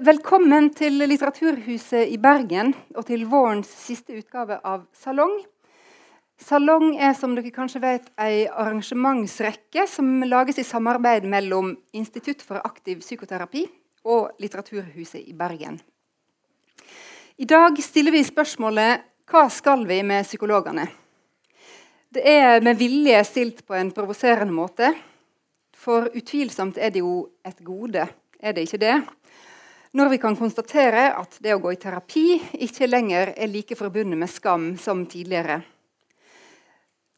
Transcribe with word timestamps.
Velkommen 0.00 0.70
til 0.72 0.94
Litteraturhuset 1.04 2.08
i 2.08 2.16
Bergen 2.16 2.70
og 2.96 3.04
til 3.10 3.26
vårens 3.28 3.68
siste 3.76 4.14
utgave 4.16 4.56
av 4.64 4.86
Salong. 4.96 5.34
Salong 6.40 6.94
er 6.96 7.12
som 7.18 7.34
dere 7.36 7.52
kanskje 7.52 7.82
vet, 7.82 8.06
en 8.16 8.54
arrangementsrekke 8.62 9.84
som 9.90 10.24
lages 10.24 10.62
i 10.62 10.64
samarbeid 10.64 11.26
mellom 11.28 11.74
Institutt 11.92 12.40
for 12.46 12.62
aktiv 12.64 13.02
psykoterapi 13.04 13.66
og 14.08 14.32
Litteraturhuset 14.40 15.26
i 15.26 15.36
Bergen. 15.36 15.76
I 17.36 17.44
dag 17.44 17.76
stiller 17.84 18.16
vi 18.16 18.24
spørsmålet 18.24 19.04
hva 19.28 19.48
skal 19.52 19.84
vi 19.90 20.00
med 20.06 20.24
psykologene? 20.24 20.86
Det 22.08 22.24
er 22.24 22.64
med 22.64 22.80
vilje 22.80 23.24
stilt 23.28 23.66
på 23.66 23.76
en 23.76 23.92
provoserende 23.92 24.56
måte. 24.56 24.94
For 25.76 26.08
utvilsomt 26.16 26.80
er 26.80 26.94
det 26.94 27.04
jo 27.04 27.26
et 27.44 27.60
gode, 27.60 28.08
er 28.40 28.56
det 28.56 28.70
ikke 28.70 28.86
det? 28.86 29.02
Når 29.92 30.08
vi 30.08 30.16
kan 30.18 30.36
konstatere 30.36 31.10
at 31.20 31.34
det 31.44 31.52
å 31.52 31.60
gå 31.60 31.74
i 31.74 31.80
terapi 31.80 32.38
ikke 32.64 32.86
lenger 32.88 33.34
er 33.36 33.50
like 33.52 33.76
forbundet 33.76 34.16
med 34.22 34.30
skam 34.32 34.70
som 34.80 35.02
tidligere. 35.04 35.58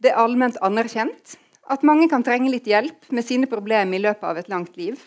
Det 0.03 0.11
er 0.11 0.19
allment 0.19 0.59
anerkjent 0.59 1.37
at 1.71 1.87
mange 1.87 2.09
kan 2.11 2.27
trenge 2.27 2.51
litt 2.51 2.67
hjelp 2.67 3.07
med 3.15 3.23
sine 3.25 3.47
problemer 3.47 3.95
i 3.95 4.03
løpet 4.03 4.27
av 4.27 4.43
et 4.43 4.51
langt 4.51 4.75
liv. 4.75 4.99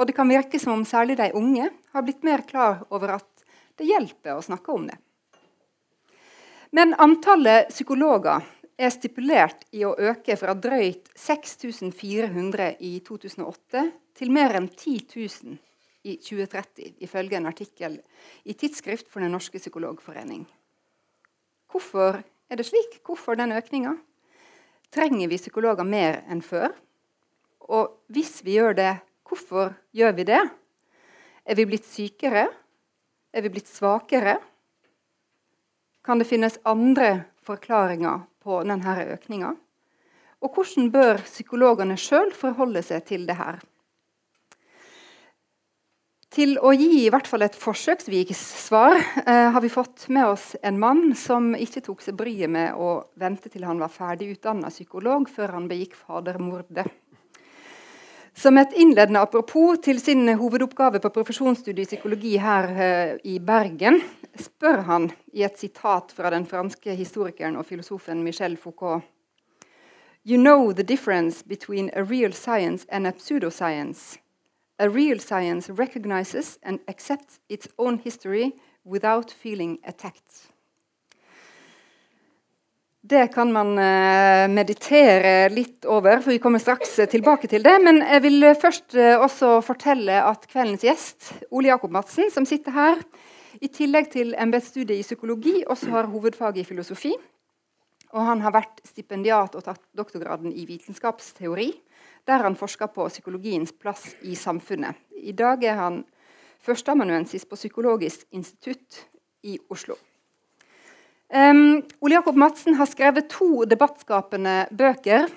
Og 0.00 0.08
det 0.08 0.16
kan 0.16 0.32
virke 0.32 0.56
som 0.62 0.78
om 0.78 0.86
særlig 0.88 1.18
de 1.20 1.28
unge 1.36 1.68
har 1.92 2.06
blitt 2.08 2.24
mer 2.24 2.46
klar 2.48 2.80
over 2.88 3.18
at 3.18 3.44
det 3.76 3.90
hjelper 3.92 4.38
å 4.38 4.46
snakke 4.48 4.72
om 4.72 4.88
det. 4.88 4.96
Men 6.72 6.96
antallet 6.96 7.68
psykologer 7.68 8.48
er 8.80 8.96
stipulert 8.96 9.68
i 9.76 9.84
å 9.84 9.92
øke 9.92 10.40
fra 10.40 10.56
drøyt 10.56 11.12
6400 11.20 12.74
i 12.80 12.96
2008 13.04 13.88
til 14.16 14.32
mer 14.32 14.56
enn 14.56 14.72
10 14.72 15.04
000 15.20 15.58
i 16.08 16.16
2030, 16.16 16.94
ifølge 17.04 17.36
en 17.36 17.48
artikkel 17.50 17.98
i 18.44 18.54
Tidsskrift 18.56 19.08
for 19.10 19.20
Den 19.20 19.34
norske 19.36 19.60
psykologforening. 19.60 20.46
Hvorfor 21.68 22.22
er 22.48 22.56
det 22.56 22.66
slik? 22.66 23.00
Hvorfor 23.04 23.36
den 23.36 23.52
økninga? 23.52 23.96
Trenger 24.92 25.28
vi 25.28 25.36
psykologer 25.36 25.84
mer 25.84 26.22
enn 26.32 26.40
før? 26.42 26.72
Og 27.68 27.98
hvis 28.08 28.40
vi 28.44 28.56
gjør 28.56 28.76
det, 28.78 28.94
hvorfor 29.28 29.74
gjør 29.92 30.14
vi 30.16 30.24
det? 30.30 30.40
Er 31.44 31.56
vi 31.56 31.66
blitt 31.68 31.84
sykere? 31.88 32.48
Er 33.32 33.44
vi 33.44 33.52
blitt 33.52 33.68
svakere? 33.68 34.38
Kan 36.04 36.20
det 36.20 36.28
finnes 36.28 36.56
andre 36.64 37.28
forklaringer 37.44 38.24
på 38.40 38.62
denne 38.64 38.94
økninga? 39.12 39.52
Og 40.40 40.54
hvordan 40.54 40.88
bør 40.94 41.20
psykologene 41.26 41.98
sjøl 42.00 42.32
forholde 42.32 42.80
seg 42.86 43.04
til 43.10 43.26
det 43.28 43.36
her? 43.36 43.58
Til 46.28 46.58
å 46.60 46.74
gi 46.76 47.06
i 47.06 47.08
hvert 47.08 47.28
fall 47.28 47.46
et 47.46 47.56
forsøksvis 47.56 48.40
svar 48.66 48.98
eh, 48.98 49.48
har 49.48 49.62
vi 49.64 49.70
fått 49.72 50.10
med 50.12 50.28
oss 50.28 50.50
en 50.60 50.76
mann 50.80 51.14
som 51.16 51.54
ikke 51.56 51.80
tok 51.86 52.04
seg 52.04 52.18
bryet 52.18 52.52
med 52.52 52.76
å 52.76 53.08
vente 53.16 53.48
til 53.48 53.64
han 53.64 53.80
var 53.80 53.92
ferdig 53.94 54.34
utdanna 54.34 54.68
psykolog 54.68 55.30
før 55.32 55.56
han 55.56 55.70
begikk 55.70 55.96
fadermordet. 55.96 56.84
Som 58.36 58.60
et 58.60 58.76
innledende 58.76 59.24
apropos 59.24 59.80
til 59.82 59.98
sin 60.04 60.28
hovedoppgave 60.28 61.00
på 61.02 61.14
profesjonsstudiet 61.16 61.88
i 61.88 61.94
psykologi 61.94 62.36
her 62.38 62.70
eh, 62.76 63.16
i 63.24 63.40
Bergen, 63.40 63.98
spør 64.38 64.84
han 64.86 65.08
i 65.32 65.48
et 65.48 65.56
sitat 65.58 66.12
fra 66.14 66.30
den 66.30 66.44
franske 66.46 66.92
historikeren 66.92 67.56
og 67.56 67.66
filosofen 67.66 68.20
Michel 68.22 68.60
Foucault 68.60 69.02
You 70.28 70.36
know 70.36 70.72
the 70.72 70.84
difference 70.84 71.42
between 71.42 71.90
a 71.96 72.04
real 72.04 72.32
science 72.32 72.84
and 72.90 73.06
a 73.06 73.12
pseudoscience. 73.16 74.18
A 74.78 74.88
real 74.88 75.18
science 75.18 75.72
recognizes 75.72 76.58
and 76.62 76.78
accepts 76.86 77.40
its 77.48 77.68
own 77.78 77.98
history 77.98 78.52
without 78.84 79.30
feeling 79.30 79.78
attacked. 79.84 80.48
Det 83.00 83.28
kan 83.34 83.52
man 83.52 83.72
uh, 83.78 84.44
meditere 84.52 85.48
litt 85.48 85.86
over, 85.88 86.20
for 86.20 86.30
vi 86.34 86.40
kommer 86.42 86.60
straks 86.62 86.98
uh, 86.98 87.08
tilbake 87.08 87.48
til 87.48 87.62
det. 87.64 87.74
Men 87.82 88.02
jeg 88.04 88.22
vil 88.26 88.44
uh, 88.44 88.58
først 88.58 88.94
også 88.98 89.52
fortelle 89.64 90.20
at 90.22 90.46
kveldens 90.50 90.84
gjest, 90.84 91.32
Ole 91.50 91.72
Jakob 91.72 91.94
Madsen, 91.94 92.30
som 92.30 92.46
sitter 92.46 92.74
her, 92.74 93.02
i 93.58 93.70
tillegg 93.72 94.12
til 94.12 94.34
embetsstudiet 94.38 95.00
i 95.00 95.06
psykologi 95.06 95.62
også 95.66 95.90
har 95.90 96.10
hovedfag 96.12 96.60
i 96.60 96.66
filosofi. 96.68 97.14
Og 98.14 98.24
han 98.24 98.44
har 98.44 98.54
vært 98.54 98.78
stipendiat 98.86 99.56
og 99.58 99.64
tatt 99.66 99.82
doktorgraden 99.96 100.52
i 100.52 100.68
vitenskapsteori 100.68 101.72
der 102.28 102.44
han 102.44 102.56
forska 102.56 102.86
på 102.92 103.08
psykologiens 103.08 103.72
plass 103.72 104.12
i 104.20 104.34
samfunnet. 104.36 104.96
I 105.16 105.32
dag 105.32 105.64
er 105.64 105.78
han 105.80 106.02
førsteamanuensis 106.64 107.46
på 107.48 107.56
Psykologisk 107.56 108.26
institutt 108.30 109.06
i 109.42 109.58
Oslo. 109.72 109.96
Um, 111.28 111.82
Ole 112.00 112.14
Jakob 112.14 112.36
Madsen 112.36 112.76
har 112.78 112.88
skrevet 112.88 113.30
to 113.32 113.64
debattskapende 113.64 114.66
bøker. 114.72 115.28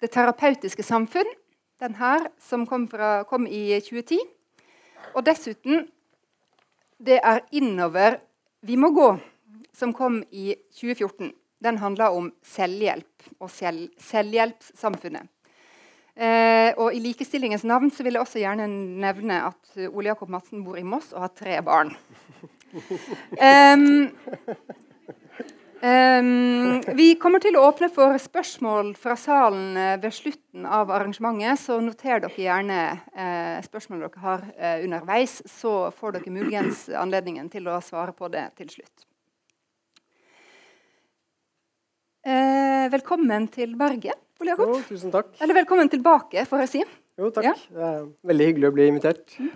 'Det 0.00 0.10
terapeutiske 0.10 0.82
samfunn', 0.82 1.34
den 1.80 1.94
her, 1.94 2.30
som 2.38 2.66
kom, 2.66 2.88
fra, 2.88 3.22
kom 3.22 3.46
i 3.46 3.80
2010. 3.80 4.18
Og 5.14 5.26
dessuten 5.26 5.88
'Det 6.98 7.20
er 7.22 7.40
innover 7.52 8.20
vi 8.62 8.76
må 8.76 8.88
gå', 8.88 9.18
som 9.72 9.92
kom 9.92 10.22
i 10.30 10.54
2014. 10.72 11.32
Den 11.64 11.78
handler 11.78 12.16
om 12.16 12.32
selvhjelp 12.42 13.22
og 13.40 13.50
selv, 13.50 13.90
selvhjelpssamfunnet. 13.98 15.28
Eh, 16.20 16.74
og 16.76 16.92
I 16.92 17.00
likestillingens 17.00 17.62
navn 17.64 17.88
så 17.88 18.04
vil 18.04 18.18
jeg 18.18 18.20
også 18.20 18.42
gjerne 18.42 18.66
nevne 19.00 19.38
at 19.46 19.86
Ole 19.88 20.10
Jakob 20.10 20.28
Madsen 20.28 20.66
bor 20.66 20.76
i 20.76 20.84
Moss 20.84 21.14
og 21.14 21.24
har 21.24 21.36
tre 21.36 21.60
barn. 21.64 21.94
Um, 22.70 24.12
um, 25.82 26.76
vi 26.94 27.06
kommer 27.18 27.42
til 27.42 27.56
å 27.58 27.64
åpne 27.66 27.88
for 27.90 28.14
spørsmål 28.22 28.92
fra 29.00 29.16
salen 29.18 29.74
eh, 29.74 29.96
ved 29.98 30.14
slutten 30.14 30.68
av 30.70 30.92
arrangementet. 30.94 31.58
Så 31.64 31.80
noter 31.82 32.22
dere 32.22 32.44
gjerne 32.44 32.78
eh, 33.10 33.58
spørsmål 33.66 34.04
dere 34.04 34.22
har 34.22 34.46
eh, 34.54 34.84
underveis. 34.84 35.40
Så 35.50 35.88
får 35.98 36.20
dere 36.20 36.36
muligens 36.36 36.86
anledningen 36.94 37.50
til 37.50 37.66
å 37.66 37.80
svare 37.82 38.14
på 38.14 38.30
det 38.30 38.46
til 38.60 38.70
slutt. 38.76 39.06
Eh, 42.22 42.86
velkommen 42.94 43.50
til 43.50 43.74
Bergen. 43.80 44.29
Ole 44.40 44.54
Jakob. 44.54 44.70
Jo, 44.72 44.82
tusen 44.88 45.12
takk. 45.12 45.34
Eller 45.44 45.58
velkommen 45.60 45.90
tilbake, 45.92 46.46
får 46.48 46.62
jeg 46.64 46.70
si. 46.72 46.84
Jo, 47.20 47.28
takk. 47.34 47.44
Ja. 47.44 47.52
Det 47.76 47.88
er 47.90 48.06
veldig 48.30 48.46
hyggelig 48.48 48.70
å 48.70 48.76
bli 48.76 48.86
invitert. 48.88 49.34
Mm. 49.36 49.50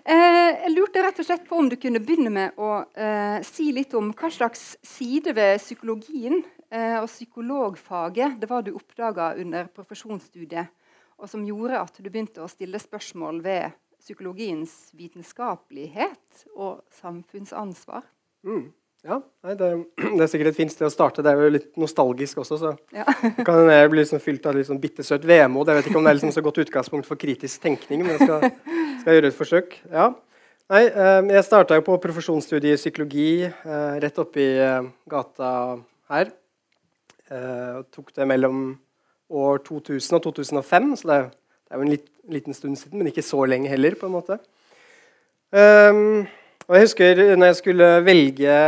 Eh, 0.00 0.48
jeg 0.64 0.72
lurte 0.72 1.02
rett 1.04 1.20
og 1.20 1.26
slett 1.28 1.44
på 1.46 1.58
om 1.60 1.68
du 1.70 1.76
kunne 1.78 2.00
begynne 2.02 2.32
med 2.32 2.58
å 2.58 2.70
eh, 2.96 3.38
si 3.46 3.68
litt 3.76 3.94
om 3.94 4.08
hva 4.16 4.30
slags 4.32 4.72
side 4.86 5.34
ved 5.36 5.60
psykologien 5.60 6.40
eh, 6.72 6.96
og 6.96 7.06
psykologfaget 7.10 8.38
det 8.40 8.48
var 8.50 8.64
du 8.64 8.72
oppdaga 8.72 9.34
under 9.38 9.68
profesjonsstudiet, 9.74 10.72
og 11.20 11.30
som 11.30 11.44
gjorde 11.46 11.82
at 11.84 12.00
du 12.00 12.08
begynte 12.08 12.42
å 12.42 12.50
stille 12.50 12.80
spørsmål 12.82 13.42
ved 13.44 13.76
psykologiens 14.00 14.72
vitenskapelighet 14.96 16.46
og 16.56 16.80
samfunnsansvar. 17.02 18.08
Mm. 18.48 18.70
Ja, 19.06 19.16
nei, 19.46 19.54
det, 19.56 19.68
det, 20.16 20.20
er 20.20 20.30
sikkert 20.30 20.52
et 20.52 20.58
fint 20.58 20.72
sted 20.72 20.88
å 20.88 20.92
starte. 20.92 21.24
Det 21.24 21.32
er 21.32 21.40
jo 21.40 21.52
litt 21.54 21.70
nostalgisk 21.80 22.42
også. 22.42 22.58
så 22.60 22.72
ja. 22.96 23.06
kan 23.46 23.70
jeg 23.70 23.92
bli 23.92 24.02
liksom 24.02 24.20
fylt 24.22 24.48
av 24.48 24.58
litt 24.58 24.68
sånn 24.68 24.80
bittersøt 24.82 25.24
vemod. 25.28 25.70
Jeg 25.70 25.80
vet 25.80 25.90
ikke 25.90 26.00
om 26.00 26.08
det 26.08 26.12
er 26.12 26.18
liksom 26.18 26.34
så 26.36 26.44
godt 26.44 26.60
utgangspunkt 26.64 27.08
for 27.08 27.20
kritisk 27.20 27.62
tenkning, 27.64 28.04
men 28.04 28.18
jeg 28.18 28.28
skal, 28.28 28.50
skal 29.02 29.16
gjøre 29.16 29.32
et 29.32 29.38
forsøk. 29.38 29.78
Ja. 29.88 30.10
Nei, 30.70 30.84
eh, 30.86 31.32
Jeg 31.34 31.46
starta 31.48 31.80
på 31.82 31.96
profesjonsstudiet 32.02 32.76
i 32.76 32.78
psykologi 32.78 33.30
eh, 33.48 33.96
rett 34.04 34.20
oppi 34.22 34.44
eh, 34.62 34.84
gata 35.10 35.48
her. 36.12 36.30
Eh, 37.30 37.80
tok 37.94 38.12
det 38.14 38.28
mellom 38.28 38.62
år 39.30 39.62
2000 39.66 40.18
og 40.18 40.24
2005, 40.28 40.92
så 41.00 41.08
det 41.08 41.16
er, 41.16 41.26
jo 41.74 41.84
en 41.86 41.92
lit, 41.94 42.06
liten 42.30 42.54
stund 42.54 42.78
siden, 42.78 42.98
men 43.00 43.10
ikke 43.10 43.24
så 43.24 43.44
lenge 43.48 43.70
heller. 43.70 43.96
på 43.98 44.06
en 44.06 44.14
måte. 44.14 44.38
Um, 45.50 46.28
og 46.70 46.76
jeg 46.76 46.86
husker 46.86 47.20
når 47.34 47.48
jeg 47.48 47.56
skulle 47.58 47.86
velge, 48.06 48.58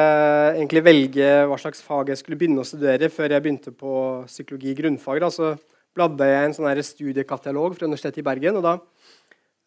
velge, 0.83 1.27
hva 1.47 1.59
slags 1.61 1.85
fag 1.87 2.09
jeg 2.11 2.19
skulle 2.19 2.39
begynne 2.41 2.65
å 2.65 2.67
studere 2.67 3.07
før 3.15 3.31
jeg 3.31 3.45
begynte 3.45 3.71
på 3.71 3.93
psykologi 4.27 4.73
grunnfag, 4.75 5.21
da, 5.23 5.29
så 5.31 5.53
bladde 5.95 6.27
jeg 6.27 6.49
en 6.49 6.57
sånn 6.57 6.83
studiekatalog 6.83 7.77
fra 7.77 7.87
Universitetet 7.87 8.19
i 8.19 8.27
Bergen. 8.27 8.59
og 8.59 8.67
Da 8.67 8.73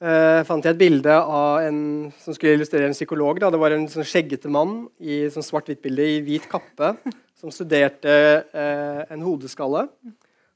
eh, 0.03 0.41
fant 0.49 0.67
jeg 0.67 0.75
et 0.75 0.81
bilde 0.81 1.15
av 1.15 1.63
en 1.63 1.79
som 2.19 2.35
skulle 2.35 2.57
illustrere 2.57 2.89
en 2.89 2.97
psykolog. 2.97 3.39
Da. 3.39 3.53
Det 3.55 3.61
var 3.61 3.71
en 3.71 3.87
sånn 3.87 4.09
skjeggete 4.09 4.51
mann 4.51 4.81
i 4.99 5.23
sånn 5.31 5.47
svart-hvitt-bilde 5.47 6.11
i 6.17 6.19
hvit 6.25 6.51
kappe 6.51 6.91
som 7.39 7.55
studerte 7.55 8.19
eh, 8.51 9.01
en 9.15 9.23
hodeskalle. 9.23 9.87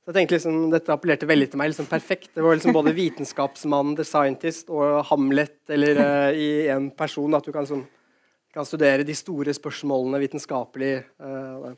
Så 0.09 0.15
jeg 0.15 0.23
tenkte 0.23 0.37
liksom, 0.39 0.55
Dette 0.73 0.89
appellerte 0.89 1.27
veldig 1.29 1.47
til 1.51 1.59
meg. 1.61 1.67
liksom 1.69 1.85
Perfekt. 1.85 2.31
Det 2.33 2.41
var 2.41 2.55
liksom 2.57 2.73
både 2.73 2.95
vitenskapsmann, 2.97 3.91
the 3.93 4.01
scientist 4.01 4.71
og 4.73 5.03
Hamlet 5.05 5.69
eller 5.69 5.99
uh, 6.01 6.31
i 6.47 6.65
en 6.73 6.87
person. 6.97 7.35
At 7.37 7.45
du 7.45 7.51
kan, 7.53 7.67
sånn, 7.69 7.83
kan, 8.49 8.65
studere 8.65 9.05
de 9.05 9.13
store 9.13 9.53
spørsmålene 9.53 10.23
vitenskapelig. 10.23 10.95
Uh, 11.21 11.77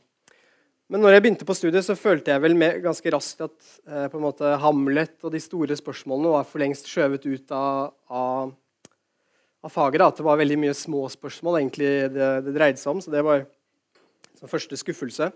men 0.87 1.03
når 1.03 1.17
jeg 1.17 1.25
begynte 1.25 1.49
på 1.49 1.57
studiet, 1.59 1.83
så 1.83 1.97
følte 1.99 2.31
jeg 2.31 2.45
vel 2.45 2.55
med, 2.55 2.79
ganske 2.87 3.11
raskt 3.11 3.43
at 3.49 3.69
uh, 3.91 4.07
på 4.07 4.21
en 4.21 4.25
måte 4.29 4.55
Hamlet 4.63 5.27
og 5.27 5.35
de 5.35 5.43
store 5.43 5.75
spørsmålene 5.75 6.31
var 6.37 6.47
for 6.47 6.63
lengst 6.63 6.87
skjøvet 6.87 7.27
ut 7.27 7.51
av, 7.51 7.91
av, 8.07 8.55
av 9.59 9.75
faget. 9.75 10.05
Da, 10.05 10.07
at 10.07 10.23
det 10.23 10.29
var 10.31 10.39
veldig 10.39 10.61
mye 10.69 10.79
små 10.87 11.03
spørsmål 11.11 11.65
egentlig 11.65 11.93
det, 12.15 12.33
det 12.47 12.55
dreide 12.55 12.79
seg 12.79 12.95
om. 12.95 13.03
Så 13.03 13.11
det 13.11 13.27
var 13.27 13.43
som 14.39 14.55
første 14.55 14.79
skuffelse. 14.79 15.33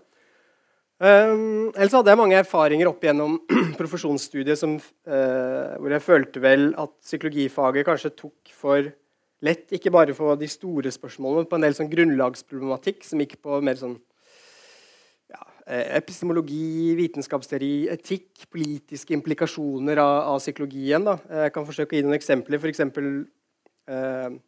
Um, 0.96 1.74
ellers 1.76 1.92
hadde 1.92 2.08
jeg 2.08 2.16
mange 2.16 2.38
erfaringer 2.40 2.88
opp 2.88 3.02
gjennom 3.04 3.34
profesjonsstudiet 3.80 4.56
som, 4.56 4.78
uh, 4.80 5.74
hvor 5.76 5.92
jeg 5.92 6.04
følte 6.04 6.40
vel 6.40 6.70
at 6.80 6.94
psykologifaget 7.04 7.84
kanskje 7.84 8.14
tok 8.16 8.52
for 8.56 8.88
lett, 9.44 9.66
ikke 9.76 9.92
bare 9.92 10.14
for 10.16 10.40
de 10.40 10.48
store 10.48 10.92
spørsmålene, 10.94 11.44
men 11.44 11.50
på 11.50 11.58
en 11.58 11.66
del 11.66 11.76
sånn 11.76 11.90
grunnlagsproblematikk 11.92 13.04
som 13.04 13.20
gikk 13.20 13.36
på 13.44 13.60
mer 13.60 13.76
sånn 13.76 13.98
ja, 15.34 15.42
eh, 15.68 15.98
epistemologi, 15.98 16.94
vitenskapsteori, 16.96 17.74
etikk, 17.92 18.46
politiske 18.48 19.12
implikasjoner 19.18 20.00
av, 20.00 20.14
av, 20.32 20.40
psykologien. 20.40 21.04
Da. 21.04 21.18
Jeg 21.44 21.52
kan 21.58 21.68
forsøke 21.68 21.92
å 21.92 21.98
gi 21.98 22.06
noen 22.06 22.16
eksempler. 22.16 22.62
F.eks. 22.62 22.80
Uh, 23.86 24.40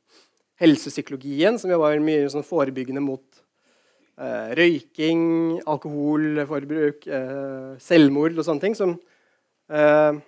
helsepsykologien, 0.58 1.58
som 1.60 1.70
var 1.78 2.00
mye 2.02 2.26
sånn 2.32 2.46
forebyggende 2.46 3.02
mot 3.04 3.22
eh, 3.22 3.27
røyking, 4.58 5.60
alkoholforbruk, 5.68 7.06
eh, 7.06 7.76
selvmord 7.78 8.38
og 8.38 8.46
sånne 8.46 8.64
ting. 8.64 8.74
Som, 8.74 8.98
eh, 9.70 10.18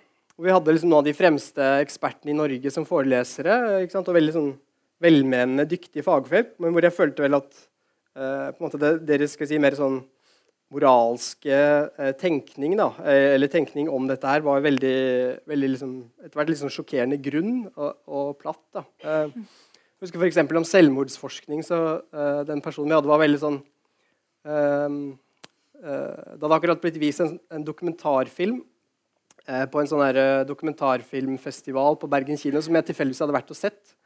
vi 0.41 0.53
hadde 0.53 0.71
liksom 0.71 0.89
noen 0.89 1.01
av 1.03 1.09
de 1.09 1.13
fremste 1.13 1.65
ekspertene 1.83 2.31
i 2.31 2.37
Norge 2.37 2.71
som 2.71 2.85
forelesere. 2.85 3.83
og 3.83 4.05
veldig 4.15 4.33
sånn 4.33 4.53
velmenende, 5.01 5.67
dyktige 5.67 6.05
fagfelt. 6.05 6.59
Men 6.59 6.71
hvor 6.71 6.81
jeg 6.81 6.95
følte 6.95 7.25
vel 7.25 7.35
at 7.35 7.51
eh, 8.15 8.51
på 8.55 8.65
en 8.65 8.79
det, 8.79 9.05
deres 9.05 9.35
skal 9.35 9.47
si, 9.47 9.59
mer 9.59 9.75
sånn 9.75 10.01
moralske 10.71 11.51
eh, 11.51 12.13
tenkning 12.15 12.77
da, 12.79 12.93
eh, 13.03 13.33
eller 13.35 13.51
tenkning 13.51 13.89
om 13.91 14.07
dette 14.07 14.27
her 14.27 14.39
var 14.45 14.63
veldig, 14.63 15.43
veldig 15.49 15.71
liksom, 15.73 15.97
etter 16.23 16.39
hvert 16.39 16.53
sånn 16.61 16.71
sjokkerende 16.71 17.19
grunn 17.19 17.65
og, 17.75 17.97
og 18.07 18.37
platt. 18.39 18.63
da. 18.71 18.85
jeg 19.03 19.33
husker 20.05 20.21
f.eks. 20.21 20.39
om 20.47 20.69
selvmordsforskning. 20.69 21.65
så 21.65 21.99
Den 22.47 22.63
personen 22.63 22.93
vi 22.93 22.95
hadde, 22.95 23.11
var 23.11 23.19
veldig 23.25 23.41
sånn 23.41 23.59
eh, 23.59 23.80
det 25.81 26.41
hadde 26.41 26.57
akkurat 26.57 26.81
blitt 26.81 26.99
vist 27.01 27.23
en, 27.23 27.35
en 27.49 27.63
dokumentarfilm 27.65 28.59
eh, 29.47 29.65
på 29.71 29.81
en 29.81 29.89
sånn 29.89 30.03
her, 30.05 30.19
eh, 30.21 30.43
dokumentarfilmfestival 30.49 31.97
på 32.01 32.09
Bergen 32.11 32.37
kino 32.37 32.61
som 32.61 32.77
jeg 32.77 32.91
tilfeldigvis 32.91 33.23
hadde 33.25 33.37
vært 33.37 33.53
og 33.53 33.57
sett. 33.57 33.97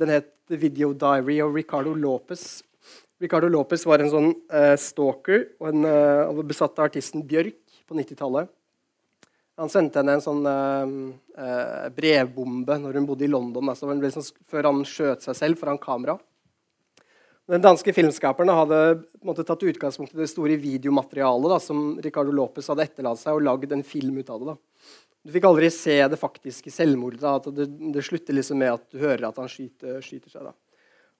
den 0.00 0.08
het 0.08 0.30
The 0.48 0.56
Video 0.56 0.94
Diary 0.96 1.42
of 1.44 1.52
Ricardo 1.54 1.92
Lopez. 1.92 2.62
Ricardo 3.20 3.50
Lopez 3.52 3.84
var 3.84 4.00
en 4.00 4.08
sånn 4.08 4.30
stalker 4.80 5.44
og 5.60 5.68
en 5.68 5.84
uh, 5.84 6.40
besatt 6.40 6.78
av 6.80 6.88
artisten 6.88 7.20
Bjørk 7.20 7.60
på 7.84 7.94
90-tallet. 7.98 8.48
Han 9.60 9.68
sendte 9.68 10.00
henne 10.00 10.16
en 10.16 10.24
sånn 10.24 10.48
brevbombe 11.92 12.78
når 12.80 12.96
hun 12.96 13.10
bodde 13.10 13.26
i 13.26 13.30
London. 13.30 13.68
Altså, 13.68 13.92
sånn, 13.92 14.30
før 14.48 14.70
han 14.70 14.80
skjøt 14.88 15.28
seg 15.28 15.36
selv 15.36 15.60
foran 15.60 15.76
kamera. 15.78 16.16
Den 17.50 17.62
danske 17.62 17.90
filmskaperen 17.94 18.52
hadde 18.54 18.80
måte, 19.26 19.42
tatt 19.46 19.64
utgangspunkt 19.66 20.14
i 20.14 20.20
det 20.20 20.30
store 20.30 20.54
videomaterialet 20.62 21.50
da, 21.50 21.58
som 21.60 21.96
Ricardo 22.02 22.34
Lopez 22.34 22.68
hadde 22.70 22.84
etterlatt 22.86 23.18
seg, 23.18 23.34
og 23.34 23.42
lagd 23.42 23.72
en 23.74 23.82
film 23.86 24.20
ut 24.20 24.30
av 24.30 24.38
det. 24.42 24.52
Da. 24.52 24.92
Du 25.22 25.32
fikk 25.34 25.48
aldri 25.48 25.70
se 25.74 25.96
det 26.10 26.18
faktiske 26.18 26.70
selvmordet. 26.74 27.22
Da, 27.22 27.34
at 27.40 27.48
det, 27.54 27.66
det, 27.94 28.04
slutter 28.06 28.38
liksom 28.38 28.62
med 28.62 28.76
at 28.76 28.86
du 28.90 29.02
hører 29.02 29.26
at 29.28 29.40
han 29.42 29.50
skyter, 29.50 29.98
skyter 30.04 30.30
seg. 30.30 30.46
Da. 30.46 30.54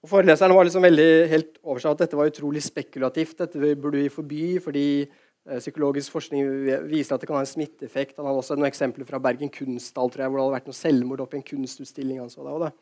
Og 0.03 0.11
Foreleseren 0.11 0.55
var 0.55 0.67
liksom 0.67 0.83
veldig 0.83 1.11
helt 1.31 1.59
over 1.63 1.83
seg 1.83 1.93
at 1.93 2.05
dette 2.05 2.19
var 2.19 2.31
utrolig 2.31 2.63
spekulativt. 2.63 3.37
Dette 3.43 3.75
burde 3.75 3.99
vi 3.99 4.11
forby 4.11 4.47
fordi 4.63 4.87
eh, 5.03 5.59
psykologisk 5.59 6.15
forskning 6.15 6.49
viser 6.87 7.15
at 7.15 7.23
det 7.23 7.29
kan 7.29 7.39
ha 7.39 7.43
en 7.43 7.51
smitteeffekt. 7.51 8.17
Han 8.19 8.27
hadde 8.27 8.43
også 8.43 8.59
noen 8.59 8.71
eksempler 8.71 9.07
fra 9.07 9.19
Bergen 9.23 9.51
kunsthall 9.51 10.11
hvor 10.11 10.19
det 10.19 10.27
hadde 10.31 10.55
vært 10.57 10.71
noe 10.71 10.81
selvmord 10.81 11.23
oppe 11.23 11.39
i 11.39 11.43
en 11.43 11.47
kunstutstilling. 11.51 12.19
Han 12.23 12.31
så 12.31 12.43
det, 12.43 12.55
og 12.55 12.67
det. 12.67 12.73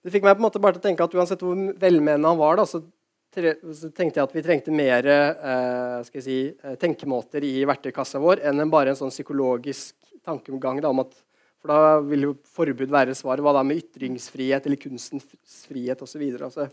Det 0.00 0.12
fikk 0.14 0.24
meg 0.24 0.36
på 0.36 0.40
en 0.40 0.46
måte 0.46 0.62
bare 0.62 0.78
til 0.78 0.82
å 0.82 0.86
tenke 0.88 1.04
at 1.04 1.14
uansett 1.16 1.42
hvor 1.44 1.58
velmenende 1.80 2.30
han 2.30 2.40
var, 2.40 2.60
da, 2.60 2.66
så, 2.68 2.82
tenkte 3.30 4.18
jeg 4.18 4.24
at 4.24 4.32
vi 4.34 4.42
trengte 4.42 4.72
mer 4.74 5.06
eh, 5.06 6.08
si, 6.18 6.38
eh, 6.50 6.76
tenkemåter 6.80 7.44
i 7.46 7.60
verktøykassa 7.68 8.18
vår 8.18 8.42
enn 8.50 8.64
bare 8.72 8.90
en 8.90 8.98
sånn 8.98 9.12
psykologisk 9.12 9.94
tankegang 10.26 10.80
da, 10.82 10.90
om 10.90 11.04
at 11.04 11.14
for 11.60 11.70
da 11.70 12.00
vil 12.00 12.24
jo 12.24 12.32
forbud 12.56 12.88
være 12.88 13.14
svaret. 13.16 13.42
Hva 13.44 13.52
da 13.52 13.62
med 13.66 13.82
ytringsfrihet 13.82 14.64
eller 14.66 14.80
kunstens 14.80 15.26
frihet 15.68 16.00
osv. 16.00 16.22
Altså, 16.40 16.66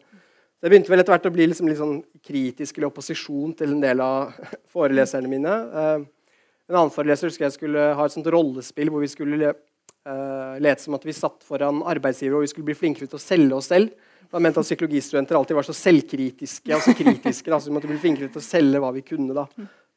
det 0.64 0.72
begynte 0.72 0.92
vel 0.94 1.04
etter 1.04 1.14
hvert 1.14 1.28
å 1.28 1.34
bli 1.36 1.50
liksom 1.50 1.68
litt 1.68 1.82
sånn 1.82 1.98
kritisk 2.24 2.78
eller 2.78 2.90
opposisjon 2.90 3.52
til 3.60 3.76
en 3.76 3.84
del 3.84 4.04
av 4.04 4.32
foreleserne 4.74 5.32
mine. 5.32 5.56
Eh, 5.82 6.06
en 6.68 6.78
annen 6.80 6.94
foreleser 6.96 7.30
husker 7.30 7.48
jeg 7.48 7.58
skulle 7.58 7.90
ha 8.00 8.08
et 8.08 8.16
sånt 8.16 8.32
rollespill 8.32 8.92
hvor 8.92 9.04
vi 9.04 9.12
skulle 9.12 9.54
uh, 10.08 10.58
let 10.64 10.82
som 10.82 10.96
at 10.98 11.06
vi 11.06 11.16
satt 11.16 11.44
foran 11.46 11.84
arbeidsgiver 11.88 12.40
og 12.40 12.46
vi 12.46 12.52
skulle 12.52 12.70
bli 12.70 12.78
flinkere 12.78 13.10
til 13.10 13.20
å 13.20 13.24
selge 13.24 13.58
oss 13.58 13.70
selv. 13.74 13.92
Han 14.34 14.44
mente 14.44 14.60
at 14.60 14.68
psykologistudenter 14.68 15.38
alltid 15.40 15.56
var 15.56 15.68
så 15.68 15.76
selvkritiske. 15.76 16.74
altså 16.74 16.96
kritiske, 16.98 17.52
da, 17.52 17.60
så 17.60 17.70
Vi 17.70 17.76
måtte 17.78 17.92
bli 17.92 18.00
flinkere 18.02 18.32
til 18.32 18.42
å 18.42 18.48
selge 18.48 18.82
hva 18.84 18.92
vi 18.96 19.06
kunne. 19.06 19.36
da. 19.36 19.46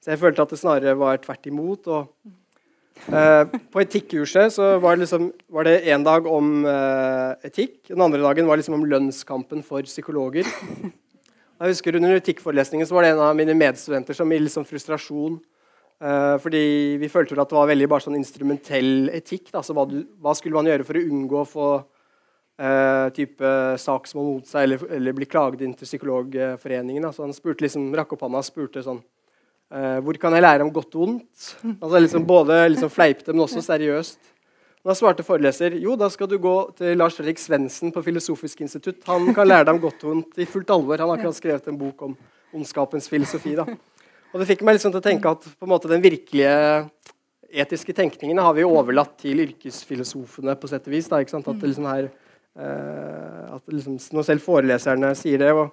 Så 0.00 0.12
jeg 0.12 0.20
følte 0.20 0.44
at 0.44 0.52
det 0.54 0.60
snarere 0.60 0.94
var 0.98 1.18
tvert 1.24 1.50
imot. 1.50 1.88
og 1.90 2.12
uh, 3.10 3.58
På 3.72 3.82
etikkurset 3.82 4.54
så 4.54 4.72
var 4.78 4.96
det, 4.96 5.06
liksom, 5.06 5.30
var 5.50 5.66
det 5.66 5.76
en 5.90 6.06
dag 6.06 6.26
om 6.30 6.64
uh, 6.64 7.34
etikk. 7.46 7.88
Den 7.90 8.06
andre 8.06 8.22
dagen 8.22 8.46
var 8.46 8.60
liksom 8.60 8.78
om 8.78 8.86
lønnskampen 8.86 9.64
for 9.66 9.82
psykologer. 9.88 10.46
Jeg 11.60 11.74
husker 11.74 11.96
Under 11.98 12.16
etikkforelesningen 12.16 12.88
så 12.88 12.94
var 12.96 13.04
det 13.04 13.10
en 13.12 13.26
av 13.26 13.34
mine 13.36 13.52
medstudenter 13.52 14.16
som 14.16 14.30
i 14.32 14.38
liksom 14.40 14.64
frustrasjon 14.64 15.40
fordi 16.00 16.96
vi 16.96 17.08
følte 17.12 17.36
at 17.36 17.50
det 17.50 17.58
var 17.58 17.68
veldig 17.68 17.86
bare 17.92 18.04
sånn 18.06 18.16
instrumentell 18.16 19.10
etikk. 19.12 19.50
Da. 19.52 19.60
Så 19.60 19.74
hva, 19.76 19.84
hva, 19.84 20.32
skulle 20.36 20.56
man 20.56 20.70
gjøre 20.70 20.86
for 20.88 20.96
å 20.96 21.02
unngå 21.04 21.40
å 21.42 21.48
få 21.48 21.66
uh, 21.76 23.06
type 23.16 23.52
saksmål 23.82 24.28
mot 24.30 24.48
seg 24.48 24.64
eller, 24.64 24.84
eller, 24.96 25.16
bli 25.16 25.28
klaget 25.28 25.64
inn 25.66 25.76
til 25.76 25.88
Psykologforeningen? 25.88 27.04
Da. 27.04 27.12
Han 27.20 27.36
spurte 27.36 27.66
liksom, 27.66 27.90
rakk 27.96 28.14
opp 28.16 28.24
hånda 28.24 28.40
og 28.40 28.48
spurte 28.48 28.84
sånn 28.86 29.02
uh, 29.02 29.98
Hvor 30.06 30.20
kan 30.22 30.36
jeg 30.36 30.46
lære 30.46 30.64
om 30.64 30.72
godt 30.72 30.96
og 30.96 31.04
vondt? 31.04 31.52
Altså 31.76 32.04
liksom 32.06 32.26
Både 32.28 32.62
liksom 32.72 32.92
fleipete, 32.96 33.34
men 33.34 33.44
også 33.44 33.64
seriøst. 33.68 34.20
Da 34.80 34.96
svarte 34.96 35.24
foreleser 35.26 35.76
jo, 35.76 35.92
da 36.00 36.08
skal 36.08 36.28
du 36.30 36.38
gå 36.40 36.54
til 36.78 36.96
Lars 36.96 37.18
Fredrik 37.18 37.40
Svendsen 37.42 37.92
på 37.92 38.00
Filosofisk 38.06 38.62
institutt. 38.64 39.02
Han 39.10 39.34
kan 39.36 39.48
lære 39.48 39.68
deg 39.68 39.76
om 39.76 39.82
godt 39.82 40.06
og 40.06 40.14
vondt 40.14 40.40
i 40.40 40.48
fullt 40.48 40.72
alvor. 40.72 40.96
Han 40.96 41.12
har 41.12 41.20
akkurat 41.20 41.36
skrevet 41.36 41.68
en 41.68 41.76
bok 41.76 42.06
om 42.08 42.14
ondskapens 42.56 43.08
filosofi. 43.12 43.52
da. 43.58 43.66
Og 44.30 44.38
det 44.38 44.46
fikk 44.46 44.62
meg 44.66 44.76
liksom 44.76 44.92
til 44.94 45.02
å 45.02 45.04
tenke 45.04 45.32
at 45.32 45.46
måte 45.66 45.90
den 45.90 46.02
virkelige 46.04 46.54
etiske 47.50 47.94
tenkningen 47.96 48.38
har 48.38 48.54
vi 48.54 48.66
overlatt 48.66 49.16
til 49.18 49.42
yrkesfilosofene 49.42 50.54
på 50.58 50.70
sett 50.70 50.86
og 50.86 50.94
vis. 50.94 51.08
Da, 51.10 51.18
at 51.18 51.64
liksom 51.66 51.88
her, 51.90 52.10
eh, 52.56 53.54
at 53.56 53.64
liksom, 53.66 53.98
Når 53.98 54.28
selv 54.28 54.44
foreleserne 54.44 55.14
sier 55.18 55.38
det. 55.38 55.52
og 55.52 55.72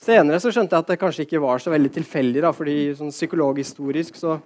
Senere 0.00 0.40
så 0.40 0.50
skjønte 0.50 0.74
jeg 0.74 0.82
at 0.82 0.88
det 0.88 1.00
kanskje 1.00 1.26
ikke 1.26 1.42
var 1.42 1.58
så 1.58 1.70
veldig 1.70 1.92
tilfeldig. 1.92 2.40
Da, 2.42 2.52
fordi 2.52 2.94
sånn 2.96 3.12
psykologhistorisk 3.12 4.16
så 4.16 4.40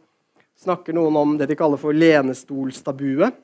snakker 0.58 0.96
noen 0.96 1.16
om 1.16 1.38
det 1.38 1.46
de 1.46 1.56
kaller 1.56 1.78
for 1.78 1.94
lenestolstabuet. 1.94 3.38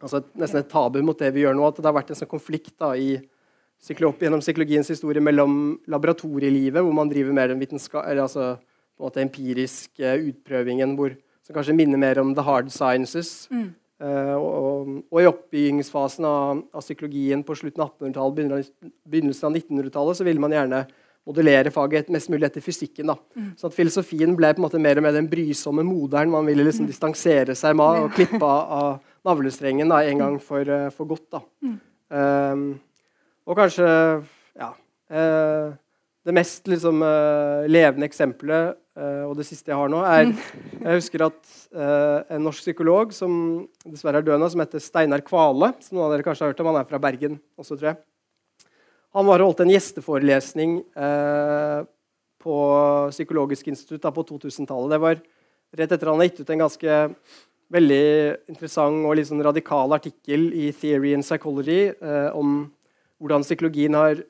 Altså 0.00 0.20
et, 0.20 0.32
nesten 0.36 0.60
et 0.60 0.70
tabu 0.70 1.00
mot 1.02 1.18
det 1.18 1.32
vi 1.34 1.44
gjør 1.44 1.54
nå. 1.56 1.68
At 1.68 1.76
det 1.76 1.86
har 1.86 1.96
vært 1.96 2.10
en 2.14 2.18
sånn 2.18 2.30
konflikt 2.30 2.74
da, 2.78 2.94
i 2.96 3.20
gjennom 4.24 4.40
psykologiens 4.40 4.88
historie 4.88 5.20
mellom 5.20 5.76
laboratorielivet, 5.92 6.80
hvor 6.80 6.94
man 6.96 7.10
driver 7.10 7.36
mer 7.36 7.52
eller 7.52 8.22
altså 8.24 8.56
måte 9.02 9.20
empirisk 9.24 10.00
utprøvingen 10.00 10.94
hvor, 10.96 11.16
som 11.44 11.56
kanskje 11.56 11.76
minner 11.76 12.00
mer 12.00 12.20
om 12.22 12.34
the 12.34 12.44
hard 12.44 12.70
sciences. 12.72 13.46
Mm. 13.52 13.74
Uh, 13.96 14.36
og, 14.36 14.88
og, 15.08 15.18
i 15.22 15.28
oppbyggingsfasen 15.30 16.26
av, 16.28 16.58
av, 16.68 16.82
psykologien 16.84 17.40
på 17.46 17.54
slutten 17.56 17.80
av 17.80 17.94
1800-tallet, 17.94 18.68
begynnelsen 19.08 19.48
av 19.48 19.54
1900-tallet, 19.56 20.18
så 20.18 20.26
ville 20.26 20.42
man 20.42 20.52
gjerne 20.52 20.82
modellere 21.26 21.72
faget 21.72 22.10
mest 22.12 22.28
mulig 22.30 22.44
etter 22.50 22.60
fysikken. 22.60 23.08
da. 23.08 23.16
Mm. 23.38 23.54
Så 23.56 23.70
at 23.70 23.76
Filosofien 23.76 24.36
ble 24.36 24.52
på 24.52 24.60
en 24.60 24.66
måte 24.66 24.80
mer 24.82 25.00
og 25.00 25.06
mer 25.06 25.16
den 25.16 25.30
brysomme 25.30 25.84
moderen. 25.86 26.34
Man 26.34 26.44
ville 26.46 26.66
liksom 26.66 26.84
mm. 26.84 26.90
distansere 26.92 27.56
seg 27.56 27.78
med 27.80 28.02
og 28.04 28.12
klippe 28.18 28.42
av, 28.44 28.76
av 28.76 29.30
navlestrengen 29.30 29.88
da, 29.90 30.02
en 30.04 30.22
gang 30.26 30.36
for, 30.44 30.68
uh, 30.68 30.90
for 30.92 31.08
godt. 31.14 31.26
da. 31.38 31.42
Mm. 31.64 31.80
Um, 32.12 32.68
og 33.48 33.58
kanskje 33.58 33.88
ja, 34.60 34.70
uh, 35.16 35.72
det 36.26 36.34
mest 36.34 36.66
liksom, 36.66 37.04
levende 37.70 38.08
eksempelet 38.08 38.74
Uh, 38.96 39.28
og 39.28 39.34
det 39.36 39.44
siste 39.44 39.68
jeg 39.68 39.76
har 39.76 39.90
nå, 39.92 39.98
er 40.08 40.30
Jeg 40.86 41.00
husker 41.02 41.26
at 41.26 41.40
uh, 41.76 42.24
en 42.32 42.46
norsk 42.46 42.64
psykolog 42.64 43.10
som 43.12 43.32
dessverre 43.84 44.22
er 44.22 44.24
død 44.24 44.40
nå, 44.40 44.48
som 44.48 44.62
heter 44.62 44.80
Steinar 44.80 45.20
Kvale, 45.26 45.74
som 45.84 45.98
noen 45.98 46.06
av 46.06 46.14
dere 46.14 46.24
kanskje 46.24 46.46
har 46.46 46.54
hørt 46.54 46.62
om, 46.64 46.70
han 46.70 46.78
er 46.80 46.88
fra 46.88 47.00
Bergen 47.04 47.36
også, 47.60 47.76
tror 47.76 47.90
jeg. 47.90 48.00
Han 49.16 49.28
var 49.28 49.44
og 49.44 49.50
holdt 49.50 49.60
en 49.66 49.74
gjesteforelesning 49.74 50.78
uh, 50.96 51.84
på 52.40 52.56
Psykologisk 53.12 53.68
institutt 53.74 54.00
da, 54.06 54.14
på 54.16 54.24
2000-tallet. 54.32 54.96
Det 54.96 55.02
var 55.04 55.20
rett 55.76 55.92
etter 55.92 56.12
han 56.14 56.22
har 56.22 56.30
gitt 56.30 56.40
ut 56.40 56.56
en 56.56 56.64
ganske 56.64 56.98
veldig 57.76 58.02
interessant 58.48 59.04
og 59.04 59.24
sånn 59.28 59.44
radikal 59.44 59.92
artikkel 59.92 60.48
i 60.56 60.70
Theory 60.72 61.16
and 61.18 61.26
Psychology 61.26 61.90
om 62.38 62.60
hvordan 63.18 63.42
psykologien 63.42 63.96
har 63.98 64.20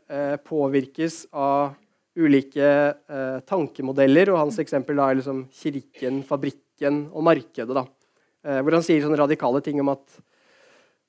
påvirkes 0.48 1.26
av 1.36 1.74
ulike 2.16 2.66
eh, 2.66 3.38
tankemodeller. 3.48 4.32
og 4.32 4.40
Hans 4.44 4.60
eksempel 4.62 5.00
er 5.02 5.18
liksom 5.18 5.44
kirken, 5.52 6.22
fabrikken 6.26 7.06
og 7.12 7.26
markedet. 7.28 7.76
Da. 7.76 7.86
Eh, 8.46 8.62
hvor 8.62 8.78
han 8.78 8.86
sier 8.86 9.04
sånne 9.04 9.20
radikale 9.20 9.62
ting 9.64 9.80
om 9.82 9.92
at 9.94 10.04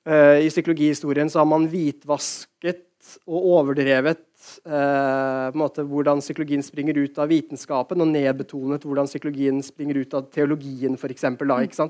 uh, 0.08 0.38
I 0.42 0.50
psykologihistorien 0.50 1.30
så 1.30 1.44
har 1.44 1.50
man 1.50 1.68
hvitvasket 1.70 2.84
og 3.30 3.46
overdrevet 3.54 4.24
uh, 4.68 5.54
måte, 5.56 5.86
hvordan 5.88 6.20
psykologien 6.24 6.64
springer 6.66 6.98
ut 6.98 7.20
av 7.22 7.30
vitenskapen, 7.32 8.02
og 8.04 8.10
nedbetonet 8.10 8.84
hvordan 8.84 9.08
psykologien 9.08 9.62
springer 9.64 10.02
ut 10.02 10.16
av 10.18 10.28
teologien, 10.34 10.98
f.eks. 10.98 11.28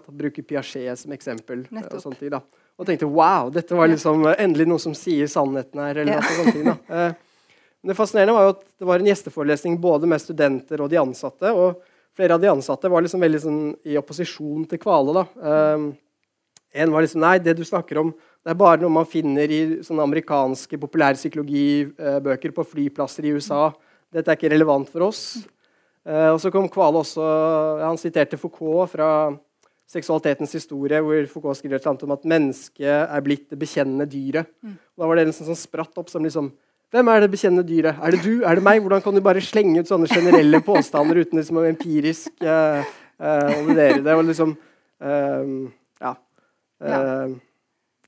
Bruker 0.09 0.45
Piaget 0.45 1.01
som 1.01 1.15
eksempel. 1.15 1.65
og 1.71 2.01
sånne 2.03 2.19
ting 2.21 2.33
da. 2.35 2.43
Og 2.77 2.85
tenkte 2.85 3.09
wow, 3.09 3.49
dette 3.53 3.73
var 3.73 3.89
liksom 3.89 4.27
endelig 4.35 4.67
noe 4.69 4.81
som 4.83 4.93
sier 4.97 5.29
sannheten 5.31 5.81
her. 5.81 6.03
eller 6.03 6.19
noe 6.19 6.43
sånt. 6.43 6.67
Da. 6.67 7.07
Uh, 7.83 7.87
det 7.87 7.95
fascinerende 7.97 8.35
var 8.35 8.47
jo 8.47 8.55
at 8.55 8.63
det 8.79 8.87
var 8.89 8.99
en 8.99 9.09
gjesteforelesning 9.11 9.77
både 9.81 10.09
med 10.09 10.21
studenter 10.21 10.81
og 10.81 10.89
de 10.91 10.99
ansatte. 11.01 11.53
og 11.53 11.81
Flere 12.17 12.33
av 12.33 12.41
de 12.41 12.49
ansatte 12.49 12.89
var 12.89 13.03
liksom 13.05 13.21
veldig 13.21 13.39
sånn, 13.43 13.63
i 13.85 13.97
opposisjon 13.99 14.65
til 14.69 14.81
Kvale. 14.81 15.13
da. 15.13 15.25
Uh, 15.37 15.91
en 16.77 16.91
var 16.91 17.05
liksom 17.05 17.21
Nei, 17.23 17.37
det 17.39 17.55
du 17.57 17.63
snakker 17.65 18.01
om, 18.01 18.11
det 18.43 18.53
er 18.53 18.59
bare 18.59 18.81
noe 18.81 18.93
man 18.93 19.07
finner 19.09 19.49
i 19.51 19.61
sånne 19.85 20.05
amerikanske 20.07 20.79
populærpsykologibøker 20.79 22.53
på 22.55 22.65
flyplasser 22.71 23.27
i 23.27 23.33
USA. 23.35 23.69
Dette 24.13 24.31
er 24.31 24.39
ikke 24.39 24.51
relevant 24.53 24.89
for 24.91 25.07
oss. 25.09 25.23
Uh, 26.07 26.31
og 26.33 26.39
så 26.41 26.51
kom 26.53 26.69
Kvale 26.71 27.01
også 27.01 27.23
Han 27.83 27.99
siterte 27.99 28.39
Foucault 28.39 28.93
fra 28.93 29.09
'Seksualitetens 29.87 30.51
historie', 30.51 30.99
hvor 30.99 31.27
Foucault 31.31 31.57
skriver 31.57 31.75
et 31.75 31.81
eller 31.81 31.93
annet 31.93 32.03
om 32.03 32.11
at 32.11 32.25
mennesket 32.27 33.07
er 33.07 33.21
blitt 33.23 33.49
det 33.49 33.59
bekjennende 33.59 34.03
dyret. 34.03 34.49
Mm. 34.59 34.75
Da 34.99 35.07
var 35.07 35.15
det 35.15 35.27
liksom 35.29 35.47
sånn 35.47 35.55
spratt 35.55 35.95
opp 35.97 36.09
som 36.11 36.23
liksom 36.23 36.51
Hvem 36.93 37.09
er 37.11 37.23
det 37.23 37.31
bekjennende 37.33 37.67
dyret? 37.67 37.97
Er 37.99 38.15
det 38.15 38.21
du? 38.23 38.45
Er 38.47 38.55
det 38.55 38.63
meg? 38.63 38.79
Hvordan 38.83 39.01
kan 39.03 39.17
du 39.17 39.19
bare 39.23 39.41
slenge 39.43 39.81
ut 39.83 39.89
sånne 39.89 40.07
generelle 40.07 40.61
påstander 40.63 41.19
uten 41.19 41.41
liksom 41.41 41.59
å 41.59 41.65
empirisk 41.67 42.31
uh, 42.47 42.79
uh, 43.19 43.51
vurdere 43.67 43.99
det? 44.05 44.15
Og 44.15 44.23
liksom 44.29 44.55
uh, 44.55 45.51
Ja. 46.03 46.15
Uh, 46.79 47.35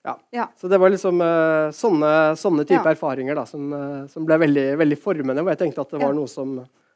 Ja. 0.08 0.14
ja. 0.32 0.46
Så 0.56 0.70
det 0.72 0.78
var 0.80 0.90
liksom 0.90 1.20
uh, 1.20 1.70
sånne, 1.76 2.12
sånne 2.40 2.64
type 2.64 2.80
ja. 2.80 2.94
erfaringer 2.96 3.36
da, 3.36 3.44
som, 3.46 3.68
som, 4.08 4.24
ble 4.26 4.38
veldig, 4.46 4.68
veldig 4.80 4.98
formende. 4.98 5.44
Og 5.44 5.52
jeg 5.52 5.60
tenkte 5.60 5.84
at 5.84 5.92
det 5.92 6.00
var 6.00 6.16
noe 6.16 6.32
som, 6.32 6.56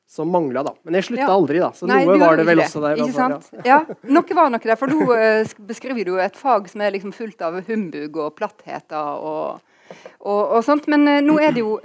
som 0.10 0.32
mangla. 0.32 0.64
Men 0.88 0.98
jeg 0.98 1.10
slutta 1.10 1.28
aldri, 1.34 1.60
da. 1.62 1.74
Så 1.76 1.90
Nei, 1.92 2.00
noe 2.08 2.16
var 2.22 2.40
det 2.40 2.48
vel 2.48 2.62
det. 2.64 2.70
også 2.70 2.86
der. 2.86 3.04
Ikke 3.04 3.18
sant? 3.18 3.52
ja. 3.68 3.82
Noe 4.08 4.40
var 4.40 4.56
nok 4.56 4.66
der. 4.72 4.80
For 4.80 4.96
nå 4.96 5.04
uh, 5.12 5.54
beskriver 5.68 6.08
du 6.08 6.16
et 6.24 6.40
fag 6.40 6.72
som 6.72 6.82
er 6.82 6.96
liksom 6.96 7.12
fullt 7.14 7.44
av 7.44 7.60
humbug 7.68 8.24
og 8.24 8.34
plattheter 8.40 9.20
og, 9.20 9.73
og, 10.20 10.42
og 10.58 10.60
sånt. 10.66 10.90
Men 10.92 11.08
nå 11.26 11.38
er 11.42 11.56
det 11.56 11.64
jo 11.64 11.78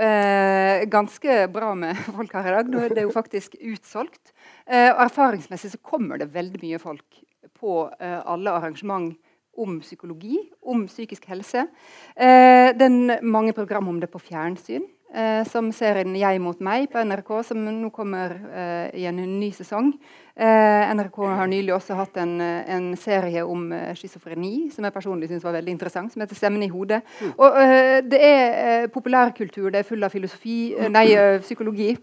ganske 0.91 1.39
bra 1.55 1.73
med 1.79 1.99
folk 2.17 2.35
her 2.39 2.51
i 2.51 2.57
dag. 2.59 2.73
Nå 2.73 2.83
er 2.85 2.97
det 2.97 3.07
jo 3.07 3.15
faktisk 3.15 3.57
utsolgt. 3.61 4.35
og 4.69 5.01
erfaringsmessig 5.07 5.73
så 5.73 5.81
kommer 5.83 6.21
det 6.21 6.33
veldig 6.35 6.61
mye 6.63 6.83
folk 6.83 7.23
på 7.59 7.81
alle 7.99 8.55
arrangement 8.55 9.17
om 9.59 9.79
psykologi, 9.83 10.39
om 10.63 10.87
psykisk 10.89 11.27
helse. 11.31 11.67
Eh, 12.15 12.71
det 12.77 12.87
er 12.87 13.25
mange 13.27 13.55
program 13.57 13.89
om 13.91 14.01
det 14.01 14.11
på 14.13 14.21
fjernsyn. 14.23 14.87
Eh, 15.15 15.45
som 15.49 15.73
serien 15.73 16.15
'Jeg 16.17 16.41
mot 16.41 16.59
meg' 16.61 16.91
på 16.93 17.01
NRK, 17.01 17.43
som 17.43 17.65
nå 17.65 17.89
kommer 17.91 18.29
eh, 18.53 19.01
i 19.01 19.07
en 19.07 19.17
ny 19.17 19.51
sesong. 19.51 19.95
Eh, 20.37 20.95
NRK 20.95 21.17
har 21.25 21.47
nylig 21.49 21.73
også 21.73 21.95
hatt 21.97 22.17
en, 22.21 22.41
en 22.41 22.97
serie 22.97 23.41
om 23.41 23.73
eh, 23.73 23.95
schizofreni, 23.95 24.71
som 24.71 24.85
jeg 24.85 24.93
personlig 24.93 25.31
syns 25.31 25.45
var 25.45 25.57
veldig 25.57 25.73
interessant, 25.73 26.13
som 26.13 26.21
heter 26.21 26.37
'Stemmen 26.37 26.63
i 26.63 26.69
hodet'. 26.69 27.01
Mm. 27.23 27.33
Og 27.39 27.57
eh, 27.63 28.01
Det 28.03 28.21
er 28.21 28.87
populærkultur, 28.89 29.71
det 29.71 29.79
er 29.79 29.89
full 29.89 30.05
av 30.05 30.11
filosofi, 30.11 30.77
nei, 30.91 31.07
psykologi. 31.47 31.97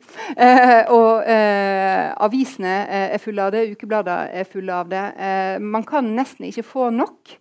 og 0.89 1.23
avisene 2.25 2.75
er 2.89 3.17
fulle 3.17 3.41
av 3.41 3.51
det, 3.51 3.69
ukeblader 3.71 4.29
er 4.33 4.43
fulle 4.43 4.73
av 4.73 4.89
det. 4.89 5.61
man 5.61 5.83
kan 5.83 6.03
nesten 6.03 6.45
ikke 6.45 6.63
få 6.63 6.89
nok. 6.89 7.37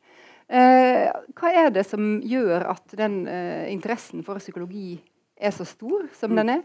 Eh, 0.48 1.08
hva 1.34 1.50
er 1.50 1.70
det 1.72 1.86
som 1.88 2.20
gjør 2.20 2.68
at 2.68 2.92
den 2.98 3.26
eh, 3.26 3.72
interessen 3.72 4.22
for 4.22 4.38
psykologi 4.38 5.00
er 5.36 5.52
så 5.54 5.66
stor 5.68 6.06
som 6.16 6.32
mm. 6.32 6.38
den 6.40 6.54
er? 6.58 6.62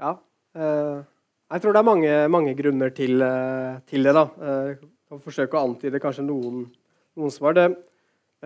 Ja, 0.00 0.16
Uh, 0.56 1.06
jeg 1.50 1.62
tror 1.62 1.74
det 1.74 1.80
er 1.80 1.86
mange, 1.86 2.16
mange 2.30 2.54
grunner 2.58 2.90
til, 2.94 3.22
uh, 3.22 3.78
til, 3.86 4.06
det. 4.06 4.14
da. 4.14 4.26
Jeg 4.38 4.74
eh, 4.74 4.90
kan 5.10 5.22
forsøke 5.22 5.58
å 5.58 5.64
antyde 5.66 6.00
kanskje 6.02 6.26
noen, 6.26 6.64
noen 7.18 7.32
svar. 7.34 7.56
Det, 7.58 7.64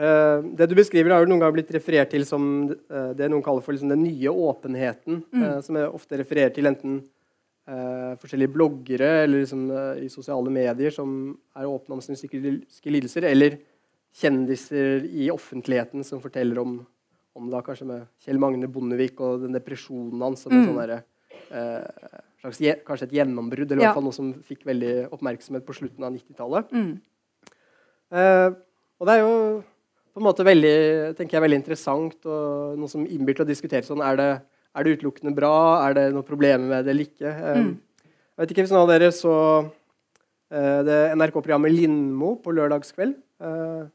uh, 0.00 0.44
det, 0.56 0.68
du 0.68 0.76
beskriver, 0.76 1.12
har 1.12 1.24
jo 1.24 1.30
noen 1.32 1.42
ganger 1.44 1.58
blitt 1.58 1.74
referert 1.76 2.12
til 2.14 2.24
som 2.28 2.46
det 2.68 3.28
noen 3.28 3.44
kaller 3.44 3.64
for 3.64 3.76
liksom 3.76 3.92
den 3.92 4.04
nye 4.06 4.32
åpenheten. 4.32 5.20
Mm. 5.32 5.44
som 5.64 5.80
jeg 5.80 5.92
ofte 5.92 6.20
refererer 6.20 6.54
til 6.56 6.70
enten 6.70 7.02
forskjellige 8.20 8.52
bloggere 8.52 9.06
eller 9.22 9.40
liksom, 9.40 9.62
i 9.96 10.10
sosiale 10.12 10.50
medier 10.52 10.92
som 10.92 11.30
er 11.56 11.64
åpne 11.64 11.96
om 11.96 12.02
sine 12.04 12.18
psykiske 12.18 12.92
lidelser, 12.92 13.24
eller 13.24 13.56
kjendiser 14.20 15.06
i 15.08 15.30
offentligheten 15.32 16.04
som 16.04 16.20
forteller 16.20 16.60
om, 16.60 16.74
om 17.34 17.50
da 17.50 17.62
kanskje 17.66 17.88
med 17.88 18.06
Kjell 18.22 18.38
Magne 18.42 18.68
Bondevik 18.70 19.18
og 19.24 19.42
den 19.42 19.56
depresjonen 19.56 20.22
hans 20.22 20.44
som 20.44 20.54
mm. 20.54 20.64
sånn 20.68 20.80
der, 20.80 21.02
eh, 21.50 22.20
slags, 22.44 22.60
kanskje 22.86 23.08
et 23.08 23.16
gjennombrudd, 23.18 23.66
eller 23.66 23.82
i 23.82 23.86
hvert 23.86 23.98
fall 23.98 24.06
noe 24.06 24.16
som 24.16 24.30
fikk 24.46 24.64
veldig 24.68 24.94
oppmerksomhet 25.14 25.66
på 25.66 25.76
slutten 25.76 26.06
av 26.06 26.14
90-tallet. 26.14 26.74
Mm. 26.74 27.54
Eh, 28.14 28.48
og 29.00 29.08
det 29.08 29.16
er 29.16 29.24
jo 29.24 29.38
på 30.14 30.22
en 30.22 30.26
måte 30.28 30.46
veldig, 30.46 30.76
tenker 31.18 31.38
jeg, 31.38 31.42
veldig 31.42 31.58
interessant 31.58 32.28
og 32.30 32.76
noe 32.78 32.90
som 32.90 33.02
innbyr 33.02 33.40
til 33.40 33.46
å 33.46 33.48
diskutere 33.48 33.86
sånn 33.86 34.04
er 34.06 34.20
det, 34.20 34.28
er 34.74 34.86
det 34.86 34.98
utelukkende 34.98 35.34
bra? 35.34 35.54
Er 35.88 35.96
det 35.98 36.04
noe 36.14 36.26
problemer 36.26 36.68
med 36.70 36.86
det 36.86 36.94
eller 36.94 37.08
ikke? 37.08 37.32
Eh, 37.32 37.64
mm. 37.64 37.72
Jeg 38.34 38.42
vet 38.42 38.54
ikke 38.54 38.66
hvis 38.66 38.74
noen 38.74 38.84
av 38.84 38.92
dere 38.92 39.10
så 39.14 39.34
eh, 40.54 40.80
det 40.86 41.00
NRK-programmet 41.18 41.74
Lindmo 41.74 42.36
på 42.42 42.54
lørdagskveld. 42.54 43.18
Uh, 43.42 43.90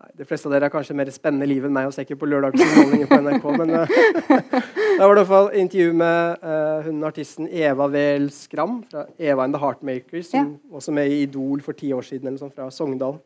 Nei, 0.00 0.10
De 0.16 0.24
fleste 0.24 0.48
av 0.48 0.54
dere 0.54 0.68
har 0.68 0.72
kanskje 0.72 0.96
mer 0.96 1.10
spennende 1.12 1.48
liv 1.48 1.66
enn 1.66 1.74
meg 1.76 1.88
og 1.88 1.94
ser 1.94 2.06
ikke 2.06 2.20
på 2.22 2.28
lørdagsunderholdninger 2.30 3.08
på 3.10 3.20
NRK. 3.20 3.46
Men 3.60 3.72
uh, 3.74 3.94
da 4.98 5.08
var 5.08 5.16
det 5.16 5.22
i 5.22 5.22
hvert 5.22 5.30
fall 5.32 5.48
intervju 5.60 5.96
med 6.00 6.44
uh, 6.44 6.76
hun 6.86 7.08
artisten 7.08 7.48
Eva 7.48 7.88
Wehl 7.92 8.30
Skram 8.32 8.78
fra 8.88 9.04
Eva 9.18 9.44
and 9.44 9.56
the 9.56 9.60
Heartmakers, 9.60 10.30
som 10.32 10.54
ja. 10.54 10.76
også 10.80 10.94
med 10.96 11.12
i 11.12 11.22
Idol 11.26 11.60
for 11.64 11.76
ti 11.76 11.92
år 11.92 12.06
siden, 12.06 12.30
eller 12.30 12.40
sånn, 12.40 12.54
fra 12.54 12.70
Sogndal. 12.72 13.18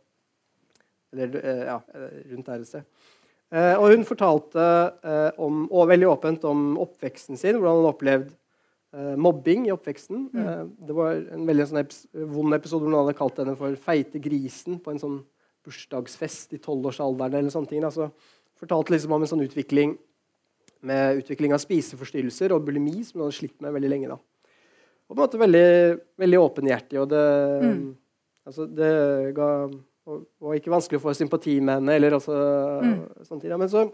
Eller 1.15 1.37
uh, 1.39 1.67
ja, 1.69 1.77
rundt 2.33 2.49
der 2.49 2.65
et 2.65 2.71
sted. 2.73 2.89
og 3.55 3.85
hun 3.93 4.03
fortalte 4.03 4.63
om, 5.39 5.69
og 5.71 5.87
veldig 5.87 6.09
åpent 6.11 6.47
om 6.51 6.73
oppveksten 6.83 7.39
sin, 7.39 7.61
hvordan 7.61 7.85
hun 7.85 7.93
opplevde 7.93 8.35
mobbing 9.21 9.69
i 9.69 9.73
oppveksten. 9.75 10.29
Mm. 10.33 10.73
det 10.87 10.95
var 10.95 11.17
en 11.35 11.47
veldig 11.47 11.65
sånn 11.67 11.81
eps 11.81 12.05
vond 12.15 12.55
episode 12.55 12.83
hvor 12.83 12.91
noen 12.91 13.05
hadde 13.05 13.17
kalt 13.19 13.39
henne 13.43 13.55
for 13.59 13.75
'feite 13.75 14.21
grisen' 14.23 14.79
på 14.83 14.91
en 14.91 15.01
sånn 15.03 15.17
bursdagsfest 15.65 16.55
i 16.57 16.61
tolvårsalderen. 16.63 17.41
eller 17.41 17.55
sånne 17.55 17.71
ting. 17.71 17.85
Altså, 17.85 18.11
fortalte 18.61 18.95
liksom 18.95 19.13
om 19.13 19.25
en 19.25 19.31
sånn 19.31 19.47
utvikling 19.47 19.97
med 20.85 21.23
utvikling 21.23 21.55
av 21.57 21.63
spiseforstyrrelser 21.63 22.53
og 22.53 22.65
bulimi, 22.67 23.03
som 23.05 23.21
hun 23.21 23.27
hadde 23.27 23.39
slitt 23.39 23.57
med 23.65 23.73
veldig 23.73 23.91
lenge. 23.91 24.09
da. 24.13 24.19
Og 25.09 25.13
på 25.13 25.19
en 25.19 25.23
måte 25.25 25.41
veldig, 25.41 25.69
veldig 26.21 26.41
åpenhjertig. 26.41 27.01
Og 27.01 27.09
det, 27.09 27.25
mm. 27.65 27.83
altså, 28.49 28.67
det 28.69 28.91
ga 29.37 29.49
og, 30.05 30.25
og 30.45 30.57
ikke 30.57 30.73
vanskelig 30.73 31.01
å 31.01 31.05
få 31.07 31.15
sympati 31.17 31.59
med 31.61 31.81
henne. 31.81 31.97
eller 31.97 32.19
altså, 32.19 32.35
mm. 32.85 32.99
sånne 33.25 33.41
ting. 33.41 33.55
Ja, 33.55 33.61
men 33.61 33.73
så, 33.73 33.87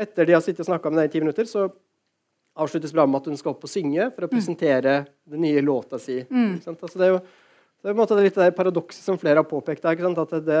etter 0.00 0.26
de 0.26 0.34
har 0.34 0.42
sittet 0.44 0.64
og 0.64 0.72
snakka 0.72 0.90
med 0.90 1.02
henne 1.02 1.10
i 1.10 1.14
ti 1.14 1.22
minutter, 1.22 1.46
så 1.46 1.68
avsluttes 2.60 2.90
programmet 2.90 3.14
med 3.14 3.22
at 3.22 3.30
hun 3.30 3.40
skal 3.40 3.54
opp 3.54 3.66
og 3.66 3.70
synge 3.70 4.08
for 4.14 4.26
å 4.26 4.30
mm. 4.30 4.34
presentere 4.34 4.96
mm. 5.04 5.12
den 5.34 5.44
nye 5.46 5.62
låta 5.64 6.00
si. 6.02 6.18
Mm. 6.26 6.58
Altså, 6.66 6.96
det 6.96 7.06
er 7.06 7.14
jo 7.14 7.22
det 7.82 7.92
er 7.94 8.24
litt 8.26 8.38
det 8.38 8.50
paradokset 8.56 9.04
som 9.06 9.18
flere 9.20 9.40
har 9.40 9.48
påpekt. 9.48 9.86
At 9.88 10.32
det, 10.34 10.40
det, 10.48 10.60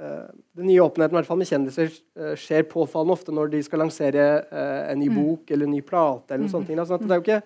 eh, 0.00 0.26
den 0.58 0.68
nye 0.68 0.82
åpenheten 0.84 1.16
hvert 1.16 1.28
fall 1.28 1.40
med 1.40 1.48
kjendiser 1.48 1.88
eh, 1.88 2.34
skjer 2.38 2.68
påfallende 2.68 3.16
ofte 3.16 3.34
når 3.34 3.54
de 3.54 3.62
skal 3.64 3.84
lansere 3.84 4.26
eh, 4.44 4.82
en 4.92 5.00
ny 5.00 5.08
mm. 5.08 5.16
bok 5.22 5.50
eller 5.50 5.68
en 5.68 5.74
ny 5.78 5.80
plate. 5.86 6.34
eller 6.34 6.44
noe 6.44 6.52
sånt. 6.52 6.72
Altså, 6.76 7.00
det 7.00 7.10
er 7.10 7.22
jo 7.22 7.26
ikke 7.26 7.42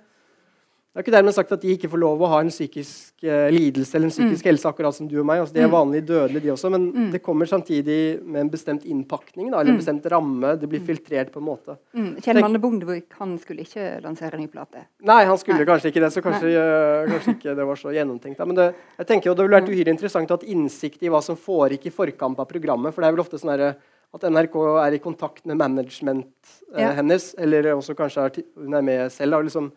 det 0.95 1.01
er 1.01 1.09
ikke 1.09 1.13
dermed 1.17 1.35
sagt 1.35 1.51
at 1.51 1.59
de 1.59 1.73
ikke 1.75 1.89
får 1.91 1.99
lov 1.99 2.21
å 2.23 2.29
ha 2.31 2.37
en 2.39 2.53
psykisk 2.53 3.25
eh, 3.27 3.49
lidelse 3.51 3.97
eller 3.99 4.07
en 4.07 4.13
psykisk 4.15 4.45
mm. 4.45 4.49
helse, 4.53 4.71
akkurat 4.71 4.95
som 4.95 5.09
du 5.11 5.17
og 5.19 5.25
meg. 5.27 5.41
Altså, 5.43 5.57
de 5.57 5.65
er 5.65 5.67
mm. 5.67 5.73
vanlig 5.73 6.03
dødelige, 6.07 6.43
de 6.45 6.53
også, 6.53 6.69
men 6.71 6.85
mm. 6.87 7.09
det 7.11 7.21
kommer 7.25 7.51
samtidig 7.51 7.97
med 8.23 8.45
en 8.45 8.51
bestemt 8.53 8.85
innpakning 8.87 9.49
da, 9.49 9.59
eller 9.59 9.73
en 9.73 9.75
mm. 9.75 9.81
bestemt 9.83 10.07
ramme. 10.13 10.53
Det 10.61 10.69
blir 10.71 10.85
mm. 10.85 10.87
filtrert 10.87 11.33
på 11.35 11.43
en 11.43 11.47
måte. 11.49 11.75
Mm. 11.99 12.13
Kjell 12.23 12.39
Manne 12.45 12.63
Bondevik 12.63 13.19
han 13.19 13.35
skulle 13.43 13.67
ikke 13.67 13.89
lansere 14.05 14.39
ny 14.39 14.47
plate? 14.53 14.85
Nei, 15.11 15.19
han 15.27 15.41
skulle 15.43 15.65
Nei. 15.65 15.69
kanskje 15.73 15.91
ikke 15.91 16.05
det, 16.05 16.15
så 16.15 16.23
kanskje, 16.23 16.55
uh, 16.55 17.11
kanskje, 17.11 17.35
ikke 17.41 17.59
det 17.59 17.67
var 17.73 17.83
så 17.83 17.99
gjennomtenkt. 17.99 18.39
Da. 18.39 18.47
Men 18.53 18.61
det, 18.63 18.71
jeg 19.01 19.11
tenker 19.11 19.33
jo 19.33 19.35
det 19.35 19.49
ville 19.49 19.59
vært 19.65 19.75
uhyre 19.75 19.95
interessant 19.99 20.31
å 20.31 20.39
ha 20.39 20.55
innsikt 20.55 21.03
i 21.03 21.11
hva 21.11 21.25
som 21.27 21.35
foregikk 21.35 21.91
i 21.91 21.97
forkamp 21.97 22.39
av 22.39 22.47
programmet. 22.55 22.95
for 22.95 23.03
det 23.03 23.11
er 23.11 23.19
vel 23.19 23.27
ofte 23.27 23.43
sånn 23.43 23.57
at 23.59 24.29
NRK 24.31 24.61
er 24.85 24.95
i 24.95 25.03
kontakt 25.03 25.43
med 25.43 25.59
management 25.59 26.55
uh, 26.71 26.85
ja. 26.85 26.95
hennes, 27.01 27.33
eller 27.35 27.73
også 27.75 27.99
kanskje 27.99 28.29
er 28.31 28.45
hun 28.63 28.79
er 28.79 28.93
med 28.95 29.11
selv. 29.11 29.35
Da, 29.35 29.43
liksom, 29.51 29.73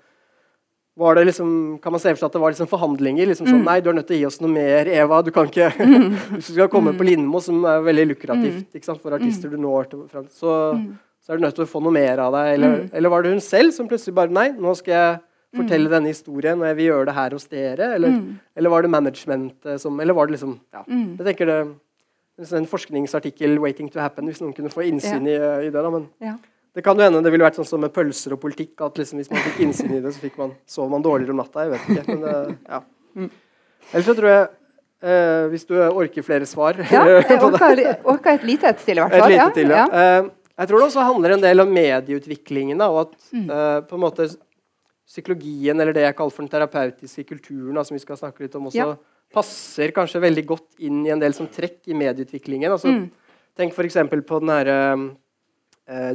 var 0.98 1.16
det 1.16 1.28
liksom, 1.28 1.50
kan 1.82 1.94
man 1.94 2.02
se 2.02 2.10
for 2.10 2.20
seg 2.20 2.32
at 2.32 2.36
det 2.36 2.40
var 2.42 2.54
liksom 2.54 2.70
forhandlinger. 2.72 3.30
liksom 3.30 3.46
sånn, 3.46 3.62
mm. 3.62 3.68
Nei, 3.70 3.78
du 3.86 3.92
er 3.92 3.98
nødt 4.00 4.08
til 4.10 4.18
å 4.18 4.22
gi 4.24 4.30
oss 4.32 4.40
noe 4.42 4.50
mer, 4.50 4.90
Eva. 4.90 5.20
du 5.22 5.30
kan 5.36 5.50
ikke, 5.50 5.70
mm. 5.78 6.16
Hvis 6.34 6.50
du 6.50 6.56
skal 6.56 6.72
komme 6.74 6.96
mm. 6.96 6.98
på 6.98 7.06
Lindmo, 7.06 7.42
som 7.44 7.62
er 7.70 7.86
veldig 7.86 8.08
lukrativt 8.16 8.64
mm. 8.64 8.80
ikke 8.80 8.90
sant, 8.90 9.04
for 9.04 9.18
artister 9.18 9.54
du 9.54 9.60
når 9.62 9.92
så, 9.94 10.56
mm. 10.74 10.88
så, 11.22 11.32
er 11.32 11.38
du 11.38 11.46
nødt 11.46 11.58
til 11.60 11.68
å 11.68 11.70
få 11.70 11.84
noe 11.86 11.94
mer 11.94 12.24
av 12.24 12.34
deg. 12.34 12.50
Eller, 12.58 12.76
mm. 12.82 12.90
eller, 12.98 13.14
var 13.14 13.24
det 13.24 13.36
hun 13.36 13.46
selv 13.46 13.76
som 13.78 13.90
plutselig 13.92 14.18
bare 14.18 14.34
Nei, 14.34 14.50
nå 14.58 14.74
skal 14.80 14.96
jeg 14.98 15.16
fortelle 15.58 15.94
denne 15.94 16.12
historien, 16.12 16.60
og 16.60 16.68
jeg 16.68 16.80
vil 16.82 16.90
gjøre 16.90 17.10
det 17.12 17.18
her 17.18 17.38
hos 17.38 17.48
dere. 17.54 17.94
Eller, 18.00 18.18
eller 18.58 18.74
var 18.74 18.84
det 18.84 18.94
management 18.94 19.72
som 19.82 20.02
Eller 20.04 20.18
var 20.18 20.28
det 20.28 20.36
liksom 20.36 20.58
ja, 20.76 20.84
jeg 20.90 21.30
tenker 21.30 21.50
det, 21.50 21.62
en 22.58 22.70
forskningsartikkel 22.70 23.58
'waiting 23.62 23.88
to 23.94 24.02
happen', 24.02 24.28
hvis 24.30 24.42
noen 24.42 24.54
kunne 24.54 24.74
få 24.74 24.86
innsyn 24.90 25.26
Ja. 25.26 25.58
i, 25.62 25.68
i 25.70 25.72
det. 25.74 25.82
da, 25.82 25.90
men 25.94 26.10
Ja. 26.22 26.36
Det 26.78 26.84
kan 26.86 27.00
jo 27.00 27.08
hende 27.08 27.24
det 27.26 27.32
ville 27.34 27.46
vært 27.48 27.58
sånn 27.58 27.66
som 27.66 27.82
med 27.82 27.90
pølser 27.96 28.36
og 28.36 28.40
politikk, 28.44 28.76
at 28.86 29.00
liksom 29.02 29.18
hvis 29.18 29.32
man 29.34 29.42
fikk 29.48 29.60
innsyn 29.66 29.96
i 29.98 30.02
det, 30.04 30.14
så 30.14 30.30
man, 30.38 30.52
sov 30.70 30.92
man 30.94 31.02
dårligere 31.06 31.34
om 31.34 31.40
natta. 31.42 31.66
Jeg 31.66 31.74
vet 31.74 31.90
ikke. 31.96 32.08
Men 32.14 32.22
det, 32.28 32.58
ja. 32.70 32.80
Mm. 33.18 33.30
Ellers 33.94 34.06
så 34.12 34.16
tror 34.20 34.30
jeg, 34.30 34.48
eh, 35.10 35.46
hvis 35.54 35.66
du 35.66 35.74
orker 35.82 36.26
flere 36.28 36.46
svar 36.50 36.78
Ja, 36.94 37.02
jeg 37.18 37.40
orker, 37.48 37.82
orker 38.14 38.34
et 38.38 38.46
lite 38.46 38.70
et 38.70 38.84
til, 38.86 39.00
i 39.00 39.02
hvert 39.02 39.16
fall. 39.18 39.32
Et 39.32 39.40
lite 39.40 39.56
til, 39.58 39.74
ja. 39.74 39.88
ja. 39.90 40.04
Eh, 40.22 40.30
jeg 40.58 40.70
tror 40.70 40.82
det 40.84 40.88
også 40.92 41.04
handler 41.10 41.34
en 41.38 41.42
del 41.50 41.62
om 41.66 41.74
medieutviklingen. 41.74 42.78
Da, 42.82 42.88
og 42.94 43.08
at 43.08 43.18
Mm. 43.34 43.50
eh, 43.52 43.82
på 43.90 43.98
en 43.98 44.06
måte 44.06 44.30
psykologien, 45.08 45.80
eller 45.80 45.94
det 45.96 46.04
jeg 46.06 46.16
kaller 46.18 46.34
for 46.36 46.44
den 46.46 46.52
terapeutiske 46.52 47.24
kulturen, 47.30 47.76
da, 47.78 47.84
som 47.88 47.96
vi 47.96 48.02
skal 48.04 48.18
snakke 48.20 48.44
litt 48.46 48.56
om 48.60 48.68
også, 48.70 48.78
Ja. 48.86 48.96
passer 49.34 49.92
kanskje 49.96 50.22
veldig 50.24 50.46
godt 50.46 50.68
inn 50.80 51.06
i 51.06 51.10
en 51.14 51.20
del 51.20 51.34
som 51.34 51.48
trekk 51.48 51.88
i 51.88 51.94
medieutviklingen. 51.94 52.72
Altså, 52.72 52.88
Mm. 52.92 53.10
Tenk 53.58 53.74
f.eks. 53.74 53.96
på 54.30 54.40
den 54.40 54.50
herre 54.54 54.94
eh, 54.94 55.08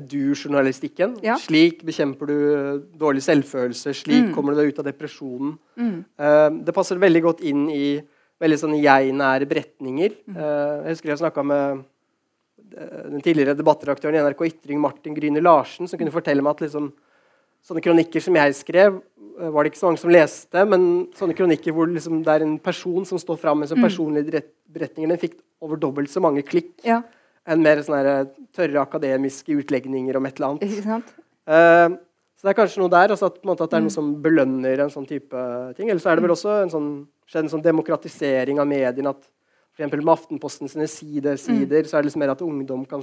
du-journalistikken. 0.05 1.15
Ja. 1.25 1.37
Slik 1.41 1.83
bekjemper 1.89 2.27
du 2.29 2.35
eh, 2.55 2.81
dårlig 3.01 3.23
selvfølelse. 3.25 3.95
Slik 3.97 4.27
Mm. 4.29 4.35
kommer 4.35 4.53
du 4.55 4.61
deg 4.61 4.73
ut 4.75 4.79
av 4.79 4.85
depresjonen. 4.85 5.55
Mm. 5.77 6.05
Eh, 6.19 6.49
det 6.65 6.75
passer 6.75 6.97
veldig 7.01 7.23
godt 7.23 7.41
inn 7.41 7.69
i 7.71 8.01
veldig 8.43 8.59
sånn 8.59 8.75
jeg-nære 8.83 9.47
beretninger. 9.49 10.13
Mm. 10.29 10.37
Eh, 10.37 10.83
jeg 10.87 10.97
husker 10.97 11.09
jeg 11.15 11.19
snakka 11.23 11.45
med 11.47 11.85
eh, 12.77 13.09
den 13.11 13.21
tidligere 13.23 13.57
debattredaktøren 13.57 14.15
i 14.17 14.23
NRK 14.23 14.45
Ytring, 14.51 14.81
Martin 14.81 15.15
Gryne 15.15 15.41
Larsen, 15.43 15.89
som 15.89 15.99
kunne 15.99 16.13
fortelle 16.13 16.43
meg 16.43 16.51
at 16.57 16.61
liksom, 16.67 16.93
sånne 17.63 17.83
kronikker 17.85 18.21
som 18.25 18.35
jeg 18.35 18.55
skrev, 18.59 19.01
eh, 19.41 19.49
var 19.49 19.63
det 19.65 19.73
ikke 19.73 19.79
så 19.83 19.87
mange 19.91 20.01
som 20.03 20.11
leste, 20.11 20.65
men 20.69 21.07
sånne 21.15 21.37
kronikker 21.39 21.73
hvor 21.73 21.87
liksom, 21.87 22.23
det 22.27 22.33
er 22.35 22.43
en 22.47 22.59
person 22.59 23.05
som 23.07 23.19
står 23.19 23.39
fram 23.39 23.61
med 23.61 23.69
som 23.69 23.79
Mm. 23.79 23.85
personlige 23.89 24.43
beretninger, 24.73 25.09
den 25.09 25.19
fikk 25.19 25.39
over 25.63 25.77
dobbelt 25.77 26.11
så 26.11 26.21
mange 26.21 26.43
klikk 26.43 26.73
ja. 26.85 27.03
Enn 27.47 27.63
mer 27.63 27.83
sånne 27.83 28.31
tørre 28.55 28.81
akademiske 28.83 29.55
utlegninger 29.59 30.17
om 30.17 30.27
et 30.27 30.37
eller 30.39 30.49
annet. 30.53 30.63
Ikke 30.69 30.83
sant? 30.87 31.13
Uh, 31.49 31.97
så 32.39 32.47
det 32.49 32.53
er 32.53 32.59
kanskje 32.59 32.81
noe 32.83 32.91
der, 32.91 33.13
altså 33.15 33.27
at, 33.31 33.41
måte, 33.47 33.63
at 33.65 33.71
det 33.71 33.77
er 33.79 33.81
Mm. 33.83 33.87
noe 33.89 33.95
som 33.95 34.23
belønner 34.23 34.81
en 34.83 34.91
sånn 34.91 35.07
type 35.07 35.43
ting. 35.77 35.91
Eller 35.91 36.01
så 36.03 36.11
er 36.11 36.17
det 36.17 36.23
vel 36.25 36.35
også 36.35 36.63
en 36.63 36.71
sånn, 36.71 36.89
en 37.35 37.49
sånn 37.49 37.63
demokratisering 37.63 38.59
av 38.59 38.67
mediene. 38.67 39.09
at 39.11 39.23
for 39.73 39.83
eksempel 39.83 40.03
Med 40.05 40.13
Aftenposten 40.19 40.69
sine 40.69 40.85
sidesider 40.91 41.85
så 41.89 41.97
er 41.99 42.03
det 42.03 42.11
liksom 42.11 42.19
mer 42.21 42.31
at 42.35 42.43
ungdom 42.43 42.85
kan, 42.89 43.01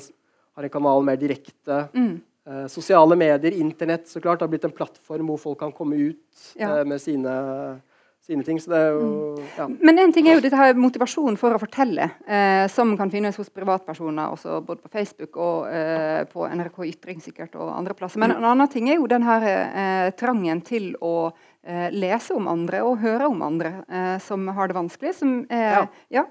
har 0.56 0.64
en 0.64 0.70
kanal 0.70 1.02
mer 1.04 1.16
direkte. 1.18 1.90
Mm. 1.96 2.22
Eh, 2.48 2.68
sosiale 2.68 3.16
medier, 3.16 3.52
Internett, 3.54 4.08
så 4.08 4.22
klart, 4.22 4.40
har 4.42 4.48
blitt 4.48 4.66
en 4.66 4.72
plattform 4.72 5.28
hvor 5.28 5.40
folk 5.40 5.60
kan 5.60 5.72
komme 5.72 5.96
ut 5.98 6.56
Ja. 6.56 6.78
eh, 6.80 6.84
med 6.86 7.00
sine, 7.02 7.82
sine 8.30 8.46
ting. 8.48 8.60
Så 8.62 8.72
det 8.72 8.80
er 8.80 8.96
jo 8.96 9.10
ja. 9.58 9.68
Men 9.68 10.00
en 10.06 10.14
ting 10.16 10.30
er 10.30 10.38
jo 10.38 10.44
dette 10.46 10.58
her 10.60 10.78
motivasjonen 10.78 11.38
for 11.42 11.56
å 11.58 11.60
fortelle, 11.62 12.08
eh, 12.30 12.66
som 12.72 12.96
kan 13.00 13.12
finnes 13.12 13.38
hos 13.42 13.50
privatpersoner, 13.54 14.32
også 14.38 14.62
både 14.66 14.84
på 14.86 14.92
Facebook 14.94 15.38
og 15.42 15.68
eh, 15.74 16.24
på 16.32 16.46
NRK 16.48 16.80
Ytring 16.94 17.22
sikkert 17.26 17.58
og 17.60 17.72
andre 17.76 17.98
plasser. 17.98 18.22
Men 18.22 18.38
en 18.38 18.46
annen 18.54 18.70
ting 18.72 18.90
er 18.94 19.00
jo 19.02 19.10
den 19.10 19.26
her 19.28 19.46
eh, 19.50 20.10
trangen 20.20 20.62
til 20.66 20.92
å 21.02 21.32
eh, 21.64 21.90
lese 21.92 22.34
om 22.38 22.48
andre 22.48 22.84
og 22.86 23.00
høre 23.04 23.28
om 23.34 23.42
andre 23.46 23.74
eh, 23.90 24.18
som 24.24 24.48
har 24.56 24.70
det 24.72 24.78
vanskelig. 24.80 25.16
Som, 25.20 25.40
eh, 25.50 25.72
Ja. 25.74 25.88
ja. 26.10 26.26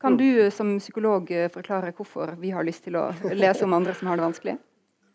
Kan 0.00 0.14
Mm. 0.14 0.18
du 0.18 0.50
som 0.50 0.78
psykolog 0.78 1.28
forklare 1.52 1.92
hvorfor 1.92 2.30
vi 2.40 2.48
har 2.54 2.64
lyst 2.64 2.84
til 2.84 2.94
å 2.96 3.10
lese 3.36 3.64
om 3.66 3.74
andre 3.76 3.92
som 3.92 4.08
har 4.08 4.16
det 4.16 4.24
vanskelig? 4.24 4.54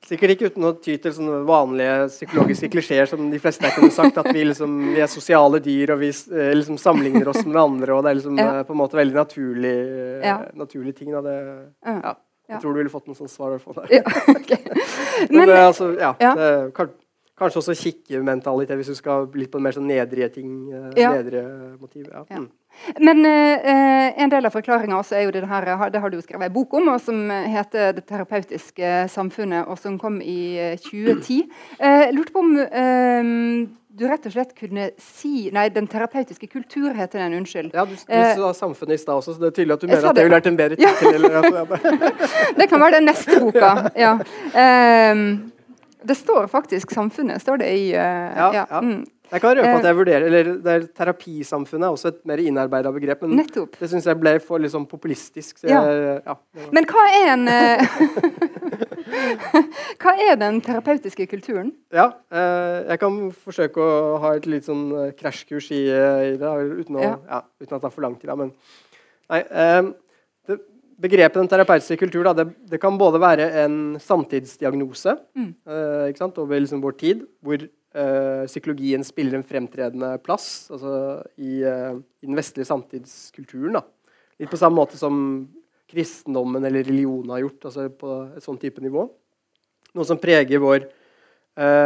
Sikkert 0.05 0.35
ikke 0.35 0.49
uten 0.51 0.65
å 0.67 0.71
ty 0.77 0.97
til 1.01 1.13
sånne 1.15 1.39
vanlige 1.47 1.93
psykologiske 2.11 2.67
klisjeer 2.69 3.07
som 3.09 3.23
de 3.31 3.39
fleste 3.41 3.65
her 3.65 3.73
kunne 3.73 3.89
sagt, 3.95 4.17
at 4.21 4.27
vi, 4.35 4.43
liksom, 4.45 4.75
vi 4.93 5.01
er 5.01 5.09
sosiale 5.09 5.57
dyr 5.65 5.95
og 5.95 5.99
vi 6.03 6.09
eh, 6.11 6.51
liksom 6.59 6.77
sammenligner 6.77 7.31
oss 7.31 7.41
med 7.45 7.57
andre. 7.57 7.95
og 7.95 8.03
Det 8.05 8.11
er 8.11 8.19
liksom 8.19 8.37
Ja. 8.37 8.59
eh, 8.59 8.63
på 8.67 8.75
en 8.75 8.81
måte 8.83 8.99
veldig 8.99 9.17
naturlig, 9.17 9.73
eh, 10.21 10.27
Ja. 10.27 10.37
naturlig 10.53 10.95
ting. 10.95 11.11
Da. 11.11 11.21
Det, 11.21 11.73
Ja. 11.85 12.15
Jeg 12.47 12.61
tror 12.61 12.73
du 12.73 12.77
ville 12.83 12.89
fått 12.93 13.07
noen 13.07 13.17
sånne 13.17 13.33
svar. 13.33 13.57
Men, 14.29 15.39
Men, 15.39 15.47
det, 15.47 15.55
altså, 15.57 15.97
ja, 15.97 16.13
ja. 16.21 16.35
Det, 16.35 16.73
kan, 16.75 16.89
kanskje 17.35 17.57
også 17.63 17.73
kikkementalitet, 17.75 18.75
hvis 18.77 18.87
du 18.93 18.95
skal 18.95 19.25
litt 19.33 19.49
på 19.51 19.57
en 19.57 19.63
mer 19.63 19.71
sånn 19.75 19.87
nedrige 19.89 20.29
ting. 20.35 20.51
eh. 20.71 20.91
Nedrige 20.93 21.79
motiv. 21.81 22.05
Ja. 22.11 22.23
Ja. 22.29 22.37
Mm. 22.37 22.49
Men 22.99 23.25
eh, 23.25 24.13
en 24.23 24.29
del 24.29 24.45
av 24.45 24.51
forklaringa 24.53 24.99
er 25.11 25.23
jo 25.25 25.31
det 25.31 25.47
her, 25.47 25.89
det 25.89 26.01
har 26.01 26.09
du 26.09 26.17
jo 26.17 26.21
skrevet 26.25 26.49
en 26.49 26.53
bok 26.53 26.73
om, 26.73 26.87
og 26.89 27.01
som 27.01 27.29
heter 27.29 27.93
'Det 27.93 28.05
terapeutiske 28.05 29.07
samfunnet', 29.09 29.67
og 29.67 29.77
som 29.79 29.97
kom 29.99 30.21
i 30.21 30.57
eh, 30.59 30.77
2010. 30.77 31.49
Eh, 31.79 32.11
lurte 32.13 32.31
på 32.33 32.39
om 32.39 32.57
eh, 32.59 33.67
du 33.95 34.03
rett 34.07 34.25
og 34.27 34.31
slett 34.33 34.51
kunne 34.59 34.89
si 34.99 35.49
Nei, 35.53 35.69
'Den 35.69 35.87
terapeutiske 35.87 36.47
kultur' 36.51 36.93
heter 36.95 37.19
den, 37.19 37.33
unnskyld. 37.33 37.71
Ja, 37.73 37.85
du, 37.85 37.95
du 37.95 38.13
Eh, 38.13 38.35
sa 38.35 38.51
samfunnet 38.53 38.93
i 38.93 38.97
stad 38.97 39.15
også, 39.15 39.33
så 39.33 39.39
det 39.39 39.47
er 39.47 39.55
tydelig 39.63 39.73
at 39.73 39.81
du 39.81 39.87
mener 39.87 40.09
at 40.09 40.15
det 40.15 40.23
ville 40.25 40.35
vært 40.35 40.47
en 40.47 40.57
bedre 40.57 40.75
tittel. 40.75 41.15
eller- 41.15 41.31
ja. 41.31 41.65
Det 42.59 42.69
kan 42.69 42.79
være 42.79 42.91
den 42.99 43.05
neste 43.05 43.39
boka. 43.39 43.89
Ja. 43.95 44.17
Eh, 44.55 45.15
det 46.07 46.17
står 46.17 46.47
faktisk 46.47 46.91
'Samfunnet', 46.91 47.39
står 47.41 47.57
det 47.57 47.67
i 47.71 47.93
eh, 47.93 48.35
Ja, 48.37 48.51
ja. 48.53 48.65
ja. 48.71 48.81
Mm, 48.81 49.05
Jeg 49.31 49.41
kan 49.41 49.55
røpe 49.57 49.65
Eh. 49.65 49.75
at 49.79 49.83
jeg 49.89 49.95
vurderer, 49.97 50.25
eller 50.27 50.43
det 50.61 50.71
er 50.75 50.83
Terapisamfunnet 50.93 51.87
er 51.87 51.91
også 51.95 52.07
et 52.11 52.19
mer 52.25 52.37
innarbeida 52.37 52.91
begrep. 52.93 53.21
men 53.23 53.37
nettopp. 53.39 53.79
Det 53.79 53.89
syns 53.89 54.05
jeg 54.05 54.19
ble 54.19 54.39
for 54.39 54.59
liksom 54.59 54.85
populistisk. 54.87 55.57
Så 55.59 55.67
Ja. 55.69 55.81
jeg, 55.83 56.21
ja, 56.25 56.35
Men 56.71 56.85
hva 56.85 57.03
er 57.09 57.33
en 57.33 57.47
eh, 57.47 57.85
Hva 60.01 60.13
er 60.29 60.35
den 60.39 60.61
terapeutiske 60.61 61.27
kulturen? 61.31 61.71
ja 61.93 62.09
eh, 62.31 62.89
jeg 62.91 62.99
kan 62.99 63.31
forsøke 63.31 63.79
å 63.81 64.17
ha 64.23 64.33
et 64.35 64.45
litt 64.49 64.65
sånn 64.67 64.85
eh, 65.07 65.11
krasjkurs 65.17 65.69
i, 65.71 65.83
eh, 65.89 66.33
i 66.33 66.37
det, 66.41 66.51
uten, 66.81 66.95
å, 66.99 67.03
Ja. 67.05 67.41
uten 67.61 67.75
at 67.77 67.81
det 67.81 67.87
er 67.89 67.95
for 67.95 68.01
lang 68.05 68.15
tid. 68.19 68.31
Men 68.37 68.51
nei, 69.29 69.39
eh, 69.41 69.81
det, 69.81 69.93
begrepet 71.01 71.39
den 71.39 71.49
terapeutiske 71.51 71.97
kultur 71.99 72.25
da, 72.27 72.33
det, 72.37 72.47
det 72.71 72.79
kan 72.81 72.97
både 72.99 73.19
være 73.21 73.47
en 73.65 73.79
samtidsdiagnose 74.01 75.15
Mm. 75.35 75.51
uh, 75.67 76.07
sant, 76.15 76.37
over 76.39 76.61
liksom 76.61 76.83
vår 76.83 76.95
tid, 76.99 77.25
hvor 77.43 77.59
uh, 77.59 78.45
psykologien 78.47 79.03
spiller 79.03 79.37
en 79.37 79.45
fremtredende 79.45 80.13
plass 80.23 80.69
altså 80.71 81.21
i, 81.37 81.59
uh, 81.63 81.99
i 82.23 82.29
den 82.29 82.37
vestlige 82.37 82.69
samtidskulturen. 82.69 83.75
Da. 83.77 83.83
Litt 84.39 84.51
på 84.51 84.59
samme 84.59 84.79
måte 84.79 84.99
som 84.99 85.17
kristendommen 85.91 86.63
eller 86.65 86.85
religionen 86.87 87.35
har 87.35 87.43
gjort, 87.43 87.67
altså 87.69 87.89
på 87.93 88.15
et 88.35 88.45
sånn 88.45 88.59
type 88.61 88.81
nivå. 88.83 89.05
Noe 89.95 90.07
som 90.07 90.19
preger 90.19 90.59
vår 90.59 90.89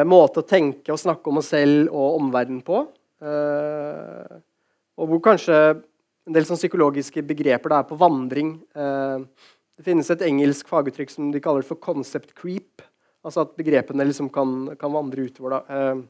måte 0.10 0.42
å 0.42 0.48
tenke 0.50 0.90
og 0.90 0.98
snakke 0.98 1.30
om 1.30 1.38
oss 1.44 1.52
selv 1.52 1.92
og 1.94 2.16
omverdenen 2.18 2.64
på. 2.66 2.80
Og 4.98 5.12
hvor 5.12 5.22
kanskje 5.28 5.60
en 6.30 6.36
del 6.36 6.46
sånn 6.46 6.60
psykologiske 6.60 7.24
begreper 7.26 7.74
da 7.74 7.82
er 7.82 7.90
på 7.90 7.98
vandring. 7.98 8.54
Eh, 8.78 9.26
det 9.80 9.88
finnes 9.88 10.10
et 10.14 10.26
engelsk 10.28 10.70
faguttrykk 10.70 11.14
som 11.14 11.32
de 11.34 11.42
kaller 11.42 11.66
for 11.66 11.76
'concept 11.82 12.36
creep'. 12.36 12.86
Altså 13.26 13.42
at 13.42 13.58
begrepene 13.58 14.06
liksom 14.06 14.30
kan, 14.32 14.76
kan 14.78 14.94
vandre 14.94 15.26
utover. 15.26 15.64
Eh, 15.68 16.04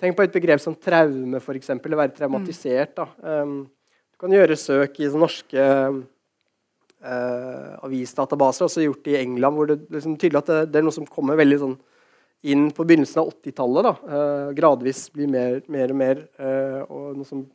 tenk 0.00 0.16
på 0.16 0.24
et 0.24 0.32
begrep 0.32 0.60
som 0.60 0.74
traume, 0.74 1.36
f.eks. 1.38 1.70
Eller 1.70 1.96
være 1.96 2.16
traumatisert. 2.16 2.96
Da. 2.96 3.06
Eh, 3.22 3.46
du 4.12 4.18
kan 4.18 4.30
gjøre 4.30 4.58
søk 4.58 5.00
i 5.00 5.08
norske 5.08 5.62
eh, 7.04 7.72
avisdatabaser, 7.82 8.66
også 8.66 8.84
gjort 8.84 9.06
i 9.06 9.16
England, 9.22 9.56
hvor 9.56 9.66
det 9.66 9.90
liksom 9.90 10.18
tydelig 10.18 10.42
at 10.42 10.46
det, 10.46 10.72
det 10.72 10.78
er 10.80 10.82
noe 10.82 10.98
som 10.98 11.06
kommer 11.06 11.36
veldig 11.36 11.58
sånn 11.58 11.78
inn 12.42 12.70
på 12.74 12.84
begynnelsen 12.84 13.22
av 13.22 13.30
80-tallet. 13.30 13.82
da, 13.82 13.94
eh, 14.10 14.52
Gradvis 14.58 15.08
blir 15.12 15.28
mer, 15.28 15.62
mer 15.68 15.90
og 15.90 15.96
mer, 15.96 16.28
eh, 16.38 16.80
og 16.90 17.16
noe 17.16 17.24
som 17.24 17.46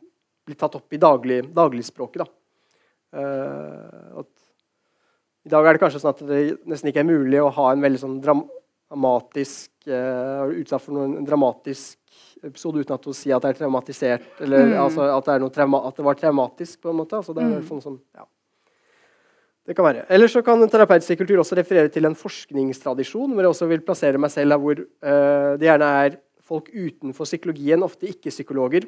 blir 0.48 0.58
tatt 0.58 0.76
opp 0.78 0.96
i 0.96 1.00
daglig, 1.00 1.42
dagligspråket. 1.54 2.24
da. 2.24 2.28
Uh, 3.18 4.20
at 4.20 4.32
I 5.48 5.52
dag 5.52 5.64
er 5.64 5.76
det 5.76 5.80
kanskje 5.80 6.00
sånn 6.02 6.12
at 6.12 6.24
det 6.28 6.40
nesten 6.68 6.90
ikke 6.90 7.00
er 7.00 7.08
mulig 7.08 7.38
å 7.40 7.52
ha 7.56 7.70
en 7.72 7.84
veldig 7.84 8.00
sånn 8.02 8.18
dramatisk 8.20 9.70
uh, 9.88 10.44
Utsatt 10.52 10.84
for 10.84 10.96
noen, 10.96 11.14
en 11.20 11.28
dramatisk 11.28 11.96
episode 12.44 12.82
uten 12.82 12.96
at 12.96 13.06
hun 13.08 13.16
sier 13.16 13.36
at 13.36 13.44
det 13.46 13.54
er 13.54 13.60
traumatisert, 13.62 14.26
eller 14.44 14.66
Mm. 14.68 14.74
altså, 14.84 15.06
at, 15.16 15.24
det 15.24 15.34
er 15.38 15.48
trauma 15.54 15.80
at 15.88 15.96
det 15.96 16.04
var 16.04 16.18
traumatisk. 16.20 16.80
på 16.82 16.90
en 16.90 17.00
måte. 17.00 17.16
Altså, 17.16 17.34
det 17.34 17.44
Mm. 17.44 17.62
sånn 17.68 17.82
som, 17.82 18.00
ja. 18.14 18.24
Det 19.66 19.76
kan 19.76 19.84
være. 19.84 20.06
Eller 20.08 20.28
så 20.28 20.42
kan 20.42 20.62
terapeutisk 20.68 21.18
kultur 21.18 21.42
også 21.42 21.56
referere 21.56 21.90
til 21.92 22.06
en 22.06 22.14
forskningstradisjon, 22.14 23.34
hvor 23.34 23.42
jeg 23.44 23.52
også 23.52 23.68
vil 23.68 23.80
plassere 23.84 24.18
meg 24.18 24.30
selv, 24.30 24.56
hvor 24.56 24.78
uh, 24.80 25.56
det 25.60 25.68
gjerne 25.68 25.88
er 26.06 26.16
folk 26.40 26.70
utenfor 26.72 27.24
psykologien, 27.28 27.82
ofte 27.82 28.08
ikke-psykologer, 28.08 28.86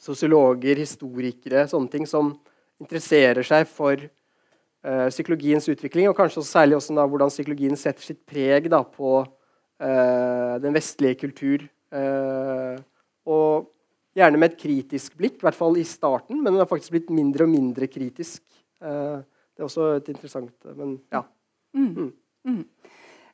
sosiologer, 0.00 0.80
historikere, 0.80 1.66
sånne 1.70 1.92
ting, 1.92 2.06
som 2.08 2.32
interesserer 2.80 3.44
seg 3.46 3.66
for 3.68 4.00
uh, 4.00 5.08
psykologiens 5.12 5.68
utvikling, 5.72 6.08
og 6.10 6.16
kanskje 6.18 6.40
også 6.40 6.56
særlig 6.58 6.78
også 6.78 6.96
da, 6.96 7.04
hvordan 7.10 7.32
psykologien 7.32 7.76
setter 7.78 8.06
sitt 8.06 8.22
preg 8.28 8.70
da, 8.72 8.80
på 8.84 9.18
uh, 9.20 10.54
den 10.62 10.76
vestlige 10.76 11.20
kultur. 11.26 11.66
Uh, 11.92 12.80
og 13.28 13.68
gjerne 14.16 14.40
med 14.40 14.52
et 14.54 14.62
kritisk 14.62 15.18
blikk, 15.20 15.38
i 15.40 15.46
hvert 15.46 15.58
fall 15.58 15.76
i 15.78 15.86
starten, 15.86 16.40
men 16.40 16.54
den 16.54 16.62
har 16.62 16.70
faktisk 16.70 16.96
blitt 16.96 17.12
mindre 17.14 17.46
og 17.46 17.52
mindre 17.52 17.86
kritisk. 17.90 18.42
Det 18.80 19.60
er 19.60 19.66
også 19.66 19.90
et 19.98 20.06
interessant 20.08 20.70
Men 20.72 20.94
ja. 21.12 21.20
Mm. 21.76 22.08
Mm. 22.48 22.62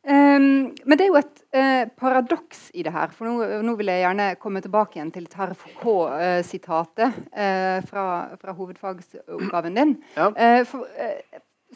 Um, 0.07 0.69
men 0.87 0.95
det 0.95 1.03
er 1.03 1.09
jo 1.11 1.19
et 1.19 1.40
uh, 1.57 1.85
paradoks 1.99 2.69
i 2.79 2.85
det 2.87 2.92
her. 2.95 3.11
For 3.14 3.27
nå, 3.27 3.62
nå 3.66 3.73
vil 3.79 3.90
jeg 3.90 4.05
gjerne 4.05 4.27
komme 4.38 4.62
tilbake 4.62 5.01
igjen 5.01 5.11
til 5.14 5.27
Terre 5.31 5.57
Foucault-sitatet 5.59 7.16
uh, 7.35 7.81
fra, 7.88 8.05
fra 8.38 8.55
hovedfagsoppgaven 8.55 9.81
din. 9.81 9.97
Ja. 10.14 10.29
Uh, 10.31 10.62
for, 10.69 10.87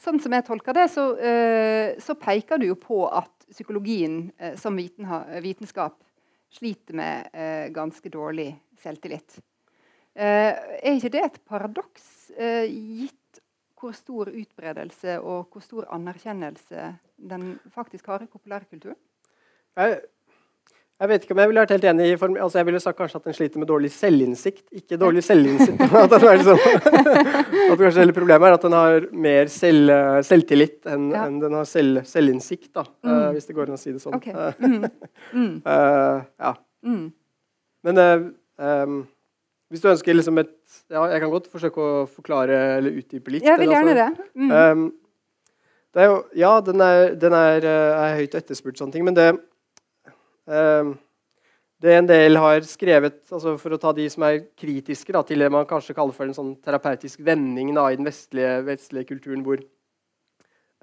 sånn 0.01 0.23
som 0.23 0.37
jeg 0.37 0.47
tolker 0.47 0.77
det, 0.79 0.87
så, 0.95 1.03
så 2.01 2.15
peker 2.17 2.61
du 2.63 2.69
jo 2.69 2.77
på 2.79 3.03
at 3.11 3.33
psykologien 3.51 4.31
som 4.57 4.79
viten 4.79 5.09
vitenskap 5.43 5.97
sliter 6.55 6.97
med 6.97 7.75
ganske 7.75 8.09
dårlig 8.15 8.47
selvtillit. 8.81 9.41
er 10.15 10.95
ikke 10.95 11.11
det 11.13 11.25
et 11.27 11.41
paradoks, 11.51 12.07
gitt 12.71 13.20
hvor 13.81 13.97
stor 13.97 14.29
utbredelse 14.29 15.19
og 15.21 15.49
hvor 15.53 15.65
stor 15.65 15.89
anerkjennelse 15.95 16.95
den 17.31 17.53
faktisk 17.75 18.07
har 18.13 18.25
i 18.25 18.31
populærkulturen? 18.31 18.99
Jeg 19.77 20.01
jeg 21.01 21.09
vet 21.09 21.23
ikke 21.25 21.33
om 21.33 21.39
jeg 21.41 21.49
ville 21.49 21.63
vært 21.63 21.71
helt 21.73 21.85
enig 21.89 22.07
i 22.13 22.17
form, 22.21 22.35
altså 22.37 22.59
Jeg 22.61 22.67
ville 22.69 22.81
sagt 22.83 22.99
kanskje 22.99 23.17
at 23.17 23.29
den 23.31 23.37
sliter 23.37 23.61
med 23.63 23.71
dårlig 23.71 23.89
selvinnsikt. 23.95 24.67
Ikke 24.77 24.99
dårlig 25.01 25.23
selvinnsikt. 25.25 25.81
at, 25.81 26.13
den 26.13 26.27
er 26.29 26.37
liksom, 26.37 26.59
at 27.73 27.79
kanskje 27.81 28.03
hele 28.03 28.13
Problemet 28.13 28.49
er 28.51 28.57
at 28.59 28.67
den 28.67 28.77
har 28.77 29.07
mer 29.27 29.49
selv, 29.49 29.95
selvtillit 30.29 30.85
enn, 30.93 31.07
ja. 31.15 31.23
enn 31.25 31.39
den 31.41 31.57
har 31.57 31.65
selv, 31.65 32.03
selvinnsikt. 32.05 32.69
da, 32.77 32.85
mm. 32.85 33.15
uh, 33.15 33.31
Hvis 33.33 33.49
det 33.49 33.57
går 33.57 33.73
an 33.73 33.79
å 33.79 33.81
si 33.81 33.95
det 33.97 34.03
sånn. 34.03 34.19
Okay. 34.19 34.53
Mm. 35.33 35.57
Uh, 35.65 36.21
ja. 36.45 36.53
Mm. 36.85 37.07
Men 37.89 38.03
uh, 38.05 38.29
um, 38.61 39.01
hvis 39.71 39.83
du 39.83 39.91
ønsker 39.91 40.17
liksom 40.17 40.41
et 40.43 40.51
ja, 40.91 41.05
Jeg 41.13 41.21
kan 41.23 41.31
godt 41.31 41.47
forsøke 41.51 41.83
å 41.83 42.07
forklare 42.11 42.57
eller 42.79 42.97
utdype 42.99 43.31
litt. 43.31 43.47
Jeg 43.47 43.61
vil 43.61 43.71
gjerne 43.71 43.95
altså, 43.95 44.25
det. 44.25 44.31
Mm. 44.35 44.51
Um, 44.51 44.89
det 45.95 46.07
jo, 46.07 46.17
ja, 46.39 46.51
den 46.67 46.83
er, 46.87 47.15
den 47.19 47.35
er, 47.35 47.67
er 47.67 48.19
høyt 48.19 48.35
etterspurt, 48.39 48.79
sånne 48.79 48.95
ting, 48.95 49.07
men 49.07 49.17
det 49.17 49.31
um, 50.51 50.93
det 51.81 51.95
en 51.97 52.09
del 52.09 52.37
har 52.37 52.61
skrevet, 52.69 53.23
altså 53.33 53.55
for 53.61 53.73
å 53.73 53.79
ta 53.81 53.93
de 53.97 54.05
som 54.13 54.27
er 54.27 54.43
kritiske 54.59 55.15
da, 55.17 55.23
til 55.25 55.41
det 55.41 55.49
man 55.53 55.69
kanskje 55.69 55.95
kaller 55.97 56.13
for 56.13 56.29
en 56.29 56.37
sånn 56.37 56.51
terapeutisk 56.61 57.23
vending 57.25 57.73
da, 57.77 57.87
i 57.89 57.97
den 57.97 58.09
vestlige, 58.09 58.59
vestlige 58.67 59.09
kulturen, 59.09 59.45
hvor 59.47 59.63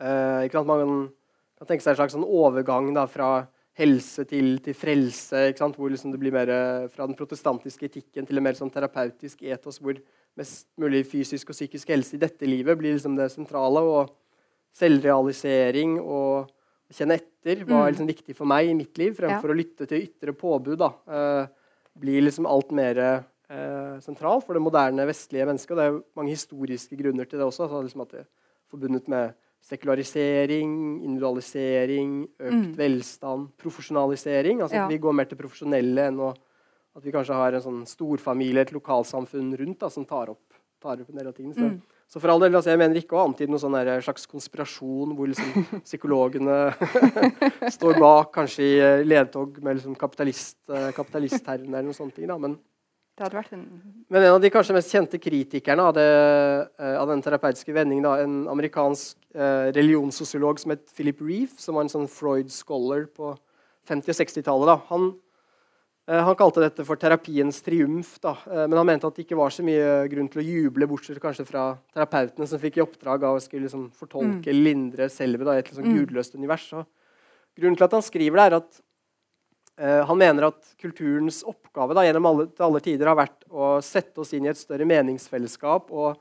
eh, 0.01 0.57
man 0.65 1.11
kan 1.59 1.69
tenke 1.69 1.85
seg 1.85 1.93
en 1.93 1.99
slags 1.99 2.17
sånn 2.17 2.25
overgang 2.25 2.89
da, 2.97 3.05
fra 3.11 3.29
helse 3.77 4.25
til, 4.29 4.57
til 4.63 4.75
frelse. 4.77 5.43
Hvor 5.57 5.91
liksom 5.93 6.13
det 6.13 6.21
blir 6.21 6.35
mer 6.35 6.51
eh, 6.51 6.87
fra 6.93 7.07
den 7.07 7.17
protestantiske 7.17 7.89
etikken 7.89 8.27
til 8.27 8.39
en 8.39 8.47
mer 8.47 8.57
sånn 8.57 8.73
terapeutisk 8.73 9.43
etos, 9.45 9.79
hvor 9.83 9.99
mest 10.37 10.67
mulig 10.81 11.03
fysisk 11.09 11.51
og 11.51 11.57
psykisk 11.57 11.93
helse 11.93 12.17
i 12.17 12.21
dette 12.21 12.49
livet 12.49 12.77
blir 12.79 12.97
liksom 12.97 13.17
det 13.17 13.29
sentrale. 13.33 13.83
Og 13.83 14.13
selvrealisering 14.77 15.97
og 16.01 16.51
kjenne 16.93 17.17
etter 17.17 17.63
hva 17.63 17.81
er 17.81 17.87
mm. 17.87 17.93
liksom 17.93 18.11
viktig 18.11 18.35
for 18.37 18.49
meg 18.49 18.69
i 18.69 18.75
mitt 18.77 18.99
liv, 18.99 19.15
fremfor 19.17 19.51
ja. 19.51 19.55
å 19.55 19.57
lytte 19.57 19.87
til 19.89 20.05
ytre 20.05 20.35
påbud. 20.37 20.77
da, 20.79 20.91
uh, 21.09 21.73
blir 21.97 22.21
liksom 22.21 22.45
alt 22.45 22.69
mer 22.77 22.99
uh, 23.01 23.97
sentralt 24.03 24.45
for 24.45 24.53
det 24.53 24.61
moderne 24.61 25.07
vestlige 25.09 25.47
mennesket. 25.49 25.73
Og 25.73 25.79
det 25.79 25.87
er 25.87 25.99
mange 26.19 26.35
historiske 26.35 26.99
grunner 26.99 27.25
til 27.25 27.41
det 27.41 27.47
også. 27.47 27.65
Altså 27.65 27.81
liksom 27.87 28.05
at 28.05 28.13
det 28.13 28.21
er 28.21 28.29
forbundet 28.69 29.09
med 29.11 29.33
sekularisering, 29.67 30.73
individualisering, 31.03 32.21
økt 32.39 32.53
mm. 32.53 32.69
velstand, 32.77 33.49
profesjonalisering. 33.59 34.61
altså 34.63 34.79
ja. 34.79 34.85
at 34.85 34.93
Vi 34.93 35.01
går 35.03 35.17
mer 35.19 35.27
til 35.27 35.39
profesjonelle 35.39 36.07
enn 36.11 36.21
å, 36.23 36.31
at 36.97 37.03
vi 37.05 37.13
kanskje 37.13 37.35
har 37.37 37.57
en 37.57 37.65
sånn 37.65 37.83
storfamilie, 37.89 38.63
et 38.63 38.73
lokalsamfunn 38.75 39.51
rundt 39.59 39.83
da, 39.83 39.91
som 39.93 40.07
tar 40.07 40.31
opp, 40.33 40.45
tar 40.81 41.01
opp 41.03 41.11
en 41.11 41.19
del 41.19 41.29
av 41.29 41.35
tingene. 41.35 41.57
Så, 41.57 41.67
mm. 41.67 41.97
Så 42.07 42.21
for 42.23 42.31
all 42.31 42.39
del, 42.39 42.55
altså, 42.55 42.71
Jeg 42.71 42.79
mener 42.79 43.01
ikke 43.01 43.17
å 43.17 43.25
antyde 43.25 43.51
noen 43.51 43.59
sånn 43.59 43.75
slags 44.05 44.29
konspirasjon 44.31 45.11
hvor 45.17 45.27
liksom 45.27 45.81
psykologene 45.87 46.59
står 47.75 47.99
bak, 47.99 48.31
kanskje 48.37 48.63
i 48.63 48.77
eh, 48.79 49.03
ledtog 49.03 49.59
med 49.63 49.81
liksom 49.81 49.97
kapitalist, 49.99 50.61
uh, 50.71 50.89
kapitalistherren 50.95 51.67
eller 51.67 51.89
noen 51.89 51.97
sånne 51.97 52.15
ting. 52.15 52.29
Da. 52.31 52.39
Men, 52.39 52.55
en... 53.17 53.63
men, 54.07 54.21
en 54.21 54.35
av 54.35 54.41
de 54.41 54.51
kanskje 54.53 54.75
mest 54.77 54.93
kjente 54.93 55.19
kritikerne 55.21 55.85
av, 55.89 55.93
det, 55.97 56.07
uh, 56.77 56.95
av 57.01 57.09
den 57.09 57.23
terapeutiske 57.25 57.73
vendingen, 57.73 58.05
da, 58.05 58.17
en 58.21 58.43
amerikansk 58.51 59.17
eh, 59.33 59.69
religionssosiolog 59.73 60.59
som 60.61 60.75
het 60.75 60.85
Philip 60.93 61.23
Reef, 61.25 61.57
som 61.61 61.77
var 61.77 61.87
en 61.87 61.93
sånn 61.93 62.11
Freud-scholar 62.11 63.07
på 63.09 63.33
50- 63.89 64.13
og 64.13 64.19
60-tallet, 64.21 64.85
han 64.91 65.09
Eh, 66.07 66.23
han 66.23 66.37
kalte 66.39 66.63
dette 66.63 66.85
for 66.87 66.99
terapiens 66.99 67.59
triumf, 67.65 68.13
da. 68.23 68.37
Eh, 68.47 68.63
men 68.63 68.79
han 68.79 68.87
mente 68.87 69.09
at 69.09 69.17
det 69.17 69.25
ikke 69.25 69.39
var 69.39 69.51
så 69.51 69.65
mye 69.67 70.05
grunn 70.11 70.29
til 70.31 70.39
å 70.39 70.45
juble, 70.45 70.87
bortsett 70.87 71.19
kanskje 71.23 71.45
fra 71.49 71.65
terapeutene 71.95 72.47
som 72.47 72.61
fikk 72.61 72.79
i 72.79 72.83
oppdrag 72.85 73.25
av 73.27 73.35
å 73.35 73.41
skulle 73.43 73.67
liksom 73.67 73.89
fortolke 73.95 74.53
mm. 74.53 74.61
lindre 74.63 75.09
selve 75.11 75.43
da, 75.43 75.57
i 75.57 75.63
et 75.63 75.71
liksom 75.71 75.89
mm. 75.89 75.97
gudløst 75.97 76.37
univers. 76.39 76.69
Og 76.79 77.59
grunnen 77.59 77.75
til 77.79 77.87
at 77.89 77.97
han 77.97 78.05
skriver 78.07 78.39
det, 78.39 78.45
er 78.45 78.57
at 78.61 78.79
han 79.77 80.17
mener 80.17 80.47
at 80.47 80.71
kulturens 80.81 81.43
oppgave 81.45 81.93
da, 81.93 82.01
gjennom 82.07 82.25
alle, 82.25 82.45
til 82.49 82.65
alle 82.65 82.79
tider 82.81 83.11
har 83.11 83.17
vært 83.19 83.43
å 83.45 83.75
sette 83.85 84.23
oss 84.23 84.31
inn 84.33 84.47
i 84.47 84.49
et 84.49 84.57
større 84.57 84.87
meningsfellesskap 84.89 85.91
og 85.93 86.15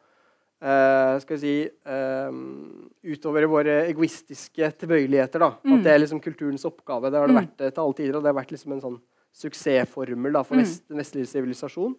uh, 0.63 1.17
skal 1.23 1.37
vi 1.37 1.41
si 1.41 1.55
uh, 1.89 2.31
utover 3.07 3.47
våre 3.51 3.79
egoistiske 3.87 4.71
tilbøyeligheter. 4.83 5.43
Da. 5.43 5.51
Mm. 5.63 5.77
At 5.77 5.87
det 5.87 5.93
er 5.95 6.03
liksom 6.03 6.23
kulturens 6.25 6.67
oppgave. 6.69 7.11
Det 7.11 7.21
har 7.21 7.31
det 7.31 7.37
mm. 7.37 7.41
vært 7.43 7.57
til 7.65 7.83
alle 7.85 7.99
tider, 8.01 8.19
og 8.19 8.25
det 8.25 8.33
har 8.33 8.39
vært 8.41 8.55
liksom 8.55 8.77
en 8.77 8.85
sånn 8.85 8.99
suksessformel 9.37 10.39
da, 10.39 10.45
for 10.49 10.61
vest, 10.61 10.87
den 10.89 11.01
vestlige 11.03 11.29
sivilisasjon. 11.29 11.97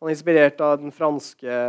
Han 0.00 0.08
er 0.08 0.16
inspirert 0.16 0.60
av 0.64 0.78
den 0.80 0.94
franske 0.94 1.60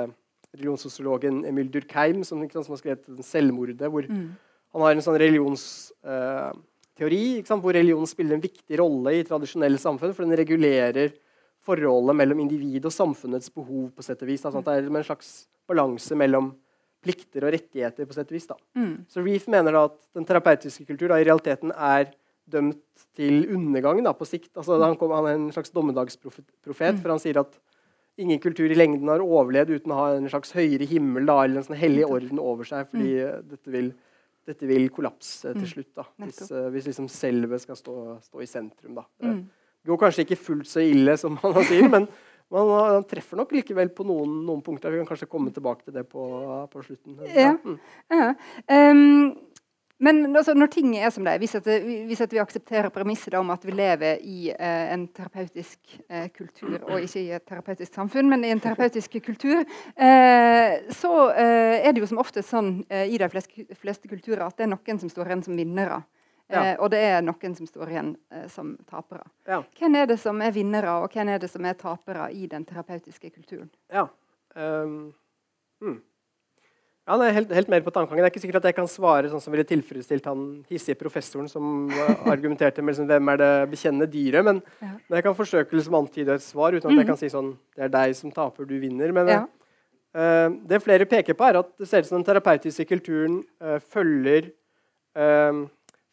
religionssosiologen 0.55 1.43
Emil 1.47 1.69
Durkheim, 1.71 2.23
som, 2.27 2.43
som 2.49 2.73
har 2.73 2.79
skrevet 2.79 3.07
'Selvmordet'. 3.23 3.91
hvor 3.91 4.07
mm. 4.07 4.27
Han 4.75 4.83
har 4.83 4.91
en 4.95 5.03
sånn 5.03 5.19
religionsteori 5.19 6.63
uh, 7.01 7.57
hvor 7.61 7.75
religion 7.75 8.09
spiller 8.09 8.37
en 8.37 8.43
viktig 8.43 8.79
rolle 8.81 9.15
i 9.17 9.25
tradisjonelle 9.27 9.79
samfunn. 9.81 10.13
For 10.15 10.25
den 10.25 10.37
regulerer 10.39 11.13
forholdet 11.67 12.15
mellom 12.15 12.45
individ 12.45 12.85
og 12.87 12.95
samfunnets 12.95 13.51
behov. 13.53 13.91
på 13.95 14.05
sett 14.05 14.21
og 14.23 14.31
vis. 14.31 14.45
Altså, 14.45 14.63
det 14.63 14.73
er 14.73 14.87
en 14.87 15.03
slags 15.03 15.47
balanse 15.67 16.15
mellom 16.15 16.53
plikter 17.03 17.45
og 17.45 17.53
rettigheter. 17.53 18.05
på 18.05 18.13
sett 18.13 18.31
og 18.31 18.37
vis. 18.37 18.47
Mm. 18.75 19.05
Så 19.09 19.23
Reef 19.25 19.47
mener 19.47 19.71
da 19.71 19.85
at 19.85 19.99
den 20.15 20.25
terapeutiske 20.25 20.85
kultur 20.85 21.09
da, 21.09 21.19
i 21.19 21.27
realiteten 21.27 21.71
er 21.71 22.11
dømt 22.47 23.07
til 23.15 23.47
undergang 23.53 24.03
da, 24.03 24.13
på 24.13 24.25
sikt. 24.25 24.51
Altså, 24.55 24.79
han, 24.81 24.95
kom, 24.99 25.11
han, 25.11 25.27
er 25.27 25.39
en 25.39 25.51
slags 25.51 25.73
dommedagsprofet, 25.75 26.47
mm. 26.63 27.01
for 27.01 27.11
han 27.11 27.19
sier 27.19 27.41
at 27.43 27.57
ingen 28.17 28.39
kultur 28.41 28.71
i 28.71 28.77
lengden 28.77 29.09
har 29.11 29.21
overlevd 29.21 29.75
uten 29.75 29.93
å 29.93 29.99
ha 29.99 30.07
en 30.15 30.29
slags 30.31 30.55
høyere 30.55 30.87
himmel 30.89 31.27
da, 31.27 31.41
eller 31.43 31.61
en 31.61 31.67
sånn 31.67 31.79
hellig 31.79 32.07
orden 32.07 32.41
over 32.41 32.67
seg, 32.67 32.87
fordi 32.89 33.11
mm. 33.19 33.49
dette, 33.51 33.73
vil, 33.73 33.91
dette, 34.47 34.67
vil, 34.69 34.87
kollapse 34.93 35.51
til 35.51 35.63
mm. 35.65 35.69
slutt. 35.73 35.91
Da, 35.97 36.07
hvis, 36.23 36.41
uh, 36.51 36.67
hvis 36.73 36.89
liksom 36.89 37.09
selve 37.11 37.59
skal 37.61 37.79
stå, 37.79 37.95
stå, 38.23 38.43
i 38.43 38.49
sentrum. 38.49 38.97
Da. 38.97 39.05
Mm. 39.25 39.43
Det 39.83 39.91
går 39.91 40.01
kanskje 40.05 40.25
ikke 40.27 40.39
fullt 40.39 40.69
så 40.69 40.83
ille 40.83 41.17
som 41.19 41.37
han 41.43 41.59
sier, 41.67 41.87
men 41.87 42.07
man, 42.53 42.71
man 42.71 43.07
treffer 43.09 43.39
nok 43.39 43.51
likevel 43.57 43.91
på 43.95 44.05
noen, 44.07 44.39
noen, 44.47 44.63
punkter. 44.65 44.93
Vi 44.93 45.01
kan 45.01 45.09
kanskje 45.09 45.29
komme 45.31 45.51
tilbake 45.55 45.87
til 45.87 45.97
det 45.97 46.05
på, 46.11 46.23
på 46.71 46.85
slutten. 46.85 47.19
Ja. 47.35 47.53
Mm. 47.59 47.77
ja. 48.13 48.31
Um, 48.71 49.35
men 49.99 50.35
altså, 50.35 50.53
når 50.53 50.69
ting 50.69 50.91
er 50.97 51.09
som 51.13 51.25
det 51.25 51.33
er, 51.33 51.41
hvis, 51.41 51.55
at, 51.57 51.67
hvis 52.05 52.19
at 52.21 52.33
vi 52.33 52.41
aksepterer 52.41 52.93
premisset 52.93 53.33
om 53.39 53.49
at 53.49 53.63
vi 53.65 53.73
lever 53.73 54.19
i 54.21 54.51
eh, 54.53 54.91
en 54.93 55.07
terapeutisk 55.09 55.79
eh, 56.05 56.27
kultur, 56.35 56.75
og 56.83 57.01
ikke 57.01 57.23
i 57.23 57.31
et 57.33 57.45
terapeutisk 57.49 57.97
samfunn, 57.97 58.29
men 58.29 58.45
i 58.45 58.51
en 58.53 58.61
terapeutisk 58.61 59.17
kultur, 59.25 59.63
eh, 59.95 60.75
så 60.93 61.13
eh, 61.33 61.79
er 61.81 61.89
det 61.95 62.03
jo 62.03 62.11
som 62.11 62.21
ofte 62.21 62.45
sånn 62.45 62.83
eh, 62.93 63.09
i 63.09 63.17
de 63.17 63.29
fleste, 63.33 63.65
fleste, 63.73 64.11
kulturer 64.11 64.45
at 64.45 64.59
det 64.59 64.67
er 64.67 64.71
noen 64.75 65.01
som 65.01 65.09
står 65.09 65.31
igjen 65.31 65.43
som 65.49 65.57
vinnere. 65.57 66.03
Ja. 66.47 66.61
Eh, 66.61 66.73
og 66.77 66.93
det 66.93 67.01
er 67.01 67.25
noen 67.25 67.57
som 67.57 67.67
står 67.67 67.95
igjen 67.95 68.13
som 68.53 68.75
tapere. 68.87 69.25
Ja. 69.49 69.63
Hvem 69.81 69.97
er 69.97 70.11
det 70.13 70.19
som 70.21 70.45
er 70.45 70.53
vinnere, 70.53 70.93
og 71.01 71.09
hvem 71.09 71.33
er 71.33 71.41
det 71.41 71.49
som 71.51 71.65
er 71.65 71.79
tapere 71.79 72.29
i 72.37 72.45
den 72.51 72.69
terapeutiske 72.69 73.33
kulturen? 73.33 73.73
Ja. 73.89 74.05
Um, 74.53 75.09
hmm. 75.81 75.97
Ja, 77.07 77.15
det 77.15 77.27
er 77.29 77.35
helt, 77.37 77.51
helt 77.55 77.69
mer 77.71 77.83
på 77.85 77.91
tankegangen. 77.95 78.19
Det 78.19 78.27
er 78.27 78.33
ikke 78.33 78.41
sikkert 78.43 78.57
at 78.59 78.65
jeg 78.67 78.75
kan 78.75 78.89
svare 78.91 79.29
sånn 79.31 79.39
som 79.39 79.53
ville 79.53 79.63
tilfredsstilt 79.67 80.25
han 80.27 80.41
hissige 80.67 80.99
professoren 80.99 81.45
som 81.47 81.87
argumenterte 82.33 82.83
med 82.83 82.91
liksom, 82.91 83.07
hvem 83.07 83.29
er 83.31 83.37
det 83.39 83.51
bekjennende 83.71 84.07
dyret. 84.11 84.43
Men, 84.43 84.59
ja. 84.83 84.89
men, 84.97 85.15
jeg 85.15 85.23
kan 85.23 85.37
forsøke 85.37 85.77
liksom, 85.77 85.95
antyde 86.01 86.35
et 86.35 86.43
svar 86.43 86.75
uten 86.75 86.89
at 86.89 86.91
mm. 86.91 86.99
jeg 86.99 87.07
kan 87.07 87.19
si 87.21 87.29
sånn 87.31 87.53
Det 87.77 87.85
er 87.85 87.93
deg 87.93 88.15
som 88.17 88.33
taper, 88.35 88.67
du 88.67 88.75
vinner. 88.81 89.13
Men 89.15 89.31
ja. 89.31 89.39
uh, 90.19 90.49
det 90.67 90.81
flere 90.83 91.07
peker 91.07 91.37
på, 91.37 91.45
er 91.47 91.61
at 91.61 91.69
det 91.79 91.87
ser 91.87 92.03
ut 92.03 92.09
som 92.09 92.19
den 92.19 92.27
terapeutiske 92.27 92.87
kulturen 92.89 93.37
uh, 93.63 93.77
følger 93.79 94.49
uh, 95.15 95.61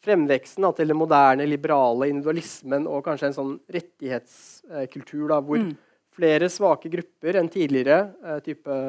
fremveksten 0.05 0.67
til 0.77 0.93
den 0.93 0.99
moderne, 1.01 1.49
liberale 1.49 2.07
individualismen 2.07 2.87
og 2.87 3.03
kanskje 3.03 3.33
en 3.33 3.35
sånn 3.35 3.51
rettighetskultur 3.75 5.27
da, 5.33 5.41
hvor 5.43 5.59
mm. 5.59 5.75
flere 6.15 6.47
svake 6.53 6.93
grupper 6.93 7.41
enn 7.41 7.51
tidligere, 7.51 7.99
type 8.45 8.79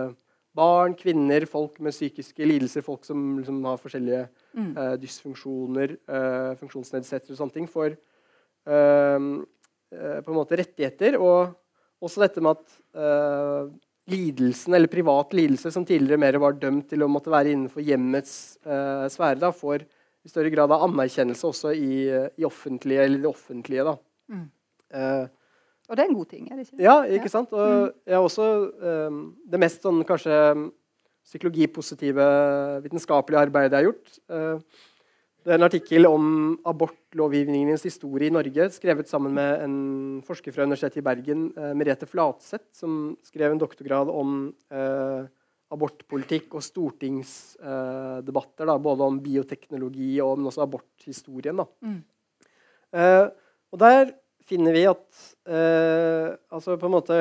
barn, 0.57 0.95
kvinner, 0.99 1.45
folk 1.51 1.81
med 1.85 1.95
psykiske 1.95 2.47
lidelser, 2.49 2.85
folk 2.85 3.05
som 3.07 3.39
liksom 3.41 3.63
har 3.69 3.81
forskjellige 3.81 4.23
mm. 4.57 4.71
uh, 4.77 4.95
dysfunksjoner, 5.03 5.97
uh, 6.11 6.53
funksjonsnedsettelser 6.61 7.37
og 7.37 7.41
sånne 7.43 7.57
ting, 7.57 7.69
får 7.71 7.97
uh, 8.71 9.19
på 9.87 10.33
en 10.33 10.39
måte 10.39 10.59
rettigheter. 10.59 11.19
Og 11.21 11.55
også 12.03 12.25
dette 12.25 12.43
med 12.45 12.59
at 12.59 13.71
lidelsen, 14.11 14.75
eller 14.77 14.91
privat 14.93 15.33
lidelse, 15.35 15.71
som 15.73 15.87
tidligere 15.87 16.21
mer 16.21 16.37
var 16.43 16.59
dømt 16.61 16.91
til 16.91 17.05
å 17.07 17.09
måtte 17.11 17.33
være 17.33 17.55
innenfor 17.55 17.85
hjemmets 17.87 18.35
sfære, 19.15 19.39
da, 19.41 19.53
får 19.55 19.87
i 20.27 20.31
større 20.31 20.51
grad 20.53 20.75
av 20.75 20.85
anerkjennelse 20.89 21.49
også 21.49 21.73
i, 21.73 22.03
i 22.37 22.47
offentlige, 22.47 23.07
eller 23.07 23.23
det 23.23 23.31
offentlige. 23.31 23.87
Da. 23.87 23.95
Mm. 24.35 24.45
Og 25.87 25.97
det 25.97 26.03
er 26.03 26.09
en 26.11 26.19
god 26.19 26.29
ting? 26.33 26.43
er 26.51 26.55
det 26.59 26.65
ikke? 26.67 26.83
Ja, 26.83 26.97
ikke 27.19 27.31
sant? 27.31 27.51
Og 27.55 27.69
mm. 27.69 27.93
jeg 28.07 28.15
har 28.17 28.25
også 28.27 28.47
um, 29.09 29.17
Det 29.47 29.59
mest 29.63 29.81
sånn 29.87 30.01
kanskje 30.09 30.35
psykologipositive 31.27 32.27
vitenskapelige 32.85 33.45
arbeidet 33.49 33.75
jeg 33.75 33.81
har 33.81 33.89
gjort. 33.89 34.07
Uh, 34.31 34.57
det 35.47 35.53
er 35.55 35.59
en 35.61 35.69
artikkel 35.69 36.03
om 36.11 36.25
abortlovgivningens 36.67 37.85
historie 37.87 38.29
i 38.31 38.35
Norge, 38.35 38.65
skrevet 38.75 39.11
sammen 39.11 39.33
med 39.35 39.51
en 39.63 39.77
forsker 40.27 40.53
fra 40.55 40.65
Universitetet 40.67 41.03
i 41.03 41.07
Bergen, 41.07 41.41
uh, 41.55 41.73
Merete 41.79 42.07
Flatseth, 42.11 42.69
som 42.75 43.17
skrev 43.27 43.49
en 43.55 43.63
doktorgrad 43.63 44.09
om 44.11 44.29
uh, 44.75 45.23
abortpolitikk 45.75 46.47
og 46.55 46.63
stortingsdebatter, 46.63 48.79
både 48.83 49.03
om 49.07 49.23
bioteknologi 49.23 50.21
og 50.23 50.29
om 50.37 50.47
også 50.51 50.63
aborthistorien. 50.63 51.59
Mm. 51.83 52.01
og 53.75 53.79
der 53.83 54.05
finner 54.47 54.77
vi 54.77 54.87
at 54.91 55.05
altså 55.47 56.75
på 56.79 56.89
en 56.89 56.95
måte 56.95 57.17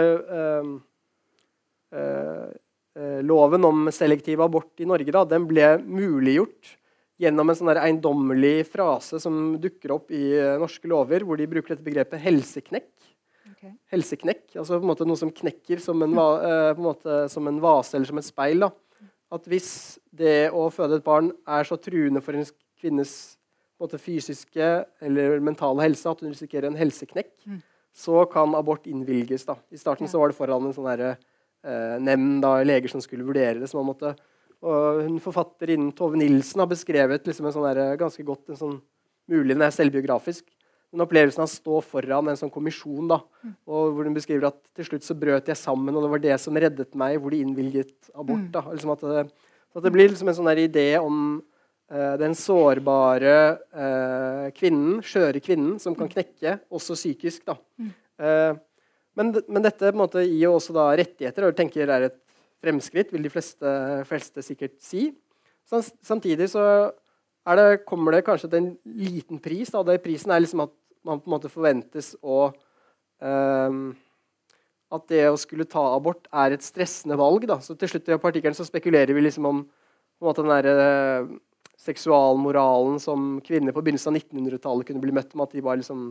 loven 3.25 3.67
om 3.67 3.91
selektiv 3.93 4.41
abort 4.45 4.81
i 4.81 4.87
Norge 4.89 5.13
da, 5.13 5.23
den 5.29 5.45
ble 5.49 5.75
muliggjort 5.83 6.75
gjennom 7.21 7.49
en 7.49 7.57
sånn 7.57 7.71
eiendommelig 7.75 8.67
frase 8.71 9.19
som 9.23 9.55
dukker 9.61 9.93
opp 9.95 10.11
i 10.13 10.23
uh, 10.35 10.55
norske 10.61 10.89
lover, 10.91 11.23
hvor 11.23 11.39
de 11.39 11.47
bruker 11.49 11.75
dette 11.75 11.85
begrepet 11.85 12.21
helseknekk. 12.23 12.91
Okay. 13.55 13.71
Helseknekk, 13.93 14.43
altså 14.57 14.79
på 14.79 14.83
en 14.83 14.91
måte 14.91 15.07
noe 15.07 15.19
som 15.19 15.31
knekker 15.33 15.81
som 15.83 16.03
en, 16.05 16.17
uh, 16.17 16.73
en, 16.73 16.83
måte, 16.83 17.23
som 17.31 17.47
en 17.49 17.61
vase 17.63 17.95
eller 17.95 18.09
som 18.09 18.19
et 18.19 18.27
speil. 18.27 18.67
Da. 18.67 19.09
At 19.35 19.47
hvis 19.49 19.69
det 20.15 20.51
å 20.55 20.67
føde 20.73 20.99
et 20.99 21.07
barn 21.07 21.31
er 21.47 21.67
så 21.67 21.79
truende 21.79 22.23
for 22.23 22.37
en 22.37 22.47
kvinnes 22.81 23.15
måte, 23.81 23.99
fysiske 24.01 24.69
eller 25.03 25.39
mentale 25.43 25.83
helse 25.83 26.09
at 26.09 26.21
hun 26.23 26.31
risikerer 26.31 26.69
en 26.69 26.79
helseknekk, 26.79 27.33
mm. 27.45 27.59
så 27.95 28.23
kan 28.31 28.55
abort 28.55 28.87
innvilges. 28.87 29.47
Da. 29.47 29.57
I 29.71 29.81
starten 29.81 30.07
ja. 30.07 30.13
så 30.13 30.21
var 30.21 30.31
det 30.31 30.37
foran 30.37 30.69
en 30.69 30.75
sånn 30.75 30.87
eh, 30.95 31.97
nemnd 32.03 32.45
av 32.47 32.63
leger 32.67 32.93
som 32.93 33.03
skulle 33.03 33.27
vurdere 33.27 33.59
det. 33.59 33.69
som 33.71 33.81
man 33.83 33.91
måtte 33.93 34.15
og 34.65 35.03
hun 35.05 35.21
Forfatterinnen 35.21 35.93
Tove 35.95 36.17
Nilsen 36.19 36.63
har 36.63 36.69
beskrevet 36.69 37.27
liksom 37.27 37.47
en 37.47 37.55
sånn 37.55 37.67
der, 37.67 37.97
ganske 37.99 38.23
godt 38.25 38.53
en 38.53 38.59
sånn, 38.59 38.77
mulig 39.31 39.53
den 39.53 39.65
er 39.65 39.73
selvbiografisk, 39.73 40.47
den 40.93 41.03
opplevelsen 41.03 41.43
av 41.43 41.49
å 41.49 41.53
stå 41.53 41.81
foran 41.85 42.31
en 42.31 42.39
sånn 42.39 42.53
kommisjon. 42.53 43.09
da, 43.11 43.19
og 43.67 43.95
hvor 43.95 44.07
Hun 44.07 44.15
beskriver 44.15 44.49
at 44.49 44.61
til 44.73 44.89
slutt 44.89 45.05
så 45.05 45.17
brøt 45.17 45.51
jeg 45.51 45.59
sammen, 45.59 45.95
og 45.95 46.05
det 46.05 46.13
var 46.13 46.23
det 46.23 46.37
som 46.41 46.57
reddet 46.57 46.95
meg, 46.95 47.19
hvor 47.19 47.33
de 47.33 47.43
innvilget 47.43 48.09
abort. 48.13 48.47
da, 48.51 48.63
liksom 48.71 48.95
at 48.95 49.05
det, 49.05 49.25
at 49.75 49.83
det 49.83 49.91
blir 49.91 50.09
liksom 50.09 50.31
en 50.31 50.39
sånn 50.39 50.53
idé 50.55 50.95
om 51.01 51.43
den 52.19 52.33
sårbare 52.33 53.35
uh, 53.77 54.47
kvinnen, 54.57 55.03
skjøre 55.05 55.41
kvinnen, 55.43 55.75
som 55.81 55.93
kan 55.97 56.09
knekke, 56.09 56.57
også 56.73 56.97
psykisk. 56.97 57.43
da. 57.45 57.59
Uh, 58.17 58.57
men, 59.15 59.31
men, 59.47 59.63
dette 59.63 59.91
på 59.91 59.93
en 59.93 60.01
måte, 60.01 60.23
gir 60.25 60.47
jo 60.47 60.55
også 60.57 60.75
da 60.75 60.89
rettigheter, 60.97 61.45
og 61.45 61.53
du 61.53 61.59
tenker 61.59 61.87
er 61.87 62.09
et 62.09 62.17
fremskritt, 62.63 63.13
vil 63.13 63.25
de 63.25 63.31
fleste, 63.31 63.75
fleste 64.09 64.43
sikkert 64.43 64.75
si. 64.83 65.09
Samtidig 65.65 66.49
så 66.51 66.65
det, 67.57 67.85
kommer 67.85 68.15
det 68.15 68.25
kanskje 68.25 68.49
til 68.49 68.61
en 68.61 68.71
liten 68.85 69.41
pris. 69.41 69.71
Da. 69.73 69.83
Det, 69.85 70.01
prisen 70.03 70.33
er 70.33 70.43
liksom 70.43 70.65
at 70.65 70.73
man 71.05 71.21
på 71.21 71.29
en 71.29 71.35
måte 71.35 71.53
forventes 71.53 72.15
å 72.25 72.49
um, 73.21 73.93
At 74.93 75.07
det 75.09 75.23
å 75.29 75.37
skulle 75.37 75.65
ta 75.69 75.81
abort 75.95 76.27
er 76.33 76.55
et 76.55 76.65
stressende 76.65 77.17
valg. 77.19 77.47
Da. 77.49 77.59
Så 77.61 77.75
til 77.77 77.89
slutt 77.89 78.09
i 78.09 78.15
artikkelen 78.15 78.57
spekulerer 78.57 79.13
vi 79.17 79.25
liksom 79.25 79.47
om 79.49 79.65
den 80.21 80.49
der, 80.49 80.67
seksualmoralen 81.85 82.99
som 82.99 83.35
kvinner 83.45 83.75
på 83.75 83.83
begynnelsen 83.85 84.15
av 84.15 84.19
1900-tallet 84.21 84.89
kunne 84.89 85.03
bli 85.03 85.13
møtt 85.15 85.33
med. 85.33 85.47
At 85.47 85.55
de 85.55 85.63
var 85.65 85.79
liksom 85.79 86.07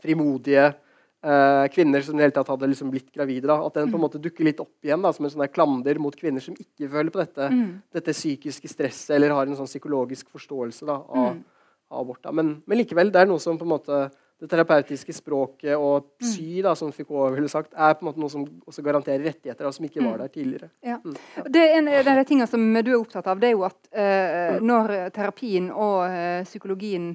frimodige 0.00 0.66
eh, 0.68 1.66
kvinner 1.74 2.04
som 2.04 2.18
i 2.18 2.24
hele 2.24 2.34
tatt 2.36 2.50
hadde 2.52 2.68
liksom 2.70 2.92
blitt 2.92 3.10
gravide. 3.14 3.48
Da, 3.48 3.58
at 3.66 3.76
den 3.76 3.88
på 3.88 3.96
en 3.96 4.00
mm. 4.00 4.06
måte 4.06 4.22
dukker 4.22 4.46
litt 4.46 4.60
opp 4.62 4.86
igjen 4.86 5.04
da, 5.04 5.12
som 5.16 5.26
en 5.26 5.34
sånn 5.34 5.46
klander 5.52 6.00
mot 6.02 6.16
kvinner 6.16 6.44
som 6.44 6.56
ikke 6.58 6.90
føler 6.92 7.12
på 7.14 7.22
dette, 7.22 7.50
mm. 7.52 7.68
dette 7.96 8.16
psykiske 8.16 8.72
stresset 8.72 9.16
eller 9.16 9.34
har 9.36 9.48
en 9.48 9.58
sånn 9.58 9.70
psykologisk 9.70 10.30
forståelse 10.34 10.88
da, 10.88 10.98
av, 11.00 11.30
mm. 11.36 11.44
av 11.90 12.02
abort. 12.04 12.32
Men, 12.36 12.58
men, 12.64 12.82
likevel, 12.82 13.12
det 13.14 13.24
er 13.24 13.30
noe 13.30 13.42
som 13.42 13.60
på 13.60 13.68
en 13.68 13.74
måte 13.76 14.02
det 14.40 14.48
terapeutiske 14.48 15.12
språket 15.12 15.74
og 15.76 16.06
mm. 16.06 16.24
psy, 16.24 16.60
da, 16.64 16.74
som 16.78 16.92
Foucault 16.96 17.34
ville 17.36 17.50
sagt, 17.52 17.74
er 17.76 17.96
på 17.96 18.04
en 18.04 18.10
måte 18.10 18.22
noe 18.22 18.32
som 18.32 18.46
også 18.64 18.84
garanterer 18.86 19.26
rettigheter 19.28 19.68
og 19.68 19.74
som 19.76 19.88
ikke 19.88 20.00
var 20.00 20.16
mm. 20.16 20.22
der 20.22 20.32
tidligere. 20.34 20.70
Ja. 20.86 20.96
Mm. 21.04 21.18
Det 21.52 21.64
er 21.64 21.74
en 21.78 21.90
av 21.92 22.08
de 22.08 22.24
tingene 22.28 22.48
som 22.50 22.64
du 22.80 22.92
er 22.92 23.00
opptatt 23.00 23.28
av, 23.28 23.42
det 23.42 23.50
er 23.50 23.56
jo 23.56 23.66
at 23.68 23.92
eh, 23.92 24.56
når 24.64 24.94
terapien 25.16 25.68
og 25.70 26.06
eh, 26.08 26.46
psykologien 26.48 27.12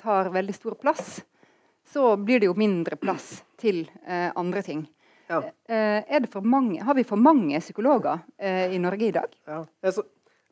tar 0.00 0.30
veldig 0.32 0.54
stor 0.56 0.76
plass, 0.80 1.18
så 1.92 2.16
blir 2.16 2.40
det 2.40 2.48
jo 2.48 2.54
mindre 2.58 2.96
plass 2.96 3.42
til 3.60 3.84
eh, 4.06 4.30
andre 4.34 4.62
ting. 4.64 4.86
Ja. 5.26 5.42
Eh, 5.68 6.42
mange, 6.42 6.82
har 6.82 6.94
vi 6.94 7.04
for 7.04 7.16
mange 7.16 7.60
psykologer 7.60 8.18
eh, 8.38 8.74
i 8.74 8.78
Norge 8.78 9.06
i 9.06 9.12
dag? 9.12 9.30
Ja. 9.46 9.64
Jeg, 9.82 9.92
så, 9.92 10.02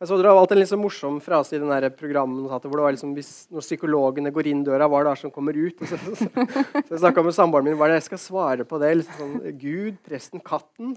jeg 0.05 0.11
så 0.11 0.19
dere 0.21 0.35
har 0.35 0.37
valgt 0.37 0.53
en 0.53 0.67
så 0.69 0.77
morsom 0.77 1.15
frase 1.25 1.57
i 1.57 1.61
den 1.63 1.71
der 1.73 1.89
programmet 1.97 2.45
hvor 2.45 2.61
det 2.61 2.83
var 2.85 2.93
liksom, 2.93 3.15
hvis, 3.17 3.31
når 3.49 3.65
psykologene 3.65 4.33
går 4.35 4.51
inn 4.51 4.61
døra, 4.67 4.85
hva 4.91 5.01
er 5.01 5.09
det 5.09 5.15
som 5.23 5.33
kommer 5.33 5.57
ut? 5.57 5.81
Så, 5.81 5.97
så, 5.97 6.13
så, 6.21 6.29
så 6.29 6.93
jeg 6.93 7.01
snakka 7.01 7.25
med 7.25 7.37
samboeren 7.37 7.71
min 7.71 7.79
hva 7.81 7.89
er 7.89 7.95
det 7.95 8.03
jeg 8.03 8.09
skal 8.11 8.21
svare 8.21 8.67
på 8.69 8.81
det. 8.83 8.91
Liksom 9.01 9.17
sånn, 9.23 9.57
Gud, 9.63 9.97
presten, 10.05 10.45
katten? 10.45 10.93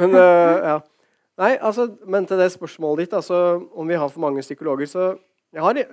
men 0.00 0.18
uh, 0.18 0.54
ja. 0.72 0.76
Nei, 1.40 1.54
altså, 1.56 1.86
men 2.10 2.26
til 2.28 2.42
det 2.42 2.50
spørsmålet 2.52 3.06
ditt, 3.06 3.14
altså, 3.16 3.60
om 3.70 3.86
vi 3.88 3.98
har 4.00 4.10
for 4.10 4.26
mange 4.26 4.42
psykologer, 4.42 4.90
så 4.90 5.12
jeg 5.54 5.62
har 5.64 5.78
det 5.78 5.86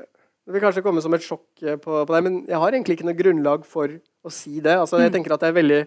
vil 0.56 0.64
kanskje 0.64 0.82
komme 0.86 1.04
som 1.04 1.14
et 1.14 1.26
sjokk 1.26 1.46
eh, 1.64 1.76
på, 1.76 1.92
på 2.08 2.14
deg, 2.14 2.24
men 2.24 2.36
jeg 2.48 2.60
har 2.62 2.72
egentlig 2.72 2.96
ikke 2.98 3.08
noe 3.10 3.20
grunnlag 3.20 3.66
for 3.68 3.92
å 4.24 4.32
si 4.32 4.62
det. 4.64 4.78
Altså, 4.80 5.02
jeg 5.04 5.12
mm. 5.12 5.18
tenker 5.18 5.36
at 5.36 5.44
Det 5.44 5.50
er 5.50 5.54
et 5.54 5.60
veldig 5.60 5.80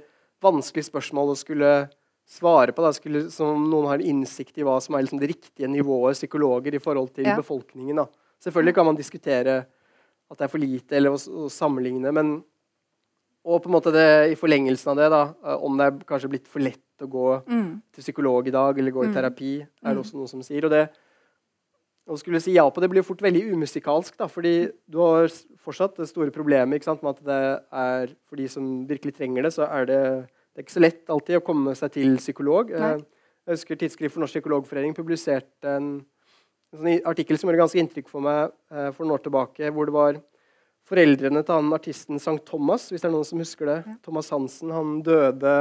vanskelig 0.44 0.84
spørsmål 0.86 1.32
å 1.32 1.38
skulle 1.40 1.70
svare 2.30 2.74
på. 2.76 2.84
Da. 2.84 2.92
Skulle, 2.96 3.26
som 3.34 3.66
noen 3.70 3.88
har 3.90 4.00
en 4.00 4.12
innsikt 4.14 4.60
i 4.60 4.66
hva 4.66 4.78
som 4.82 4.96
er 4.96 5.06
liksom 5.06 5.20
det 5.22 5.32
riktige 5.32 5.70
nivået 5.70 6.18
psykologer 6.18 6.76
i 6.76 6.82
forhold 6.82 7.12
til 7.16 7.28
ja. 7.28 7.36
befolkningen. 7.38 8.02
Da. 8.02 8.06
Selvfølgelig 8.44 8.76
kan 8.78 8.88
man 8.88 8.98
diskutere 8.98 9.58
at 10.30 10.38
det 10.38 10.46
er 10.46 10.52
for 10.52 10.62
lite, 10.62 10.94
eller 10.96 11.16
å, 11.16 11.18
å 11.18 11.50
sammenligne. 11.52 12.14
men 12.14 12.38
og 13.40 13.62
på 13.64 13.70
en 13.70 13.72
måte 13.72 13.92
det, 13.94 14.08
i 14.34 14.36
forlengelsen 14.36 14.90
av 14.92 14.98
det, 14.98 15.06
da, 15.12 15.20
eh, 15.48 15.62
om 15.64 15.78
det 15.78 15.86
er 15.88 16.00
kanskje 16.08 16.28
blitt 16.34 16.48
for 16.50 16.60
lett 16.60 17.04
å 17.04 17.08
gå 17.08 17.28
mm. 17.48 17.70
til 17.96 18.04
psykolog 18.04 18.48
i 18.48 18.52
dag, 18.52 18.78
eller 18.78 18.92
gå 18.92 19.06
i 19.06 19.08
mm. 19.08 19.14
terapi, 19.16 19.52
er 19.64 19.86
det 19.88 19.96
mm. 19.96 20.02
også 20.02 20.18
noen 20.18 20.28
som 20.28 20.42
sier. 20.44 20.66
Og 20.68 20.74
det, 20.74 20.82
å 22.10 22.18
skulle 22.20 22.42
si 22.42 22.52
ja 22.56 22.66
på 22.68 22.82
det 22.82 22.90
blir 22.92 23.06
fort 23.06 23.22
veldig 23.24 23.46
umusikalsk. 23.54 24.18
da, 24.20 24.28
fordi 24.28 24.68
du 24.84 25.00
har 25.00 25.30
fortsatt 25.64 25.96
det 26.02 26.10
store 26.10 26.34
problemet 26.34 26.84
sant, 26.84 27.00
med 27.04 27.16
at 27.16 27.24
det 27.30 27.40
er 27.84 28.12
for 28.28 28.40
de 28.40 28.48
som 28.52 28.68
virkelig 28.88 29.16
trenger 29.16 29.48
det, 29.48 29.54
så 29.56 29.64
er 29.70 29.88
det, 29.88 30.02
det 30.60 30.66
er 30.66 30.68
ikke 30.68 30.76
så 30.76 30.82
lett 30.84 31.08
alltid 31.08 31.38
å 31.38 31.44
komme 31.44 31.72
seg 31.72 31.92
til 31.94 32.16
psykolog. 32.20 32.68
Nei. 32.76 32.88
Eh, 32.92 33.28
jeg 33.48 33.56
husker 33.56 33.78
Tidsskrift 33.80 34.12
for 34.12 34.20
Norsk 34.20 34.36
Psykologforening 34.36 34.92
publiserte 34.92 35.70
en, 35.72 35.86
en 36.74 36.82
sånn 36.82 37.06
artikkel 37.08 37.38
som 37.40 37.48
gjorde 37.48 37.62
ganske 37.62 37.80
inntrykk 37.80 38.10
for 38.12 38.26
meg 38.26 38.50
eh, 38.68 38.90
for 38.92 39.06
noen 39.06 39.14
år 39.16 39.22
tilbake, 39.24 39.70
hvor 39.72 39.88
det 39.88 39.94
var 39.94 40.18
foreldrene 40.90 41.40
til 41.46 41.56
han 41.56 41.72
artisten 41.72 42.20
St. 42.20 42.36
Thomas, 42.44 42.90
hvis 42.90 43.00
det 43.00 43.08
er 43.08 43.14
noen 43.14 43.28
som 43.30 43.40
husker 43.40 43.70
det. 43.72 43.78
Ja. 43.88 43.96
Thomas 44.04 44.28
Hansen. 44.34 44.74
Han 44.76 44.98
døde 45.06 45.54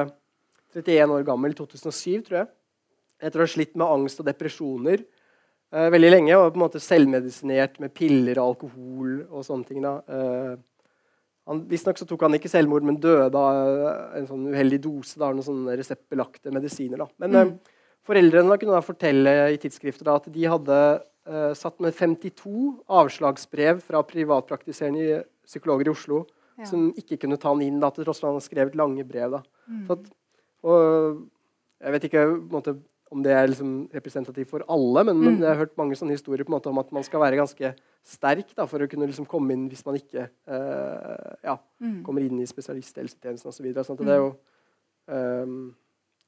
31 0.76 1.16
år 1.16 1.24
gammel 1.32 1.56
i 1.56 1.60
2007, 1.62 2.26
tror 2.28 2.42
jeg. 2.42 2.52
Etter 3.24 3.40
å 3.40 3.48
ha 3.48 3.54
slitt 3.56 3.80
med 3.80 3.88
angst 3.88 4.20
og 4.20 4.28
depresjoner 4.28 5.00
eh, 5.00 5.88
veldig 5.96 6.12
lenge 6.12 6.42
og 6.42 6.50
på 6.50 6.60
en 6.60 6.66
måte 6.66 6.84
selvmedisinert 6.84 7.80
med 7.80 7.96
piller 7.96 8.36
og 8.36 8.52
alkohol 8.52 9.16
og 9.30 9.48
sånne 9.48 9.72
ting. 9.72 9.80
da. 9.88 10.02
Han, 10.12 10.60
Visstnok 11.70 11.98
tok 12.06 12.24
han 12.28 12.38
ikke 12.38 12.52
selvmord, 12.52 12.86
men 12.86 13.00
døde 13.02 13.42
av 13.42 14.16
en 14.20 14.28
sånn 14.30 14.50
uheldig 14.52 14.82
dose 14.84 15.18
av 15.18 15.34
noen 15.34 15.46
sånne 15.46 15.78
reseptbelagte 15.80 16.54
medisiner. 16.54 17.02
da. 17.02 17.08
Men 17.24 17.36
mm. 17.36 17.54
uh, 17.54 17.78
foreldrene 18.06 18.52
da 18.52 18.58
kunne 18.62 18.78
da 18.78 18.86
fortelle 18.86 19.36
i 19.54 19.58
tidsskrifter 19.62 20.06
da, 20.06 20.20
at 20.20 20.30
de 20.34 20.46
hadde 20.54 20.80
uh, 21.00 21.54
satt 21.58 21.80
med 21.82 21.98
52 21.98 22.54
avslagsbrev 23.02 23.82
fra 23.86 24.04
privatpraktiserende 24.06 25.24
psykologer 25.50 25.90
i 25.90 25.94
Oslo 25.96 26.22
ja. 26.60 26.68
som 26.70 26.90
ikke 27.00 27.18
kunne 27.24 27.40
ta 27.42 27.52
han 27.54 27.66
inn, 27.66 27.82
da, 27.82 27.90
til 27.94 28.06
tross 28.06 28.22
for 28.22 28.30
at 28.30 28.34
han 28.34 28.40
hadde 28.40 28.50
skrevet 28.50 28.78
lange 28.80 29.06
brev. 29.08 29.40
da. 29.40 29.42
Mm. 29.70 29.84
At, 29.96 30.08
og 30.70 31.26
jeg 31.80 31.96
vet 31.96 32.08
ikke 32.10 32.26
på 32.28 32.38
en 32.38 32.56
måte, 32.58 32.76
om 33.10 33.24
det 33.26 33.34
er 33.34 33.48
liksom 33.50 33.72
representativt 33.94 34.52
for 34.52 34.64
alle, 34.70 35.04
men, 35.08 35.18
mm. 35.18 35.26
men, 35.26 35.38
jeg 35.42 35.50
har 35.50 35.62
hørt 35.64 35.78
mange 35.80 35.98
sånne 35.98 36.14
historier 36.14 36.46
på 36.46 36.54
en 36.54 36.58
måte 36.60 36.70
om 36.70 36.82
at 36.82 36.92
man 36.94 37.06
skal 37.06 37.24
være 37.24 37.40
ganske 37.40 37.72
sterk 38.06 38.52
da, 38.54 38.68
for 38.70 38.86
å 38.86 38.88
kunne 38.90 39.10
liksom 39.10 39.28
komme 39.30 39.56
inn 39.56 39.66
hvis 39.72 39.82
man 39.88 39.98
ikke 39.98 40.28
uh, 40.30 41.36
ja, 41.46 41.58
mm. 41.82 42.00
kommer 42.06 42.26
inn 42.26 42.42
i 42.42 42.48
spesialisthelsetjenesten 42.50 43.50
osv. 43.50 43.58
Så 43.58 43.66
videre, 43.66 43.86
sånn 43.88 44.00
det 44.02 44.14
er 44.14 44.22
jo 44.22 44.32
um, 45.10 45.62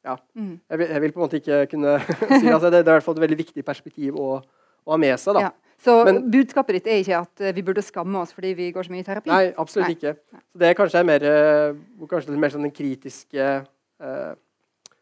ja. 0.01 0.17
Mm. 0.33 0.55
Jeg, 0.57 0.81
vil, 0.81 0.87
jeg, 0.87 1.03
vil, 1.03 1.13
på 1.13 1.21
en 1.21 1.25
måte 1.27 1.41
ikke 1.41 1.59
kunne 1.75 1.97
si 2.41 2.49
altså, 2.49 2.71
det, 2.71 2.81
det 2.81 2.87
er 2.87 2.95
i 2.95 2.97
hvert 2.97 3.07
fall 3.07 3.19
et 3.19 3.25
veldig 3.27 3.41
viktig 3.43 3.65
perspektiv 3.67 4.17
å, 4.17 4.31
å 4.41 4.95
ha 4.95 5.01
med 5.01 5.21
seg. 5.21 5.37
da. 5.37 5.49
Ja. 5.49 5.71
Så 5.81 5.95
men, 6.05 6.19
budskapet 6.33 6.77
ditt 6.77 6.89
er 6.93 7.01
ikke 7.01 7.21
at 7.23 7.43
vi 7.57 7.63
burde 7.65 7.81
skamme 7.85 8.19
oss 8.21 8.33
fordi 8.37 8.53
vi 8.57 8.69
går 8.73 8.85
så 8.85 8.93
mye 8.93 9.01
i 9.01 9.05
terapi? 9.05 9.31
Nei, 9.31 9.47
absolutt 9.61 9.89
nei. 9.89 9.95
ikke. 9.97 10.13
Så 10.53 10.61
det 10.61 10.67
er 10.69 10.77
kanskje 10.77 11.01
mer, 11.09 11.25
eh, 11.25 11.79
kanskje 12.09 12.37
mer 12.37 12.53
sånn 12.53 12.67
den 12.67 12.73
kritiske 12.75 13.47
uh, 13.65 14.33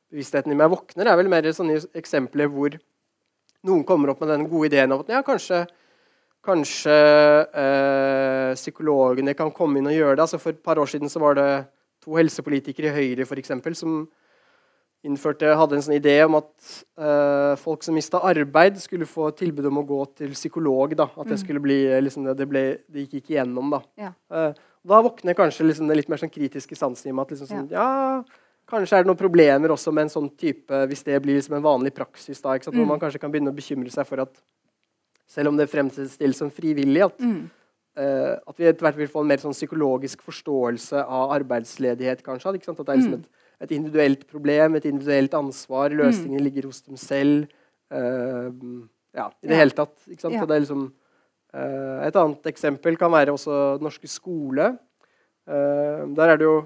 bevisstheten 0.10 0.54
i 0.54 0.58
meg 0.58 0.72
våkner, 0.74 1.10
er 1.10 1.20
vel 1.20 1.30
mer 1.32 1.48
sånne 1.54 1.80
eksempler 1.98 2.50
hvor 2.52 2.78
noen 3.68 3.84
kommer 3.88 4.14
opp 4.14 4.24
med 4.24 4.32
den 4.34 4.48
gode 4.50 4.70
ideen 4.72 4.94
av 4.96 5.04
at 5.04 5.12
ja, 5.14 5.24
kanskje, 5.26 5.64
kanskje 6.46 6.96
øh, 7.50 8.54
psykologene 8.56 9.36
kan 9.38 9.52
komme 9.56 9.82
inn 9.82 9.90
og 9.90 9.98
gjøre 9.98 10.16
det. 10.16 10.26
Altså 10.26 10.40
for 10.42 10.56
et 10.56 10.64
par 10.64 10.80
år 10.80 10.90
siden 10.90 11.12
så 11.12 11.22
var 11.24 11.36
det 11.40 11.50
to 12.04 12.16
helsepolitikere 12.16 12.94
i 12.94 12.96
Høyre 12.96 13.28
for 13.28 13.42
eksempel, 13.42 13.76
som 13.76 14.06
innførte, 15.06 15.48
hadde 15.56 15.78
en 15.78 15.84
sånn 15.84 15.96
idé 15.96 16.18
om 16.26 16.36
at 16.40 16.50
øh, 17.00 17.54
folk 17.60 17.86
som 17.86 17.96
mista 17.96 18.20
arbeid, 18.28 18.80
skulle 18.84 19.08
få 19.08 19.30
tilbud 19.38 19.70
om 19.70 19.80
å 19.80 19.86
gå 19.88 20.00
til 20.20 20.34
psykolog. 20.36 20.96
Da. 21.00 21.08
At 21.14 21.30
det 21.30 21.38
mm. 21.38 21.44
skulle 21.44 21.64
bli 21.64 21.80
liksom, 22.04 22.28
det, 22.36 22.48
ble, 22.50 22.64
det 22.92 23.06
gikk 23.06 23.22
ikke 23.22 23.38
igjennom. 23.38 23.72
Da, 23.76 23.80
ja. 24.00 24.12
uh, 24.34 24.52
da 24.90 25.00
våkner 25.06 25.38
kanskje 25.40 25.70
liksom, 25.70 25.88
det 25.88 26.02
litt 26.02 26.12
mer 26.12 26.20
sånn 26.20 26.34
kritiske 26.34 26.76
sansen 26.80 27.12
i 27.12 27.16
meg. 27.16 27.28
at 27.28 27.36
liksom, 27.36 27.52
sånn, 27.52 27.72
ja. 27.72 27.88
ja. 28.20 28.40
Kanskje 28.70 29.00
er 29.00 29.06
det 29.06 29.10
noen 29.10 29.20
problemer 29.20 29.74
også 29.74 29.92
med 29.96 30.08
en 30.08 30.14
sånn 30.14 30.30
type, 30.38 30.82
hvis 30.92 31.02
det 31.08 31.18
blir 31.24 31.40
liksom 31.40 31.58
en 31.58 31.66
vanlig 31.66 31.94
praksis. 31.96 32.42
da, 32.42 32.54
mm. 32.54 32.76
Hvor 32.76 32.90
man 32.92 33.02
kanskje 33.02 33.22
kan 33.22 33.32
begynne 33.34 33.54
å 33.54 33.58
bekymre 33.58 33.90
seg 33.94 34.06
for 34.08 34.22
at 34.22 34.36
selv 35.30 35.52
om 35.52 35.58
det 35.58 35.70
fremstilles 35.70 36.38
som 36.38 36.52
frivillig, 36.54 37.02
at, 37.06 37.18
mm. 37.22 37.42
uh, 38.02 38.36
at 38.38 38.62
vi 38.62 38.70
etter 38.70 38.86
hvert 38.86 38.98
vil 38.98 39.10
få 39.10 39.24
en 39.24 39.30
mer 39.30 39.42
sånn 39.42 39.58
psykologisk 39.58 40.22
forståelse 40.26 41.02
av 41.02 41.34
arbeidsledighet. 41.40 42.24
kanskje, 42.26 42.50
At 42.50 42.58
det 42.58 42.86
er 42.86 43.02
liksom 43.02 43.18
mm. 43.18 43.22
et 43.24 43.46
et 43.60 43.74
individuelt 43.76 44.22
problem, 44.30 44.78
et 44.78 44.88
individuelt 44.88 45.34
ansvar. 45.36 45.92
Løsningen 45.92 46.40
mm. 46.40 46.46
ligger 46.46 46.70
hos 46.70 46.82
dem 46.86 46.96
selv. 47.00 47.50
Uh, 47.92 48.88
ja, 49.16 49.28
i 49.42 49.50
det 49.50 49.56
ja. 49.56 49.60
hele 49.60 49.76
tatt. 49.76 49.96
Ja. 50.08 50.46
Det 50.46 50.62
liksom, 50.64 50.86
uh, 51.52 51.98
et 52.06 52.20
annet 52.22 52.48
eksempel 52.54 52.96
kan 53.00 53.12
være 53.12 53.36
også 53.36 53.80
norske 53.84 54.08
skole. 54.08 54.78
Der 55.50 56.30
er 56.30 56.38
det 56.38 56.46
jo 56.46 56.60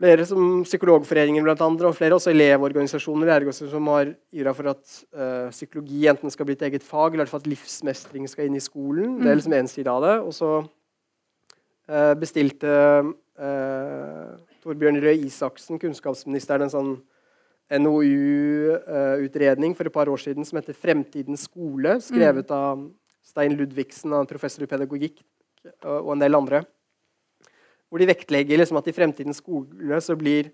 flere 0.00 0.26
som 0.26 0.62
Psykologforeningen 0.66 1.44
blant 1.46 1.62
andre, 1.64 1.88
og 1.88 1.96
flere 1.96 2.16
også 2.16 2.32
elevorganisasjoner 2.32 3.46
som 3.70 3.90
har 3.92 4.14
gira 4.34 4.54
for 4.56 4.72
at 4.72 4.82
uh, 5.14 5.50
psykologi 5.54 6.08
enten 6.10 6.30
skal 6.32 6.46
bli 6.48 6.56
et 6.58 6.66
eget 6.68 6.82
fag, 6.82 7.14
eller 7.14 7.30
at 7.30 7.46
livsmestring 7.46 8.28
skal 8.28 8.46
inn 8.48 8.58
i 8.58 8.64
skolen. 8.64 9.20
Det 9.20 9.28
er 9.28 9.34
mm. 9.34 9.38
liksom 9.38 9.58
én 9.60 9.70
side 9.70 9.90
av 9.90 10.02
det. 10.02 10.16
Og 10.26 10.32
så 10.34 10.50
uh, 10.64 12.14
bestilte 12.18 12.66
uh, 13.38 14.34
Torbjørn 14.64 15.02
Røe 15.04 15.16
Isaksen, 15.28 15.78
kunnskapsministeren, 15.82 16.66
en 16.66 16.74
sånn 16.74 16.94
NOU-utredning 17.74 19.72
for 19.76 19.88
et 19.88 19.94
par 19.94 20.10
år 20.12 20.20
siden 20.20 20.44
som 20.44 20.58
heter 20.58 20.76
'Fremtidens 20.76 21.46
skole', 21.48 22.00
skrevet 22.02 22.50
mm. 22.50 22.56
av 22.56 22.90
Stein 23.24 23.56
Ludvigsen, 23.56 24.12
professor 24.28 24.66
i 24.66 24.68
pedagogikk, 24.68 25.22
og 25.86 26.12
en 26.12 26.20
del 26.20 26.36
andre. 26.36 26.64
Hvor 27.90 28.00
de 28.02 28.08
vektlegger 28.10 28.60
liksom 28.60 28.80
at 28.80 28.88
i 28.90 28.94
fremtidens 28.96 29.40
skole 29.42 30.00
så 30.02 30.16
blir 30.18 30.50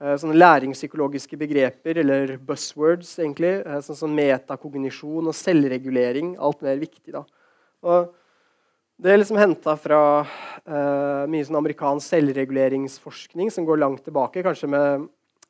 uh, 0.00 0.14
sånne 0.20 0.38
læringspsykologiske 0.38 1.38
begreper, 1.40 2.00
eller 2.04 2.36
buzzwords, 2.38 3.10
egentlig, 3.18 3.58
uh, 3.66 3.80
sånn 3.84 3.98
som 3.98 4.14
metakognisjon 4.16 5.28
og 5.28 5.36
selvregulering, 5.36 6.36
alt 6.40 6.64
mer 6.64 6.80
viktig. 6.80 7.12
da. 7.18 7.24
Og 7.84 8.14
det 8.98 9.12
er 9.12 9.20
liksom 9.20 9.38
henta 9.38 9.76
fra 9.78 10.00
uh, 10.24 11.22
mye 11.30 11.46
sånn 11.46 11.60
amerikansk 11.60 12.16
selvreguleringsforskning 12.16 13.52
som 13.54 13.66
går 13.68 13.78
langt 13.84 14.02
tilbake, 14.06 14.42
kanskje 14.46 14.70
med 14.72 15.06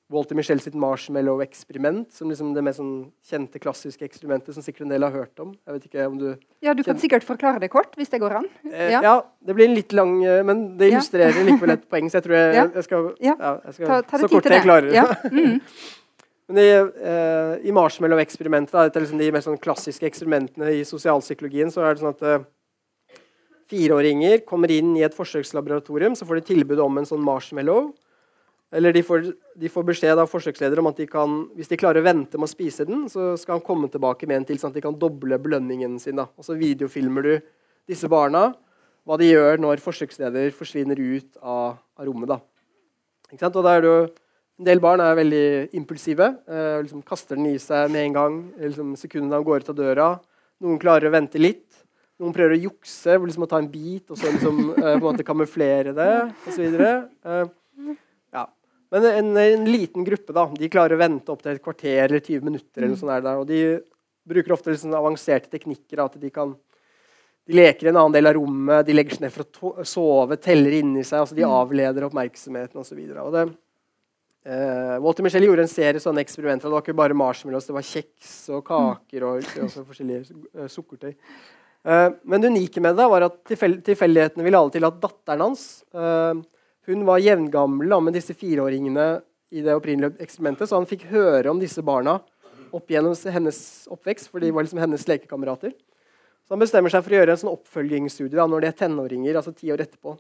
Walter 0.09 0.37
Michel 0.39 0.61
sitt 0.65 0.77
marshmallow-eksperiment, 0.79 2.09
som 2.17 2.31
liksom 2.33 2.55
det 2.57 2.63
mest 2.65 2.81
sånn 2.81 2.93
kjente, 3.29 3.61
klassiske 3.61 4.07
eksperimentet 4.07 4.57
som 4.57 4.65
sikkert 4.65 4.87
en 4.87 4.95
del 4.95 5.05
har 5.05 5.13
hørt 5.13 5.43
om. 5.45 5.51
Jeg 5.69 5.77
vet 5.77 5.89
ikke 5.91 6.07
om 6.09 6.17
Du 6.17 6.27
Ja, 6.65 6.73
du 6.73 6.81
kan 6.81 6.95
kjenner... 6.95 7.03
sikkert 7.03 7.27
forklare 7.29 7.61
det 7.61 7.69
kort, 7.69 7.93
hvis 8.01 8.09
det 8.09 8.23
går 8.23 8.39
an. 8.41 8.49
Eh, 8.71 8.95
ja. 8.95 9.03
ja. 9.05 9.15
det 9.45 9.57
blir 9.59 9.69
en 9.69 9.77
litt 9.77 9.93
lang, 9.93 10.17
eh, 10.25 10.41
men 10.49 10.65
det 10.81 10.89
illustrerer 10.95 11.37
ja. 11.37 11.45
likevel 11.51 11.75
et 11.77 11.85
poeng, 11.93 12.09
så 12.09 12.23
jeg 12.23 12.29
tror 12.29 12.39
jeg, 12.39 12.57
ja. 12.57 12.65
jeg 12.79 12.89
skal, 12.89 13.11
ja. 13.21 13.37
jeg 13.69 13.77
skal 13.77 13.93
ta, 13.93 14.01
ta 14.09 14.23
Så 14.25 14.33
kort 14.33 14.49
jeg 14.49 14.67
klarer. 14.67 14.93
Ja. 14.97 15.07
Mm. 15.29 15.61
men 16.49 16.59
i, 16.63 16.69
eh, 16.73 17.55
i 17.69 17.73
marshmallow-eksperimentet, 17.77 18.73
dette 18.73 18.97
er 18.97 19.05
liksom 19.05 19.21
de 19.21 19.29
mest 19.35 19.45
sånn 19.51 19.61
klassiske 19.61 20.09
eksperimentene 20.09 20.73
i 20.79 20.85
sosialpsykologien, 20.89 21.69
så 21.69 21.85
er 21.85 21.93
det 21.93 22.01
sånn 22.01 22.17
at 22.17 22.25
eh, 22.25 22.47
fireåringer 23.69 24.41
kommer 24.49 24.73
inn 24.73 24.95
i 24.97 25.05
et 25.05 25.17
forsøkslaboratorium, 25.17 26.17
så 26.17 26.25
får 26.25 26.41
de 26.41 26.49
tilbud 26.55 26.81
om 26.81 26.97
en 26.97 27.09
sånn 27.09 27.25
marshmallow. 27.25 27.91
Eller 28.75 28.93
de 28.93 29.01
får, 29.03 29.31
de 29.57 29.71
får 29.73 29.85
beskjed 29.89 30.21
av 30.21 30.29
forsøksleder 30.29 30.81
om 30.83 30.91
at 30.91 30.99
de 31.01 31.07
kan, 31.09 31.39
hvis 31.57 31.71
de 31.71 31.79
klarer 31.81 32.03
å 32.03 32.09
vente 32.09 32.37
med 32.37 32.49
å 32.49 32.53
spise 32.53 32.85
den, 32.89 33.07
så 33.09 33.33
skal 33.41 33.57
han 33.57 33.65
komme 33.65 33.89
tilbake 33.89 34.29
med 34.29 34.43
en 34.43 34.49
til, 34.51 34.59
sånn 34.61 34.75
at 34.75 34.77
de 34.77 34.85
kan 34.85 34.99
doble 34.99 35.39
belønningen 35.41 35.97
sin. 36.03 36.21
Da. 36.21 36.29
Og 36.37 36.45
så 36.45 36.57
videofilmer 36.59 37.25
du 37.25 37.35
disse 37.89 38.11
barna, 38.13 38.51
hva 39.09 39.17
de 39.17 39.31
gjør 39.31 39.63
når 39.65 39.81
forsøksleder 39.81 40.53
forsvinner 40.53 41.01
ut 41.01 41.41
av, 41.41 41.79
av 41.97 42.09
rommet. 42.11 42.35
Da. 42.35 42.43
Og 43.49 43.63
da 43.65 43.73
er 43.73 43.85
det 43.85 43.89
jo 43.89 44.01
en 44.59 44.67
del 44.67 44.81
barn 44.83 45.01
er 45.01 45.15
veldig 45.15 45.47
impulsive. 45.79 46.33
Eh, 46.51 46.81
liksom 46.83 47.05
kaster 47.07 47.39
den 47.39 47.53
i 47.53 47.59
seg 47.63 47.93
med 47.95 48.09
en 48.09 48.17
gang. 48.17 48.39
Liksom 48.59 48.97
sekundene 48.99 49.39
han 49.39 49.47
går 49.47 49.63
ut 49.63 49.71
av 49.71 49.79
døra. 49.79 50.09
Noen 50.65 50.81
klarer 50.83 51.09
å 51.09 51.15
vente 51.15 51.39
litt. 51.41 51.67
Noen 52.19 52.35
prøver 52.35 52.57
å 52.57 52.65
jukse, 52.65 53.15
liksom 53.23 53.47
å 53.47 53.49
ta 53.49 53.61
en 53.63 53.71
bit 53.71 54.11
og 54.11 54.19
så 54.19 54.33
liksom, 54.33 54.59
eh, 54.75 54.97
på 54.99 54.99
en 54.99 55.05
måte 55.05 55.27
kamuflere 55.27 55.95
det 55.95 56.11
osv. 56.51 56.65
Eh. 56.83 57.45
Men 58.95 59.05
en, 59.05 59.37
en, 59.37 59.67
liten 59.69 60.07
gruppe 60.07 60.33
da, 60.33 60.47
de 60.57 60.71
klarer 60.73 60.97
å 60.97 61.01
vente 61.03 61.33
opp 61.33 61.43
til 61.45 61.53
et 61.55 61.65
kvarter 61.65 62.07
eller 62.07 62.23
20 62.25 62.47
minutter. 62.47 62.83
eller 62.83 62.97
sånn 62.97 63.13
der, 63.13 63.29
og 63.37 63.47
De 63.49 63.61
bruker 64.29 64.55
ofte 64.57 64.73
liksom 64.73 64.97
avanserte 64.97 65.51
teknikker. 65.53 66.05
at 66.05 66.17
de 66.21 66.31
kan 66.33 66.57
de 67.49 67.57
leker 67.57 67.87
i 67.87 67.89
en 67.89 67.97
annen 67.97 68.13
del 68.13 68.29
av 68.29 68.35
rommet, 68.37 68.85
de 68.85 68.93
legger 68.93 69.17
seg 69.17 69.23
ned 69.25 69.33
for 69.33 69.73
å 69.81 69.85
sove, 69.89 70.37
teller 70.37 70.75
inni 70.83 71.01
seg. 71.01 71.23
altså 71.23 71.37
De 71.37 71.47
mm. 71.47 71.55
avleder 71.63 72.05
oppmerksomheten 72.05 72.81
osv. 72.83 72.99
Eh, 74.49 74.97
Walter 75.01 75.25
Michelle 75.25 75.49
gjorde 75.49 75.65
en 75.65 75.71
serie 75.73 76.03
sånne 76.03 76.21
eksperimenter. 76.25 76.69
Det 76.69 76.77
var 76.77 76.85
ikke 76.85 76.99
bare 77.01 77.17
marshmallows, 77.17 77.69
det 77.71 77.77
var 77.77 77.89
kjeks 77.89 78.35
og 78.53 78.67
kaker 78.69 79.25
og, 79.31 79.49
og 79.65 79.89
forskjellige 79.89 80.37
uh, 80.61 80.69
sukkertøy. 80.69 81.15
Eh, 81.89 82.11
men 82.29 82.43
det 82.43 82.53
unike 82.53 82.83
med 82.85 82.97
det 82.99 83.09
var 83.15 83.27
at 83.29 83.41
tilfeldighetene 83.49 84.45
ville 84.45 84.61
alle 84.61 84.75
til 84.75 84.87
at 84.89 85.01
datteren 85.03 85.45
hans 85.47 85.65
eh, 85.95 86.41
hun 86.89 87.05
var 87.09 87.21
jevngammel 87.21 87.93
med 88.03 88.17
disse 88.17 88.35
fireåringene 88.37 89.09
i 89.53 89.63
det 89.65 89.75
opprinnelige 89.77 90.21
eksperimentet, 90.25 90.69
så 90.69 90.79
han 90.79 90.89
fikk 90.89 91.07
høre 91.13 91.51
om 91.53 91.61
disse 91.61 91.85
barna 91.85 92.19
opp 92.75 92.91
gjennom 92.93 93.15
hennes 93.33 93.61
oppvekst, 93.93 94.29
for 94.33 94.45
de 94.45 94.51
var 94.53 94.65
liksom 94.65 94.81
hennes 94.83 95.07
lekekamerater. 95.09 95.73
Så 96.49 96.57
han 96.57 96.63
bestemmer 96.63 96.93
seg 96.93 97.05
for 97.05 97.13
å 97.13 97.21
gjøre 97.21 97.35
en 97.35 97.41
sånn 97.43 97.53
oppfølgingsstudie 97.53 98.37
da, 98.37 98.47
når 98.49 98.65
de 98.65 98.71
er 98.71 98.77
tenåringer, 98.77 99.37
altså 99.37 99.53
ti 99.57 99.69
år 99.73 99.85
etterpå, 99.85 100.15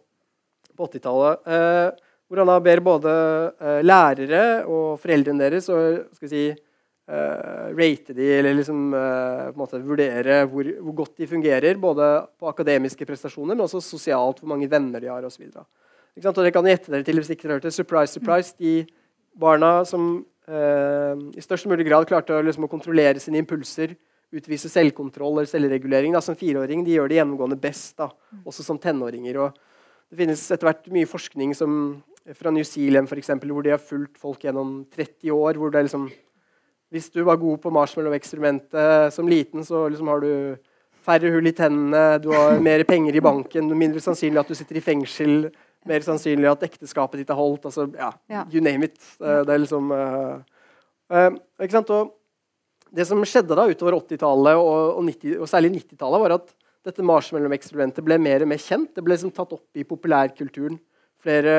på 0.76 0.88
80-tallet. 0.88 1.44
Eh, 1.48 2.09
hvor 2.28 2.42
han 2.42 2.50
da 2.52 2.59
ber 2.61 2.83
både 2.85 3.12
eh, 3.57 3.78
lærere 3.81 4.42
og 4.68 4.98
foreldrene 5.00 5.46
deres 5.46 5.70
å 5.72 5.78
skal 6.18 6.33
si, 6.33 6.42
eh, 6.52 7.64
rate 7.78 8.16
de, 8.16 8.28
eller 8.38 8.59
liksom, 8.59 8.83
uh, 8.92 9.48
på 9.48 9.57
en 9.57 9.62
måte 9.62 9.81
vurdere 9.81 10.42
hvor, 10.52 10.68
hvor, 10.83 10.96
godt 11.00 11.22
de 11.22 11.31
fungerer. 11.31 11.81
Både 11.81 12.11
på 12.37 12.50
akademiske 12.52 13.09
prestasjoner, 13.09 13.57
men 13.57 13.64
også 13.64 13.81
sosialt, 13.85 14.42
hvor 14.42 14.52
mange 14.52 14.68
venner 14.68 15.00
de 15.00 15.09
har 15.09 15.24
osv. 15.24 15.48
Og 15.48 15.64
dere 16.22 16.52
kan 16.54 16.66
gjette 16.66 16.92
dere 16.92 17.07
til 17.07 17.20
hvis 17.20 17.31
ikke 17.35 17.46
dere 17.46 17.59
hørte 17.59 17.74
Surprise, 17.74 18.14
surprise. 18.16 18.54
De 18.59 18.87
barna 19.38 19.85
som 19.88 20.24
eh, 20.48 21.14
i 21.38 21.44
størst 21.44 21.68
mulig 21.70 21.87
grad 21.88 22.09
klarte 22.11 22.37
å, 22.37 22.42
liksom, 22.44 22.66
å, 22.66 22.72
kontrollere 22.72 23.22
sine 23.22 23.40
impulser, 23.42 23.94
utvise 24.35 24.68
selvkontroll 24.68 25.38
eller 25.38 25.48
selvregulering 25.48 26.12
da, 26.12 26.20
som 26.24 26.37
fireåring, 26.37 26.83
de 26.85 26.98
gjør 26.98 27.09
det 27.09 27.20
gjennomgående 27.20 27.61
best, 27.61 27.94
da, 28.00 28.11
også 28.44 28.66
som 28.66 28.81
tenåringer. 28.81 29.38
og 29.40 29.57
det 30.09 30.22
finnes 30.22 30.42
etter 30.52 30.68
hvert 30.68 30.88
mye 30.92 31.09
forskning 31.09 31.54
som, 31.57 31.72
fra 32.37 32.52
New 32.52 32.64
Zealand 32.64 33.09
for 33.09 33.20
eksempel, 33.20 33.52
hvor 33.52 33.64
de 33.64 33.72
har 33.72 33.81
fulgt 33.81 34.20
folk 34.20 34.44
gjennom 34.44 34.83
30 34.92 35.33
år. 35.33 35.61
hvor 35.61 35.70
det 35.70 35.81
er 35.81 35.88
liksom 35.88 36.09
hvis 36.90 37.11
du 37.12 37.20
var 37.24 37.37
god 37.37 37.61
på 37.61 37.70
marshmallow-eksperimentet 37.70 39.12
som 39.12 39.28
liten, 39.28 39.64
så 39.64 39.88
liksom 39.92 40.09
har 40.09 40.22
du 40.24 40.31
færre 41.04 41.31
hull 41.33 41.48
i 41.48 41.52
tennene, 41.57 42.18
du 42.20 42.31
har 42.33 42.61
mer 42.64 42.85
penger 42.88 43.16
i 43.16 43.24
banken, 43.24 43.68
mindre 43.76 44.00
sannsynlig 44.00 44.40
at 44.40 44.48
du 44.48 44.57
sitter 44.57 44.81
i 44.81 44.85
fengsel, 44.85 45.50
mer 45.86 46.04
sannsynlig 46.04 46.50
at 46.50 46.64
ekteskapet 46.66 47.22
ditt 47.22 47.32
er 47.32 47.38
holdt. 47.38 47.68
altså, 47.68 47.86
ja, 47.94 48.12
ja. 48.30 48.44
You 48.52 48.62
name 48.64 48.90
it. 48.90 48.98
Det 49.18 49.54
er 49.54 49.62
liksom 49.62 49.92
uh, 49.94 50.40
ikke 51.62 51.76
sant? 51.76 51.92
Og 51.94 52.14
det 52.94 53.06
som 53.06 53.22
skjedde 53.22 53.56
da 53.56 53.68
utover 53.68 53.98
80-tallet, 54.00 54.58
og, 54.58 54.98
og, 54.98 55.10
og, 55.38 55.48
særlig 55.50 55.74
90-tallet, 55.76 56.24
var 56.24 56.36
at 56.38 56.52
dette 56.88 57.04
marshmallow-eksperimentet 57.04 58.06
ble 58.06 58.18
mer 58.22 58.44
og 58.44 58.50
mer 58.50 58.62
kjent. 58.62 58.94
Det 58.96 59.04
ble 59.04 59.16
liksom 59.16 59.34
tatt 59.36 59.52
opp 59.54 59.78
i 59.78 59.86
populærkulturen. 59.88 60.78
Flere 61.22 61.58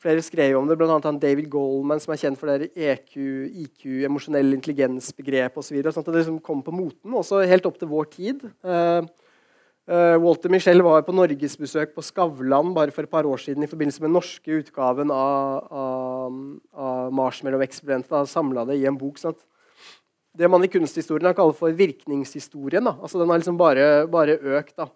Flere 0.00 0.22
skrev 0.24 0.56
om 0.56 0.68
det, 0.68 0.78
bl.a. 0.80 0.96
David 1.20 1.50
Goldman, 1.52 2.00
som 2.00 2.14
er 2.14 2.20
kjent 2.22 2.38
for 2.40 2.48
det 2.48 2.70
EQ, 2.72 3.18
IQ, 3.66 3.82
emosjonell 4.08 4.54
intelligens-begrep 4.56 5.58
osv. 5.60 5.76
Så 5.76 5.92
sånn 5.92 6.06
at 6.06 6.08
det 6.08 6.22
liksom 6.22 6.38
kom 6.44 6.62
på 6.64 6.72
moten, 6.72 7.12
også 7.20 7.42
helt 7.44 7.68
opp 7.68 7.76
til 7.76 7.90
vår 7.90 8.08
tid. 8.14 8.46
Uh, 8.64 9.04
Walter 9.88 10.52
Michel 10.52 10.84
var 10.86 11.00
på 11.02 11.14
norgesbesøk 11.16 11.96
på 11.96 12.02
Skavlan 12.04 12.68
bare 12.76 12.92
for 12.94 13.02
et 13.02 13.10
par 13.10 13.26
år 13.26 13.40
siden 13.42 13.64
i 13.64 13.68
forbindelse 13.70 14.02
med 14.02 14.10
den 14.10 14.18
norske 14.18 14.58
utgaven 14.60 15.10
av, 15.10 15.64
av, 15.72 16.36
av 16.78 17.14
Marshmallow-eksperimentet. 17.18 18.30
Samla 18.30 18.66
det 18.68 18.76
i 18.78 18.84
en 18.86 18.98
bok. 19.00 19.18
Sant? 19.18 19.40
det 20.36 20.48
man 20.50 20.64
i 20.64 20.70
kunsthistorien 20.70 21.28
har 21.28 21.36
kalt 21.36 21.58
for 21.58 21.74
virkningshistorien. 21.76 22.84
Da. 22.86 22.96
Altså, 23.00 23.20
den 23.20 23.30
har 23.30 23.40
liksom 23.40 23.58
bare, 23.60 23.86
bare 24.10 24.38
økt. 24.38 24.76
Da. 24.78 24.88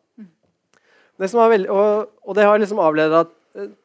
Det 1.20 1.30
veldig, 1.30 1.70
og, 1.70 2.12
og, 2.22 2.34
det 2.36 2.46
har 2.46 2.58
liksom 2.58 2.82
avledet 2.82 3.26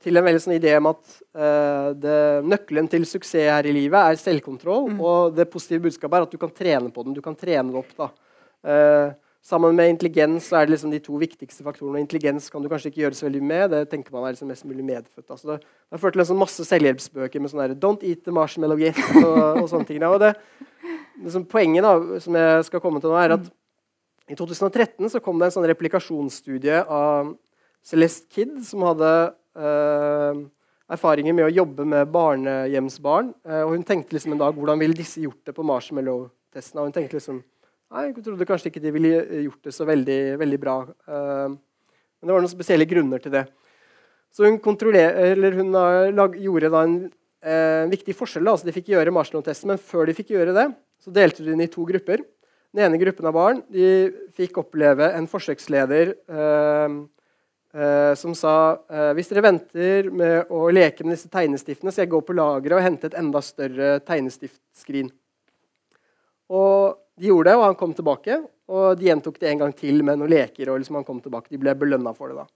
til 0.01 0.17
en 0.17 0.25
veldig 0.25 0.41
sånn 0.41 0.55
idé 0.55 0.71
om 0.79 0.87
at 0.89 1.01
uh, 1.37 1.89
det, 1.93 2.15
nøkkelen 2.49 2.87
til 2.89 3.05
suksess 3.05 3.51
her 3.53 3.67
i 3.69 3.73
livet 3.75 3.99
er 3.99 4.21
selvkontroll. 4.21 4.89
Mm. 4.93 5.01
Og 5.01 5.35
det 5.37 5.49
positive 5.51 5.85
budskapet 5.85 6.17
er 6.17 6.27
at 6.27 6.33
du 6.33 6.39
kan 6.41 6.53
trene 6.53 6.93
på 6.93 7.05
den. 7.05 7.17
Du 7.17 7.21
kan 7.25 7.37
trene 7.37 7.69
det 7.73 7.83
opp. 7.83 7.91
da. 7.97 8.09
Uh, 8.65 9.28
Sammen 9.45 9.75
med 9.77 9.87
intelligens 9.93 10.49
er 10.51 10.67
det 10.67 10.73
liksom 10.73 10.91
de 10.91 10.99
to 10.99 11.15
viktigste 11.19 11.63
faktorene. 11.63 12.01
Intelligens 12.03 12.49
kan 12.51 12.61
du 12.61 12.67
kanskje 12.69 12.91
ikke 12.91 13.05
gjøre 13.05 13.15
så 13.17 13.25
veldig 13.29 13.43
med. 13.51 13.69
Det 13.71 13.85
tenker 13.91 14.11
man 14.11 14.27
er 14.27 14.35
liksom 14.35 14.49
mest 14.51 14.65
mulig 14.67 14.83
medfødt. 14.83 15.29
Altså 15.31 15.53
det, 15.53 15.59
har 15.95 16.01
ført 16.01 16.17
til 16.17 16.23
en 16.25 16.27
sånn 16.27 16.41
masse 16.41 16.65
selvhjelpsbøker 16.67 17.39
med 17.39 17.53
sånn 17.53 17.63
der, 17.63 17.75
'Don't 17.77 18.03
eat 18.03 18.25
the 18.25 18.35
marshmallow 18.35 18.77
yet' 18.77 18.99
og, 19.23 19.63
og 19.63 19.69
sånne 19.71 19.87
ting. 19.87 20.03
Og 20.03 20.19
det, 20.19 20.33
liksom, 21.23 21.47
poenget 21.47 21.87
da, 21.87 22.19
som 22.19 22.35
jeg 22.35 22.67
skal 22.67 22.83
komme 22.83 22.99
til 22.99 23.13
nå, 23.13 23.15
er 23.21 23.37
at 23.37 23.47
i 24.29 24.35
2013 24.37 25.09
så 25.09 25.21
kom 25.23 25.39
det 25.39 25.49
en 25.49 25.55
sånn 25.55 25.69
replikasjonsstudie 25.71 26.83
av 26.85 27.31
Celeste 27.81 28.27
Kidd, 28.29 28.59
som 28.67 28.83
hadde 28.85 29.13
øh, 29.57 30.43
erfaringer 30.91 31.33
med 31.33 31.47
å 31.47 31.53
jobbe 31.53 31.85
med 31.87 32.11
barnehjemsbarn. 32.13 33.31
Øh, 33.47 33.63
og 33.63 33.73
hun 33.77 33.87
tenkte 33.87 34.13
liksom 34.13 34.35
en 34.35 34.43
dag 34.43 34.53
hvordan 34.53 34.83
ville 34.83 34.97
disse 34.97 35.23
gjort 35.23 35.41
det 35.47 35.55
på 35.55 35.65
marshmallow-testen. 35.65 36.77
Og 36.77 36.89
hun 36.89 36.93
tenkte 36.93 37.17
liksom 37.17 37.41
Nei, 37.89 38.03
jeg 38.11 38.21
trodde 38.21 38.45
kanskje 38.45 38.69
ikke 38.69 38.81
de 38.83 38.91
ville 38.93 39.09
gjort 39.47 39.65
det 39.65 39.71
så 39.73 39.85
veldig, 39.89 40.19
veldig 40.37 40.57
bra. 40.61 40.75
Uh, 41.09 41.49
men 41.49 42.29
det 42.29 42.35
var 42.35 42.43
noen 42.43 42.51
spesielle 42.51 42.85
grunner 42.89 43.21
til 43.23 43.33
det. 43.33 43.47
Så 44.29 44.45
hun, 44.45 44.59
hun 44.61 45.71
lag, 45.73 46.35
gjorde 46.37 46.69
da 46.69 46.83
en 46.85 46.97
uh, 47.09 47.89
viktig 47.89 48.13
forskjell. 48.13 48.45
Da. 48.45 48.53
Altså, 48.53 48.67
de 48.69 48.75
fikk 48.75 48.91
gjøre 48.93 49.13
marshmallow-testen, 49.15 49.71
men 49.73 49.81
før 49.81 50.05
de 50.05 50.15
fikk 50.19 50.35
gjøre 50.35 50.53
det, 50.53 50.67
så 51.01 51.15
delte 51.15 51.41
de 51.41 51.49
den 51.49 51.65
i 51.65 51.69
to 51.71 51.87
grupper. 51.89 52.21
Den 52.69 52.85
ene 52.85 53.01
gruppen 53.01 53.25
av 53.25 53.33
barn 53.33 53.63
de 53.73 53.87
fikk 54.37 54.61
oppleve 54.61 55.09
en 55.17 55.25
forsøksleder 55.31 56.13
uh, 56.29 56.99
som 58.17 58.33
sa 58.33 58.51
hvis 59.13 59.27
dere 59.29 59.43
venter 59.45 60.07
med 60.09 60.49
å 60.49 60.63
leke 60.73 61.03
med 61.05 61.13
disse 61.13 61.29
tegnestiftene, 61.29 61.91
skal 61.93 62.07
jeg 62.07 62.09
gå 62.15 62.21
på 62.25 62.33
lageret 62.33 62.79
og 62.79 62.81
hente 62.81 63.11
et 63.11 63.17
enda 63.19 63.43
større 63.45 63.91
tegnestiftskrin. 64.07 65.11
Og 66.49 66.97
de 67.19 67.29
gjorde 67.29 67.51
det, 67.51 67.57
og 67.59 67.65
han 67.67 67.77
kom 67.79 67.93
tilbake. 67.95 68.39
Og 68.69 68.99
de 68.99 69.09
gjentok 69.09 69.39
det 69.41 69.49
en 69.51 69.63
gang 69.63 69.73
til 69.75 70.03
med 70.05 70.21
noen 70.21 70.31
leker. 70.31 70.69
og 70.69 70.79
liksom 70.79 70.99
han 70.99 71.07
kom 71.07 71.19
tilbake. 71.23 71.49
De 71.51 71.59
ble 71.61 71.73
belønna 71.75 72.13
for 72.15 72.31
det. 72.31 72.43
da. 72.43 72.47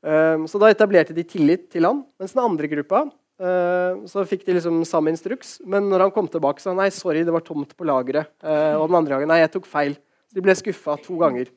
Um, 0.00 0.46
så 0.48 0.60
da 0.60 0.70
etablerte 0.72 1.16
de 1.16 1.24
tillit 1.24 1.68
til 1.72 1.88
han. 1.88 2.04
Mens 2.20 2.32
den 2.36 2.44
andre 2.44 2.70
gruppa 2.70 3.02
uh, 3.04 4.00
så 4.08 4.24
fikk 4.28 4.46
de 4.46 4.56
liksom 4.56 4.82
samme 4.88 5.12
instruks. 5.12 5.58
Men 5.64 5.90
når 5.90 6.06
han 6.06 6.14
kom 6.14 6.28
tilbake, 6.30 6.62
sa 6.62 6.72
han 6.72 6.80
nei, 6.80 6.90
sorry, 6.94 7.24
det 7.26 7.34
var 7.34 7.44
tomt 7.44 7.74
på 7.76 7.88
lageret. 7.88 8.30
Uh, 8.44 8.78
og 8.78 8.88
den 8.88 9.00
andre 9.00 9.16
gangen 9.16 9.32
nei, 9.32 9.42
jeg 9.42 9.54
tok 9.56 9.68
feil. 9.68 9.96
Så 10.30 10.38
de 10.38 10.44
ble 10.44 10.56
skuffa 10.56 10.96
to 11.02 11.18
ganger. 11.20 11.50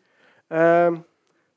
Uh, 0.49 1.03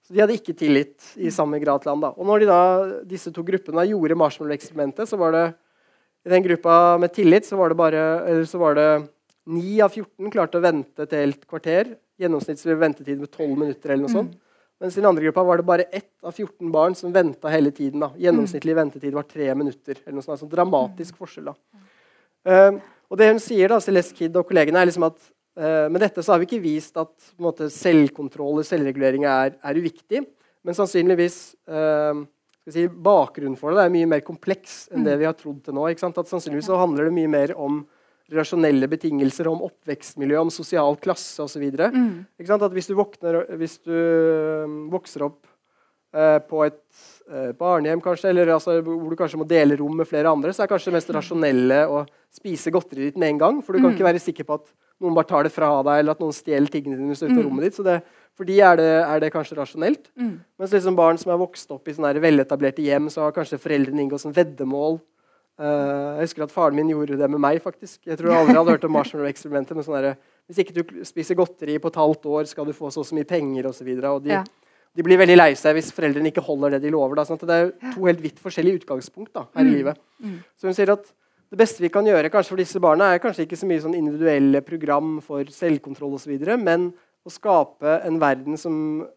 så 0.07 0.15
de 0.15 0.23
hadde 0.23 0.37
ikke 0.39 0.55
tillit 0.55 1.15
i 1.19 1.33
samme 1.35 1.59
grad 1.63 1.83
til 1.83 1.95
han. 1.95 2.05
da. 2.05 2.13
Og 2.15 2.27
når 2.29 2.43
de 2.43 2.51
da, 2.51 2.61
disse 3.09 3.33
to 3.35 3.43
gruppene 3.47 3.89
gjorde 3.89 4.19
marshmallow-eksperimentet, 4.19 5.09
så 5.11 5.19
var 5.19 5.35
det 5.35 5.47
i 6.27 6.31
den 6.31 6.43
gruppa 6.43 6.99
med 6.99 7.13
tillit 7.15 7.47
så 7.47 7.59
var 7.59 7.71
det 7.71 7.79
bare, 7.79 8.03
eller 8.27 8.47
så 8.51 8.59
var 8.59 8.75
det 8.75 8.89
9 9.47 9.85
av 9.85 9.95
14 9.95 10.33
klarte 10.35 10.59
å 10.59 10.65
vente 10.65 11.07
et 11.07 11.15
helt 11.15 11.47
kvarter. 11.47 11.95
Gjennomsnittlig 12.19 12.77
ventetid 12.81 13.23
med 13.23 13.31
12 13.31 13.55
minutter. 13.59 13.93
eller 13.93 14.07
noe 14.07 14.13
sånt. 14.13 14.35
Mm. 14.35 14.43
Mens 14.83 14.97
i 14.97 15.01
den 15.01 15.09
andre 15.09 15.25
gruppa 15.25 15.45
var 15.47 15.57
det 15.61 15.69
bare 15.69 15.87
ett 15.95 16.13
av 16.23 16.33
14 16.33 16.73
barn 16.73 16.95
som 16.95 17.13
venta 17.13 17.49
hele 17.49 17.71
tiden. 17.71 18.01
da. 18.01 18.11
Gjennomsnittlig 18.19 18.75
mm. 18.75 18.81
ventetid 18.83 19.15
var 19.15 19.23
tre 19.23 19.55
minutter. 19.55 19.97
eller 20.05 20.19
noe 20.19 20.27
sånt. 20.27 20.37
Altså, 20.37 20.51
dramatisk 20.51 21.15
mm. 21.15 21.19
forskjell. 21.23 21.53
da. 21.53 21.57
Uh, 22.47 22.83
og 23.11 23.19
det 23.19 23.31
hun 23.31 23.43
sier, 23.43 23.71
da, 23.71 23.81
Celeste 23.83 24.17
Kidd 24.19 24.37
og 24.37 24.47
kollegene, 24.49 24.83
er 24.83 24.91
liksom 24.91 25.07
at 25.07 25.19
uh, 25.59 25.87
med 25.93 26.01
dette 26.03 26.23
så 26.23 26.35
har 26.35 26.43
vi 26.43 26.49
ikke 26.51 26.63
vist 26.63 26.99
at 27.01 27.33
måte, 27.43 27.71
selvkontroll 27.73 28.61
og 28.61 28.67
selvregulering 28.67 29.27
er, 29.31 29.57
er, 29.63 29.79
uviktig. 29.79 30.25
Men 30.67 30.77
sannsynligvis 30.77 31.39
uh, 31.71 32.27
si, 32.69 32.89
bakgrunnen 32.91 33.59
for 33.59 33.71
det, 33.71 33.81
det 33.81 33.87
er 33.87 33.97
mye 33.97 34.13
mer 34.17 34.27
kompleks 34.27 34.87
enn 34.91 35.07
det 35.07 35.17
vi 35.23 35.29
har 35.29 35.39
trodd 35.39 35.63
til 35.65 35.77
nå. 35.79 35.87
At 35.89 36.03
Sannsynligvis 36.03 36.69
så 36.69 36.81
handler 36.81 37.09
det 37.09 37.17
mye 37.17 37.31
mer 37.31 37.55
om 37.55 37.85
rasjonelle 38.35 38.89
betingelser, 38.91 39.49
om 39.51 39.63
oppvekstmiljø, 39.69 40.39
om 40.41 40.53
sosial 40.53 40.97
klasse 41.03 41.45
osv. 41.45 41.67
Mm. 41.95 42.25
Hvis, 42.39 42.89
du 42.91 42.97
hvis 43.61 43.79
du 43.87 43.93
um, 43.95 44.81
vokser 44.93 45.27
opp 45.29 45.45
eh, 46.17 46.39
på 46.43 46.65
et 46.67 46.81
eh, 47.31 47.53
barnehjem, 47.59 48.03
kanskje, 48.03 48.33
eller 48.33 48.51
altså, 48.57 48.81
hvor 48.83 49.13
du 49.13 49.19
kanskje 49.19 49.41
må 49.43 49.47
dele 49.49 49.79
rom 49.79 49.95
med 50.01 50.11
flere 50.11 50.33
andre, 50.33 50.55
så 50.55 50.65
er 50.65 50.73
kanskje 50.73 50.91
det 50.91 50.99
mest 50.99 51.15
rasjonelle 51.15 51.85
å 51.87 52.03
spise 52.35 52.75
godteriet 52.75 53.13
ditt 53.13 53.23
med 53.23 53.35
en 53.35 53.43
gang. 53.45 53.63
For 53.63 53.77
du 53.77 53.83
kan 53.83 53.93
mm. 53.93 53.97
ikke 53.99 54.11
være 54.11 54.25
sikker 54.27 54.49
på 54.49 54.59
at 54.59 54.69
noen 55.05 55.17
bare 55.17 55.29
tar 55.29 55.47
det 55.47 55.55
fra 55.55 55.71
deg, 55.87 56.01
eller 56.01 56.17
at 56.17 56.23
noen 56.25 56.35
stjeler 56.35 56.73
tingene 56.73 56.99
dine 56.99 57.15
ut 57.15 57.23
av 57.23 57.35
mm. 57.37 57.43
rommet 57.45 57.69
ditt. 57.69 57.79
så 57.79 57.87
det 57.87 58.01
for 58.37 58.45
de 58.49 58.59
er 58.61 58.77
det, 58.77 58.91
er 59.01 59.21
det 59.23 59.33
kanskje 59.33 59.57
rasjonelt. 59.57 60.11
Mm. 60.21 60.35
Mens 60.61 60.73
liksom 60.75 60.97
barn 60.99 61.17
som 61.21 61.33
er 61.33 61.41
vokst 61.41 61.71
opp 61.73 61.89
i 61.89 61.95
veletablerte 61.97 62.85
hjem, 62.85 63.09
så 63.13 63.25
har 63.25 63.37
kanskje 63.37 63.61
foreldrene 63.63 64.03
inngått 64.05 64.27
sånn 64.27 64.37
veddemål 64.37 64.99
Uh, 65.57 66.21
jeg 66.21 66.27
husker 66.27 66.45
at 66.45 66.53
Faren 66.53 66.77
min 66.77 66.91
gjorde 66.93 67.17
det 67.17 67.29
med 67.33 67.41
meg. 67.41 67.63
faktisk. 67.65 68.01
Jeg 68.05 68.19
tror 68.19 68.31
jeg 68.31 68.45
aldri 68.45 68.57
hadde 68.59 68.75
hørt 68.75 68.87
om 68.89 68.95
marshmallow-eksperimentet. 68.97 69.77
men 69.77 69.87
sånn 69.87 69.99
der, 69.99 70.17
Hvis 70.47 70.63
ikke 70.63 70.77
du 70.77 71.05
spiser 71.05 71.35
godteri 71.35 71.79
på 71.79 71.89
et 71.89 72.01
halvt 72.01 72.27
år, 72.27 72.45
skal 72.47 72.67
du 72.67 72.73
få 72.77 72.91
så, 72.91 73.05
så 73.05 73.17
mye 73.17 73.29
penger 73.29 73.67
osv. 73.67 73.89
De, 73.89 74.31
ja. 74.31 74.45
de 74.95 75.03
blir 75.03 75.19
veldig 75.19 75.37
lei 75.37 75.53
seg 75.55 75.79
hvis 75.79 75.93
foreldrene 75.97 76.31
ikke 76.31 76.45
holder 76.45 76.77
det 76.77 76.83
de 76.85 76.93
lover. 76.93 77.17
Da, 77.17 77.25
sånn 77.25 77.41
det 77.41 77.57
er 77.57 77.73
to 77.95 78.05
helt 78.05 78.21
vidt 78.21 78.43
forskjellige 78.43 78.83
utgangspunkt 78.83 79.33
da, 79.33 79.47
her 79.57 79.65
mm. 79.65 79.71
i 79.71 79.79
livet. 79.79 80.03
Mm. 80.21 80.43
Så 80.57 80.69
hun 80.69 80.77
sier 80.77 80.93
at 80.93 81.09
det 81.47 81.61
beste 81.61 81.83
vi 81.83 81.93
kan 81.95 82.07
gjøre 82.07 82.29
kanskje 82.33 82.53
for 82.53 82.61
disse 82.61 82.81
barna, 82.83 83.13
er 83.15 83.23
kanskje 83.23 83.47
ikke 83.47 83.59
så 83.59 83.69
mye 83.71 83.83
sånn 83.83 83.95
individuelle 83.95 84.61
program 84.67 85.21
for 85.25 85.47
selvkontroll 85.55 86.17
osv., 86.19 86.35
men 86.59 86.91
å 87.27 87.33
skape 87.33 87.97
en 88.07 88.21
verden 88.23 88.59
som 88.61 88.75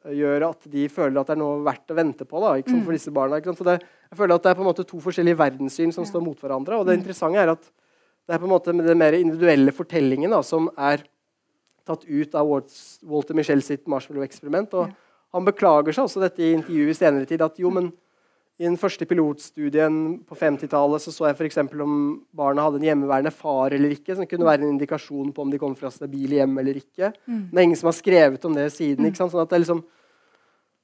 gjør 0.09 0.47
at 0.47 0.65
de 0.71 0.87
føler 0.89 1.19
at 1.21 1.29
det 1.29 1.35
er 1.35 1.41
noe 1.43 1.59
verdt 1.65 1.93
å 1.93 1.97
vente 1.97 2.25
på 2.25 2.41
da, 2.41 2.55
sant, 2.63 2.85
for 2.87 2.95
disse 2.95 3.13
barna. 3.13 3.37
Det, 3.37 3.75
jeg 4.09 4.17
føler 4.17 4.39
at 4.39 4.47
det 4.47 4.51
er 4.51 4.57
på 4.57 4.65
en 4.65 4.69
måte 4.71 4.85
to 4.89 5.01
forskjellige 5.03 5.37
verdenssyn 5.37 5.93
som 5.93 6.07
står 6.07 6.23
mot 6.25 6.41
hverandre. 6.41 6.79
og 6.79 6.87
Det 6.87 6.95
mm. 6.97 7.03
interessante 7.03 7.43
er 7.43 7.53
at 7.53 7.69
det 7.69 8.35
er 8.35 8.41
på 8.41 8.49
en 8.49 8.53
måte 8.55 8.73
den 8.73 9.01
mer 9.01 9.17
individuelle 9.17 9.73
fortellingen 9.75 10.33
da, 10.33 10.41
som 10.45 10.71
er 10.73 11.05
tatt 11.85 12.05
ut 12.05 12.35
av 12.37 12.49
Walter 12.49 13.37
Michel 13.37 13.61
sitt 13.65 13.85
marshmallow-eksperiment. 13.89 14.73
og. 14.77 14.97
Han 15.37 15.45
beklager 15.45 15.93
seg 15.93 16.07
også 16.07 16.21
dette 16.23 16.41
i 16.41 16.53
intervjuet 16.55 16.95
i 16.95 16.97
senere 16.97 17.29
tid. 17.29 17.41
at 17.45 17.57
jo, 17.61 17.69
men 17.73 17.91
i 18.59 18.67
den 18.67 18.75
første 18.79 19.05
pilotstudien 19.07 19.93
på 20.27 20.35
50-tallet 20.35 20.99
så, 20.99 21.13
så 21.15 21.29
jeg 21.29 21.37
f.eks. 21.37 21.61
om 21.79 21.93
barna 22.35 22.65
hadde 22.65 22.81
en 22.81 22.89
hjemmeværende 22.89 23.31
far 23.31 23.71
eller 23.71 23.93
ikke. 23.95 24.17
som 24.17 24.27
kunne 24.27 24.47
være 24.49 24.65
en 24.65 24.73
indikasjon 24.73 25.29
på 25.35 25.45
om 25.45 25.53
de 25.53 25.59
kom 25.61 25.77
fra 25.79 25.91
stabile 25.93 26.41
hjem 26.41 26.57
eller 26.59 26.81
ikke. 26.81 27.13
Mm. 27.23 27.45
Det 27.53 27.55
er 27.55 27.67
ingen 27.69 27.79
som 27.79 27.87
har 27.87 27.95
skrevet 27.95 28.49
om 28.49 28.57
det 28.57 28.67
siden. 28.75 29.07
ikke 29.07 29.21
sant? 29.21 29.31
Sånn 29.31 29.45
at 29.45 29.53
det 29.53 29.61
liksom, 29.63 29.79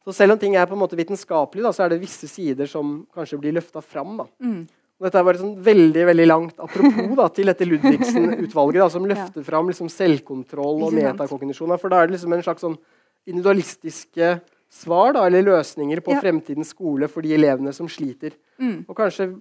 så 0.07 0.15
selv 0.15 0.38
om 0.38 0.39
ting 0.39 0.55
er 0.55 0.69
på 0.71 0.78
en 0.78 0.84
måte 0.86 0.95
vitenskapelig, 0.95 1.65
da, 1.67 1.73
så 1.76 1.84
er 1.84 1.91
det 1.91 1.99
visse 2.05 2.32
sider 2.32 2.71
som 2.71 3.01
kanskje 3.11 3.41
blir 3.43 3.57
løfta 3.59 3.84
fram. 3.84 4.15
Da. 4.21 4.30
Mm. 4.39 4.63
Dette 5.03 5.19
er 5.19 5.28
bare 5.28 5.43
sånn 5.43 5.55
veldig 5.59 6.07
veldig 6.07 6.32
langt 6.32 6.61
apropos 6.63 7.15
da, 7.19 7.28
til 7.36 7.51
dette 7.51 7.67
Ludvigsen-utvalget, 7.67 8.88
som 8.95 9.07
løfter 9.11 9.43
fram 9.43 9.67
liksom, 9.73 9.91
selvkontroll 9.91 10.88
og 10.88 10.95
metakognisjon. 10.95 11.76
For 11.82 11.91
da 11.91 11.99
er 11.99 12.07
det 12.07 12.15
liksom 12.15 12.39
en 12.39 12.47
slags 12.47 12.63
sånn 12.63 12.80
individualistiske 13.28 14.38
svar 14.72 15.16
da, 15.16 15.26
eller 15.28 15.45
løsninger 15.45 16.01
på 16.05 16.16
ja. 16.16 16.22
fremtidens 16.24 16.74
skole 16.76 17.09
for 17.11 17.26
de 17.26 17.36
elevene 17.38 17.74
som 17.76 17.89
sliter. 17.91 18.36
Mm. 18.61 18.86
Og 18.88 18.97
kanskje 18.97 19.36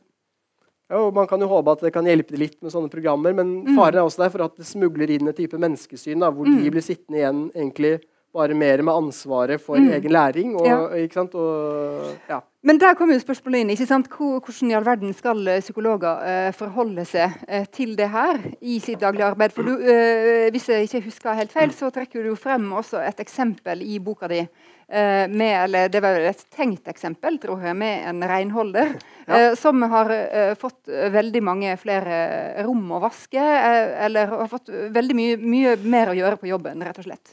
ja, 0.90 0.98
Man 1.16 1.26
kan 1.26 1.40
jo 1.40 1.48
håpe 1.48 1.72
at 1.72 1.80
det 1.86 1.94
kan 1.94 2.06
hjelpe 2.06 2.36
litt 2.36 2.58
med 2.62 2.72
sånne 2.74 2.92
programmer, 2.92 3.32
men 3.32 3.62
mm. 3.64 3.70
faren 3.78 3.98
er 3.98 4.04
også 4.04 4.20
der 4.26 4.32
for 4.34 4.44
at 4.44 4.58
det 4.60 4.66
smugler 4.68 5.10
inn 5.14 5.30
et 5.30 5.38
type 5.38 5.56
menneskesyn 5.56 6.20
da, 6.20 6.28
hvor 6.28 6.44
mm. 6.44 6.58
de 6.60 6.72
blir 6.74 6.84
sittende 6.84 7.22
igjen 7.22 7.40
egentlig 7.54 7.94
bare 8.34 8.56
mer 8.58 8.82
med 8.82 8.94
ansvaret 8.94 9.62
for 9.62 9.78
mm. 9.78 9.92
egen 9.98 10.12
læring. 10.12 10.56
Og, 10.58 10.66
ja. 10.66 10.80
og, 11.22 12.10
ja. 12.28 12.40
Men 12.64 12.80
der 12.80 12.94
kommer 12.96 13.14
jo 13.14 13.20
spørsmålet 13.20 13.60
inn. 13.60 13.70
ikke 13.74 13.86
sant? 13.86 14.06
Hvordan 14.08 14.70
i 14.70 14.76
all 14.78 14.86
verden 14.86 15.12
skal 15.16 15.42
eh, 15.52 15.60
psykologer 15.60 16.22
uh, 16.24 16.52
forholde 16.56 17.04
seg 17.04 17.34
uh, 17.44 17.66
til 17.68 17.92
det 17.98 18.08
her 18.08 18.40
i 18.64 18.78
sitt 18.80 19.02
daglige 19.02 19.26
arbeid? 19.34 19.52
For 19.52 19.68
du, 19.68 19.74
uh, 19.84 20.46
Hvis 20.54 20.70
jeg 20.72 20.88
ikke 20.88 21.04
husker 21.10 21.36
helt 21.36 21.52
feil, 21.52 21.74
så 21.76 21.92
trekker 21.92 22.24
du 22.24 22.32
jo 22.32 22.38
frem 22.40 22.70
også 22.72 23.02
et 23.04 23.20
eksempel 23.20 23.84
i 23.84 23.98
boka 24.00 24.30
di. 24.32 24.46
med, 24.84 25.64
eller 25.64 25.88
Det 25.88 26.00
var 26.02 26.20
et 26.20 26.42
tenkt 26.52 26.88
eksempel 26.88 27.38
tror 27.40 27.62
jeg, 27.64 27.74
med 27.74 28.04
en 28.06 28.20
renholder 28.28 28.90
ja. 29.26 29.54
som 29.56 29.80
har 29.80 30.12
fått 30.60 30.92
veldig 31.10 31.40
mange 31.42 31.76
flere 31.80 32.62
rom 32.66 32.92
å 32.92 33.00
vaske. 33.00 33.40
eller 33.40 34.26
har 34.26 34.46
fått 34.48 34.68
veldig 34.68 35.16
mye, 35.16 35.38
mye 35.40 35.76
mer 35.80 36.12
å 36.12 36.18
gjøre 36.18 36.36
på 36.36 36.52
jobben, 36.52 36.84
rett 36.84 37.00
og 37.00 37.08
slett. 37.08 37.32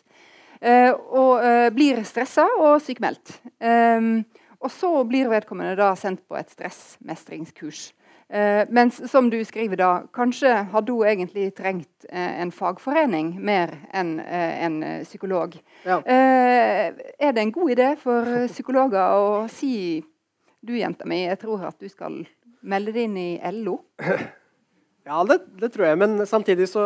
Eh, 0.61 0.91
og 0.93 1.41
eh, 1.41 1.69
blir 1.73 2.03
stressa 2.05 2.45
og 2.61 2.77
sykemeldt. 2.85 3.39
Ehm, 3.65 4.21
og 4.61 4.69
så 4.69 4.91
blir 5.09 5.31
vedkommende 5.31 5.73
da 5.79 5.95
sendt 5.97 6.21
på 6.29 6.37
et 6.37 6.51
stressmestringskurs. 6.53 7.87
Eh, 8.31 8.61
mens 8.71 8.99
som 9.11 9.27
du 9.31 9.39
skriver 9.43 9.79
da, 9.81 9.89
kanskje 10.15 10.53
hadde 10.71 10.93
hun 10.93 11.07
egentlig 11.09 11.49
trengt 11.57 12.05
en 12.11 12.51
fagforening 12.53 13.33
mer 13.41 13.73
enn 13.91 14.19
en 14.21 14.77
psykolog. 15.03 15.57
Ja. 15.83 15.97
Eh, 16.05 16.93
er 17.19 17.33
det 17.33 17.41
en 17.41 17.55
god 17.55 17.73
idé 17.73 17.89
for 17.99 18.29
psykologer 18.53 19.17
å 19.17 19.47
si 19.51 19.73
du, 20.61 20.75
jenta 20.77 21.09
mi, 21.09 21.23
jeg 21.25 21.41
tror 21.41 21.65
at 21.71 21.81
du 21.81 21.89
skal 21.89 22.21
melde 22.61 22.93
deg 22.93 23.09
inn 23.09 23.17
i 23.17 23.31
LO? 23.63 23.81
Ja, 25.01 25.23
det, 25.25 25.39
det 25.57 25.71
tror 25.73 25.87
jeg. 25.87 25.97
Men 25.97 26.27
samtidig 26.29 26.67
så 26.69 26.83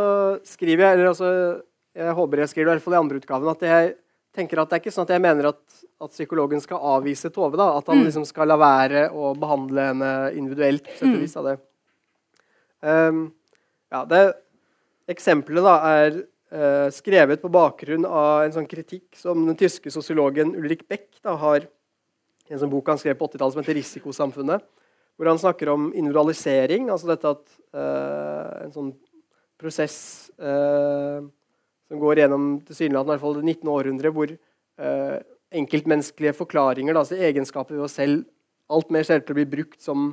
skriver 0.47 0.85
jeg 0.85 0.95
eller 0.95 1.09
altså 1.09 1.31
jeg 1.95 2.15
håper 2.17 2.43
jeg 2.43 2.51
skriver 2.51 2.69
i 2.69 2.73
hvert 2.75 2.83
fall 2.83 2.97
i 2.97 2.99
andre 2.99 3.21
utgaven, 3.21 3.51
at 3.51 3.63
jeg 3.65 3.93
tenker 4.35 4.59
at 4.59 4.69
det 4.71 4.77
er 4.77 4.83
ikke 4.83 4.93
sånn 4.93 5.07
at 5.07 5.13
jeg 5.15 5.23
mener 5.23 5.49
at, 5.53 5.61
at 6.03 6.11
psykologen 6.11 6.61
skal 6.63 6.83
avvise 6.95 7.31
Tove. 7.31 7.55
da, 7.59 7.69
At 7.79 7.87
han 7.91 8.01
mm. 8.01 8.05
liksom 8.09 8.25
skal 8.27 8.51
la 8.51 8.57
være 8.59 9.07
å 9.15 9.31
behandle 9.39 9.89
henne 9.91 10.11
individuelt. 10.35 10.89
på 10.99 11.07
mm. 11.07 11.19
av 11.39 11.49
det. 11.49 11.55
Um, 12.85 13.21
ja, 13.93 14.03
det 14.09 14.23
Eksempelet 15.15 15.61
da 15.61 15.75
er 15.85 16.15
uh, 16.17 16.87
skrevet 16.93 17.41
på 17.43 17.51
bakgrunn 17.53 18.07
av 18.09 18.47
en 18.47 18.55
sånn 18.55 18.67
kritikk 18.69 19.13
som 19.19 19.43
den 19.45 19.57
tyske 19.59 19.91
sosiologen 19.93 20.55
Ulrik 20.57 20.87
Beck 20.89 21.11
da, 21.21 21.35
har 21.37 21.67
i 22.45 22.53
en 22.55 22.61
sånn 22.61 22.71
bok 22.71 22.89
han 22.89 22.97
skrev 23.01 23.17
på 23.19 23.29
80-tallet 23.29 23.53
som 23.53 23.61
heter 23.61 23.77
'Risikosamfunnet', 23.77 24.65
hvor 25.15 25.29
han 25.29 25.41
snakker 25.41 25.69
om 25.69 25.91
individualisering. 25.93 26.89
altså 26.89 27.13
dette 27.13 27.35
at 27.37 27.45
uh, 27.77 28.65
En 28.65 28.73
sånn 28.73 28.91
prosess 29.61 30.25
som 31.89 32.01
går 32.01 32.23
gjennom 32.23 32.45
tilsynelatende 32.65 33.13
i 33.13 33.15
hvert 33.15 33.23
fall 33.23 33.39
det 33.39 33.45
19. 33.45 33.71
århundre, 33.71 34.11
hvor 34.15 34.31
enkeltmenneskelige 35.55 36.35
forklaringer, 36.35 36.97
altså 36.97 37.17
egenskaper 37.19 37.77
ved 37.77 37.85
oss 37.87 37.97
selv, 37.99 38.23
alt 38.71 38.89
mer 38.93 39.05
ser 39.05 39.21
til 39.21 39.35
å 39.35 39.39
bli 39.39 39.45
brukt 39.49 39.81
som 39.83 40.07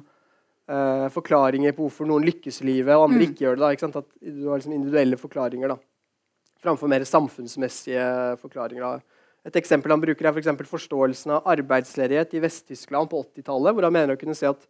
eh, 0.68 1.06
forklaringer 1.14 1.74
på 1.76 1.86
hvorfor 1.86 2.08
noen 2.08 2.26
lykkes 2.26 2.60
i 2.62 2.68
livet 2.68 2.94
og 2.96 3.08
andre 3.08 3.22
mm. 3.22 3.24
ikke 3.30 3.46
gjør 3.46 3.56
det. 3.56 3.62
Da, 3.64 3.72
ikke 3.72 3.86
sant? 3.86 3.98
At 4.02 4.10
du 4.20 4.44
har 4.50 4.60
liksom 4.60 4.76
individuelle 4.76 5.20
forklaringer 5.20 5.72
da, 5.72 5.78
framfor 6.62 6.92
mer 6.92 7.06
samfunnsmessige 7.08 8.04
forklaringer. 8.42 8.84
Da. 8.84 9.22
Et 9.48 9.58
eksempel 9.58 9.94
han 9.94 10.04
bruker 10.04 10.28
er 10.28 10.36
for 10.36 10.74
forståelsen 10.76 11.36
av 11.38 11.50
arbeidsledighet 11.56 12.36
i 12.36 12.44
Vest-Tyskland 12.44 13.10
på 13.10 13.24
80-tallet, 13.24 13.74
hvor 13.74 13.88
han 13.88 13.96
mener 13.96 14.14
å 14.14 14.20
kunne 14.20 14.36
se 14.38 14.50
at 14.50 14.68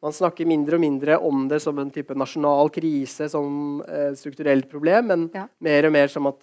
man 0.00 0.14
snakker 0.16 0.48
mindre 0.48 0.78
og 0.78 0.82
mindre 0.82 1.18
om 1.28 1.44
det 1.50 1.60
som 1.60 1.76
en 1.80 1.90
type 1.92 2.14
nasjonal 2.16 2.70
krise, 2.72 3.28
som 3.28 3.82
et 3.84 4.16
strukturelt 4.18 4.68
problem, 4.70 5.10
men 5.12 5.26
ja. 5.34 5.44
mer 5.60 5.88
og 5.88 5.92
mer 5.92 6.12
som 6.12 6.30
at 6.30 6.40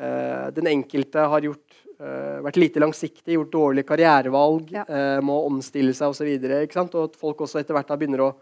eh, 0.00 0.48
den 0.56 0.70
enkelte 0.72 1.26
har 1.32 1.46
gjort 1.46 1.76
eh, 2.00 2.40
vært 2.46 2.58
lite 2.58 2.82
langsiktig, 2.82 3.36
gjort 3.36 3.52
dårlige 3.54 3.86
karrierevalg, 3.92 4.72
ja. 4.74 4.86
uh, 4.90 5.18
må 5.22 5.38
omstille 5.46 5.94
seg 5.94 6.10
osv. 6.10 6.30
Og, 6.34 6.74
så 6.74 6.86
og 6.88 7.04
at 7.04 7.20
folk 7.20 7.44
også 7.46 7.62
etter 7.62 7.78
hvert 7.78 7.92
da 7.92 7.98
begynner 8.00 8.24
å 8.26 8.32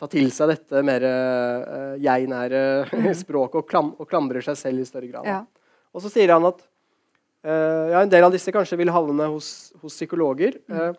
ta 0.00 0.08
til 0.10 0.32
seg 0.34 0.50
dette 0.50 0.82
mer 0.82 1.06
uh, 1.06 1.94
jeg-nære 2.02 2.64
mm. 2.90 3.08
språket 3.22 3.62
og, 3.62 3.68
klam 3.70 3.94
og, 3.94 4.08
klandrer 4.10 4.42
seg 4.42 4.58
selv 4.58 4.82
i 4.82 4.88
større 4.88 5.12
grad. 5.12 5.30
Ja. 5.30 5.44
Og 5.94 6.02
så 6.02 6.10
sier 6.10 6.34
han 6.34 6.50
at 6.50 6.64
ja, 7.42 7.98
en 7.98 8.10
del 8.10 8.22
av 8.22 8.30
disse 8.30 8.52
kanskje 8.54 8.76
vil 8.78 8.92
havne 8.94 9.24
hos, 9.32 9.72
hos 9.82 9.96
psykologer. 9.96 10.60
Mm. 10.70 10.94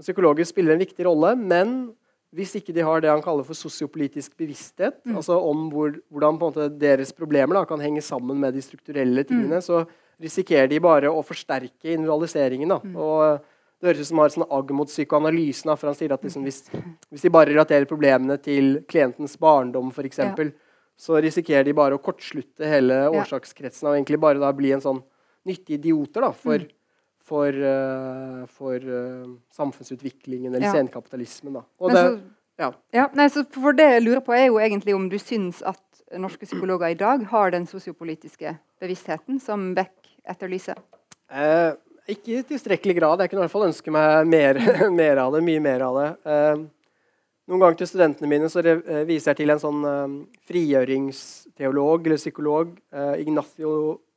psykologer 0.00 0.46
spiller 0.48 0.72
en 0.72 0.80
viktig 0.80 1.04
rolle, 1.04 1.34
men 1.36 1.74
hvis 2.32 2.54
ikke 2.56 2.72
de 2.72 2.84
har 2.86 3.02
det 3.04 3.10
han 3.12 3.22
kaller 3.24 3.44
for 3.44 3.56
sosiopolitisk 3.56 4.36
bevissthet, 4.40 5.02
mm. 5.04 5.16
altså 5.20 5.36
om 5.36 5.66
hvor, 5.72 5.92
hvordan 6.08 6.38
deres 6.80 7.12
problemer 7.12 7.58
da, 7.58 7.66
kan 7.68 7.82
henge 7.84 8.00
sammen 8.04 8.40
med 8.40 8.56
de 8.56 8.62
strukturelle 8.64 9.24
tingene, 9.28 9.60
mm. 9.60 9.66
så 9.66 9.82
risikerer 10.22 10.70
de 10.70 10.80
bare 10.80 11.10
å 11.12 11.24
forsterke 11.26 11.92
individualiseringen. 11.92 12.72
Mm. 12.72 12.96
Og 12.96 13.42
det 13.82 13.90
høres 13.90 14.04
ut 14.04 14.08
som 14.08 14.20
han 14.20 14.28
har 14.28 14.34
sånn 14.36 14.54
agg 14.58 14.72
mot 14.78 14.88
psykoanalysen. 14.88 15.72
for 15.76 15.90
han 15.90 15.98
sier 15.98 16.14
at 16.14 16.24
liksom, 16.24 16.44
hvis, 16.46 16.62
hvis, 17.10 17.24
de 17.24 17.32
bare 17.34 17.50
relaterer 17.50 17.88
problemene 17.90 18.38
til 18.40 18.78
klientens 18.88 19.34
barndom, 19.42 19.90
f.eks., 19.92 20.22
ja. 20.22 20.50
så 20.96 21.18
risikerer 21.20 21.66
de 21.66 21.74
bare 21.76 21.98
å 21.98 22.02
kortslutte 22.02 22.68
hele 22.68 23.08
årsakskretsen 23.10 23.90
og 23.90 23.96
egentlig 23.96 24.20
bare 24.22 24.40
da 24.40 24.52
bli 24.56 24.72
en 24.76 24.84
sånn 24.84 25.02
nyttige 25.48 25.80
idioter 25.80 26.22
da, 26.28 26.30
for, 26.32 26.62
mm. 26.62 26.70
For, 27.22 27.54
uh, 27.54 28.42
for 28.50 28.82
uh, 28.82 29.30
samfunnsutviklingen 29.54 30.54
eller 30.54 30.68
ja. 30.68 30.74
senkapitalismen. 30.76 31.60
Da. 31.60 31.64
Og 31.82 31.94
det, 31.94 32.04
ja. 32.60 32.72
ja 32.94 33.06
nei, 33.18 33.28
for 33.30 33.78
det 33.78 33.88
jeg 33.94 34.04
lurer 34.04 34.24
på, 34.24 34.34
er 34.36 34.48
jo 34.48 34.60
egentlig 34.62 34.96
om 34.96 35.08
du 35.12 35.18
syns 35.22 35.62
at 35.66 35.80
norske 36.18 36.46
psykologer 36.46 36.92
i 36.92 36.98
dag 36.98 37.24
har 37.30 37.52
den 37.54 37.66
sosiopolitiske 37.66 38.54
bevisstheten 38.82 39.40
som 39.40 39.72
Beck 39.76 40.12
etterlyser? 40.28 40.78
Eh, 41.32 41.72
ikke 42.12 42.38
i 42.38 42.44
tilstrekkelig 42.46 42.98
grad. 42.98 43.22
Jeg 43.22 43.32
kunne 43.32 43.42
i 43.42 43.46
hvert 43.46 43.54
fall 43.54 43.68
ønske 43.70 43.94
meg 43.94 44.28
mer, 44.28 44.60
mer 45.00 45.22
av 45.24 45.36
det. 45.36 45.42
Mye 45.46 45.62
mer 45.64 45.86
av 45.86 45.98
det. 45.98 46.08
Eh, 46.26 46.64
noen 47.50 47.64
ganger 47.64 47.80
til 47.80 47.92
studentene 47.92 48.30
mine 48.30 48.50
så 48.52 48.62
eh, 48.64 49.04
viser 49.08 49.32
jeg 49.32 49.42
til 49.42 49.54
en 49.54 49.62
sånn 49.62 49.86
frigjøringsteolog 50.48 52.06
eller 52.06 52.20
psykolog, 52.20 52.74
Ignacio 53.18 53.72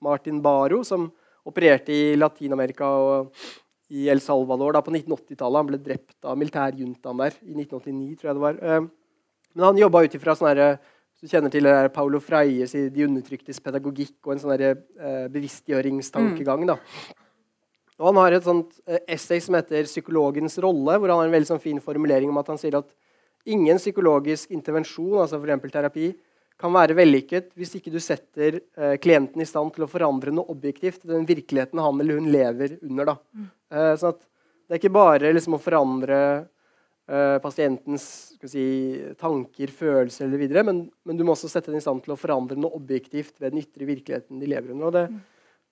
Martin 0.06 0.42
Baro, 0.44 0.84
som 0.88 1.10
opererte 1.46 1.94
i 1.94 2.16
Latin-Amerika 2.18 2.90
og 2.90 3.46
i 3.94 4.08
El 4.10 4.22
Salvador 4.24 4.74
da, 4.74 4.82
på 4.82 4.94
1980-tallet. 4.94 5.60
Han 5.62 5.70
ble 5.70 5.80
drept 5.82 6.26
av 6.26 6.38
militærjuntaen 6.42 7.22
der 7.22 7.38
i 7.46 7.54
1989, 7.54 8.20
tror 8.20 8.32
jeg 8.32 8.38
det 8.38 8.46
var. 8.46 8.62
Uh, 8.62 8.88
men 9.56 9.70
han 9.70 9.80
jobba 9.80 10.04
ut 10.04 10.18
ifra 10.18 10.36
sånne 10.36 10.54
her, 10.56 10.80
du 11.26 11.30
kjenner 11.32 11.50
til 11.50 11.64
det 11.66 11.94
Paulo 11.96 12.20
Freies 12.20 12.74
'De 12.76 13.06
undertryktes 13.06 13.62
pedagogikk' 13.64 14.28
og 14.28 14.34
en 14.34 14.42
sånn 14.42 14.62
eh, 14.62 15.28
bevisstgjøringstankegang. 15.32 16.68
Da. 16.68 16.76
Og 17.98 18.06
Han 18.10 18.20
har 18.20 18.36
et 18.36 18.44
sånt 18.44 18.76
eh, 18.86 19.00
essay 19.08 19.40
som 19.40 19.56
heter 19.56 19.88
'Psykologens 19.88 20.60
rolle', 20.60 21.00
hvor 21.00 21.10
han 21.10 21.24
har 21.24 21.26
en 21.26 21.32
veldig 21.32 21.48
sånn 21.48 21.64
fin 21.64 21.80
formulering 21.80 22.30
om 22.30 22.38
at 22.38 22.48
han 22.48 22.60
sier 22.60 22.76
at 22.78 22.92
ingen 23.46 23.78
psykologisk 23.78 24.52
intervensjon, 24.52 25.22
altså 25.22 25.40
f.eks. 25.40 25.72
terapi, 25.72 26.14
kan 26.60 26.72
være 26.72 26.96
vellykket 26.96 27.50
hvis 27.60 27.74
ikke 27.78 27.92
du 27.92 28.00
setter 28.04 28.62
eh, 28.78 28.96
klienten 29.02 29.44
i 29.44 29.48
stand 29.50 29.74
til 29.76 29.86
å 29.86 29.92
forandre 29.92 30.32
noe 30.34 30.48
objektivt 30.54 31.04
i 31.04 31.12
den 31.12 31.28
virkeligheten 31.28 31.82
han 31.84 32.00
eller 32.00 32.22
hun 32.22 32.32
lever 32.32 32.78
under. 32.82 33.12
Da. 33.12 33.16
Mm. 33.36 33.52
Eh, 33.76 33.92
sånn 34.02 34.18
det 34.66 34.74
er 34.74 34.82
ikke 34.82 34.96
bare 34.96 35.30
liksom, 35.36 35.58
å 35.58 35.62
forandre 35.62 36.20
eh, 37.06 37.38
pasientens 37.44 38.08
si, 38.50 38.66
tanker, 39.22 39.70
følelser 39.70 40.26
eller 40.26 40.42
videre, 40.42 40.64
men, 40.66 40.82
men, 41.06 41.20
du 41.20 41.22
må 41.26 41.36
også 41.36 41.52
sette 41.52 41.70
den 41.70 41.78
i 41.78 41.86
stand 41.86 42.02
til 42.06 42.16
å 42.16 42.20
forandre 42.20 42.58
noe 42.58 42.74
objektivt 42.78 43.38
ved 43.38 43.54
den 43.54 43.62
ytre 43.62 43.86
virkeligheten 43.90 44.42
de 44.42 44.50
lever 44.50 44.74
under. 44.74 44.90
og 44.90 44.98
det, 44.98 45.06
mm. 45.14 45.24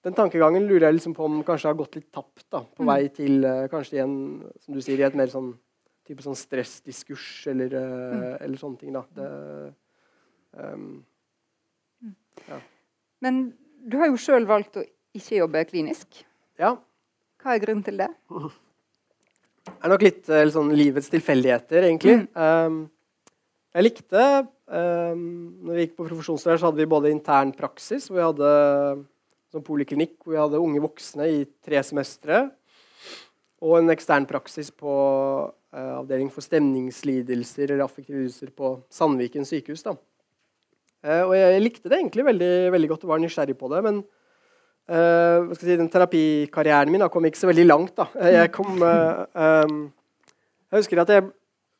Den 0.03 0.17
tankegangen 0.17 0.65
lurer 0.67 0.89
jeg 0.89 0.97
liksom 0.97 1.13
på 1.15 1.25
om 1.25 1.41
kanskje 1.47 1.69
har 1.71 1.77
gått 1.79 1.93
litt 1.95 2.09
tapt 2.13 2.45
da, 2.51 2.59
på 2.59 2.83
mm. 2.83 2.89
vei 2.89 3.03
til 3.15 3.45
uh, 3.47 3.69
kanskje 3.71 3.95
igjen, 3.95 4.15
som 4.59 4.75
du 4.75 4.81
sier, 4.83 4.99
i 4.99 5.05
et 5.07 5.15
mer 5.15 5.31
sånn 5.31 5.53
type 6.03 6.25
sånn 6.25 6.35
stressdiskurs 6.35 7.27
eller, 7.47 7.71
uh, 7.71 8.09
mm. 8.11 8.25
eller, 8.35 8.57
sånne 8.59 8.81
ting. 8.81 8.91
da. 8.97 9.05
Det, 9.15 9.29
um, 10.57 11.03
ja. 12.47 12.59
Men 13.23 13.45
du 13.83 13.97
har 13.99 14.11
jo 14.11 14.19
sjøl 14.19 14.47
valgt 14.49 14.79
å 14.79 14.85
ikke 15.15 15.39
jobbe 15.41 15.63
klinisk. 15.69 16.23
Ja. 16.59 16.75
Hva 17.43 17.55
er 17.55 17.63
grunnen 17.63 17.85
til 17.85 17.99
det? 17.99 18.09
Det 19.63 19.79
er 19.79 19.91
nok 19.93 20.03
litt 20.03 20.27
uh, 20.31 20.43
sånn 20.51 20.73
livets 20.75 21.11
tilfeldigheter, 21.11 21.87
egentlig. 21.87 22.17
Mm. 22.23 22.27
Um, 22.35 22.81
jeg 23.73 23.87
likte 23.87 24.23
um, 24.69 25.23
når 25.65 25.73
vi 25.75 25.85
gikk 25.85 25.97
på 25.97 26.07
profesjonslærer, 26.07 26.61
så 26.61 26.69
hadde 26.69 26.83
vi 26.83 26.91
både 26.91 27.11
intern 27.13 27.53
praksis, 27.57 28.07
hvor 28.09 28.19
vi 28.19 28.27
hadde 28.27 28.51
sånn 29.53 29.65
poliklinikk 29.65 30.17
hvor 30.21 30.33
vi 30.33 30.41
hadde 30.41 30.61
unge 30.61 30.81
voksne 30.83 31.29
i 31.29 31.43
tre 31.63 31.81
semestre, 31.85 32.47
og 33.63 33.77
en 33.79 33.93
ekstern 33.93 34.25
praksis 34.27 34.71
på 34.75 34.93
uh, 34.93 35.93
avdeling 35.99 36.31
for 36.33 36.45
stemningslidelser 36.45 37.69
eller 37.69 37.85
affektive 37.85 38.19
lidelser 38.19 38.51
på 38.55 38.75
Sandviken 38.91 39.47
sykehus. 39.47 39.85
Da. 39.85 39.95
Uh, 41.03 41.23
og 41.27 41.33
jeg 41.35 41.63
likte 41.63 41.89
det 41.91 41.99
egentlig 41.99 42.25
veldig, 42.27 42.51
veldig 42.73 42.89
godt 42.93 43.07
og 43.07 43.15
var 43.15 43.23
nysgjerrig 43.23 43.57
på 43.59 43.71
det. 43.73 43.81
men 43.87 44.03
Uh, 44.83 45.53
si, 45.55 45.77
den 45.79 45.87
terapikarrieren 45.87 46.91
min 46.91 46.99
da, 46.99 47.07
kom 47.11 47.23
ikke 47.23 47.39
så 47.39 47.47
veldig 47.47 47.63
langt. 47.69 47.93
Da. 47.95 48.09
Jeg, 48.33 48.49
kom, 48.51 48.81
uh, 48.83 49.23
um, 49.63 49.77
jeg 50.67 50.83
husker 50.83 50.99
at 50.99 51.13
jeg 51.13 51.29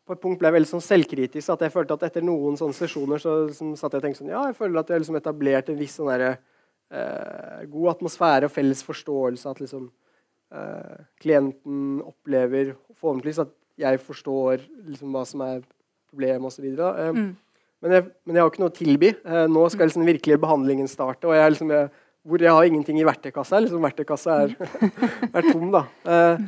på 0.07 0.15
et 0.15 0.21
punkt 0.23 0.39
ble 0.39 0.51
veldig 0.55 0.69
sånn 0.69 0.83
selvkritisk. 0.83 1.51
at 1.51 1.65
jeg 1.65 1.73
følte 1.73 1.97
at 1.97 2.05
Etter 2.07 2.23
noen 2.23 2.55
sånne 2.59 2.75
sesjoner 2.77 3.19
så 3.19 3.35
liksom, 3.49 3.73
satt 3.79 3.95
jeg 3.95 3.99
og 3.99 4.07
tenkte 4.07 4.21
sånn, 4.21 4.31
ja, 4.31 4.45
jeg 4.47 4.55
føler 4.55 4.79
at 4.79 4.87
jeg 4.87 4.95
har 4.95 5.03
liksom 5.03 5.19
etablert 5.19 5.71
en 5.71 5.79
viss 5.79 5.97
sånn 5.99 6.13
der, 6.13 6.39
uh, 6.95 7.59
god 7.75 7.91
atmosfære 7.97 8.47
og 8.47 8.55
felles 8.55 8.83
forståelse. 8.87 9.51
At 9.51 9.61
liksom, 9.63 9.91
klienten 11.17 11.97
opplever 12.05 12.75
forhåpentligvis 12.93 13.39
at 13.41 13.53
jeg 13.81 13.97
forstår 14.05 14.61
liksom, 14.85 15.15
hva 15.15 15.23
som 15.25 15.41
er 15.41 15.63
problemet 16.11 16.45
osv. 16.51 16.67
Uh, 16.77 17.09
mm. 17.15 17.31
Men, 17.83 17.97
jeg, 17.97 18.07
men 18.23 18.39
jeg 18.39 18.45
har 18.45 18.53
ikke 18.53 18.63
noe 18.63 18.71
å 18.71 18.77
tilby. 18.77 19.11
nå 19.51 19.67
skal 19.69 19.89
liksom, 19.89 20.07
virkelig 20.07 20.39
behandlingen 20.39 20.87
starte. 20.87 21.27
og 21.27 21.35
jeg, 21.35 21.53
liksom, 21.55 21.73
jeg 21.75 21.91
hvor 22.23 22.43
jeg 22.43 22.55
har 22.55 22.67
ingenting 22.67 22.99
i 23.01 23.07
verktøykassa. 23.07 23.59
Liksom, 23.63 23.83
verktøykassa 23.83 24.35
er, 24.45 24.53
er 25.35 25.47
tom, 25.49 25.71
da. 25.73 25.83
Eh, 26.07 26.43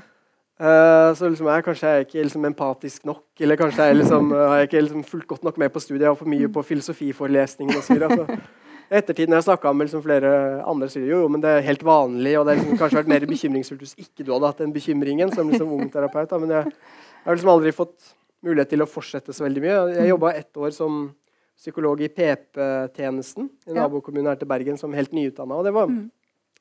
eh, 0.64 1.10
så 1.20 1.30
liksom, 1.30 1.50
jeg, 1.52 1.66
kanskje 1.68 1.90
er 1.90 1.98
jeg 2.00 2.08
ikke 2.08 2.28
liksom, 2.30 2.46
empatisk 2.52 3.10
nok, 3.10 3.26
eller 3.44 3.60
kanskje 3.60 3.90
jeg 3.90 3.98
liksom, 4.00 4.32
har 4.36 4.62
jeg 4.62 4.70
ikke 4.70 4.86
liksom, 4.88 5.08
fulgt 5.10 5.28
godt 5.34 5.48
nok 5.48 5.60
med 5.62 5.74
på 5.74 5.84
studiet. 5.84 6.06
Jeg 6.06 6.14
har 6.14 6.22
for 6.22 6.32
mye 6.32 6.52
på 6.52 6.64
filosofiforelesninger 6.70 7.82
osv. 7.82 8.00
videre, 8.00 8.40
ettertid 8.86 9.32
når 9.32 9.42
jeg 9.42 9.48
snakka 9.50 9.74
med 9.74 9.90
liksom, 9.90 10.06
flere 10.06 10.32
andre, 10.64 10.90
sier 10.94 11.10
jo, 11.10 11.26
jo, 11.26 11.34
men 11.34 11.44
det 11.44 11.52
er 11.52 11.68
helt 11.68 11.84
vanlig. 11.84 12.38
Og 12.40 12.48
det 12.48 12.56
har 12.56 12.62
liksom, 12.62 12.80
kanskje 12.80 13.02
vært 13.02 13.12
mer 13.12 13.28
bekymringsfullt 13.34 13.84
hvis 13.84 13.98
ikke 14.06 14.24
du 14.24 14.32
hadde 14.32 14.54
hatt 14.54 14.64
den 14.64 14.76
bekymringen 14.76 15.36
som 15.36 15.52
liksom, 15.52 15.76
ung 15.76 15.92
terapeut. 15.92 16.32
Da. 16.32 16.40
Men 16.40 16.56
jeg, 16.56 16.72
jeg 16.72 17.28
har 17.28 17.40
liksom 17.40 17.56
aldri 17.58 17.76
fått 17.76 18.16
mulighet 18.46 18.72
til 18.72 18.86
å 18.86 18.88
fortsette 18.88 19.36
så 19.36 19.44
veldig 19.44 19.64
mye. 19.64 19.78
Jeg 19.98 20.12
jobba 20.14 20.36
ett 20.38 20.62
år 20.62 20.72
som 20.72 21.08
psykolog 21.56 22.02
i 22.04 22.12
PP-tjenesten 22.12 23.48
i 23.70 23.76
nabokommunen 23.76 24.32
her 24.32 24.40
til 24.40 24.50
Bergen 24.50 24.78
som 24.80 24.94
helt 24.96 25.16
nyutdanna. 25.16 25.58
Og 25.58 25.68
det 25.68 25.74
var 25.76 25.90
mm. 25.92 26.04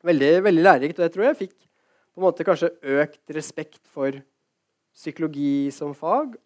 veldig, 0.06 0.32
veldig 0.46 0.64
lærerikt. 0.64 1.00
Og 1.00 1.06
jeg 1.06 1.14
tror 1.14 1.26
jeg 1.28 1.40
fikk 1.42 1.54
på 1.58 2.22
en 2.22 2.26
måte 2.28 2.46
kanskje 2.46 2.70
økt 3.02 3.34
respekt 3.34 3.82
for 3.90 4.20
psykologi 4.94 5.70
som 5.74 5.94
fag. 5.98 6.36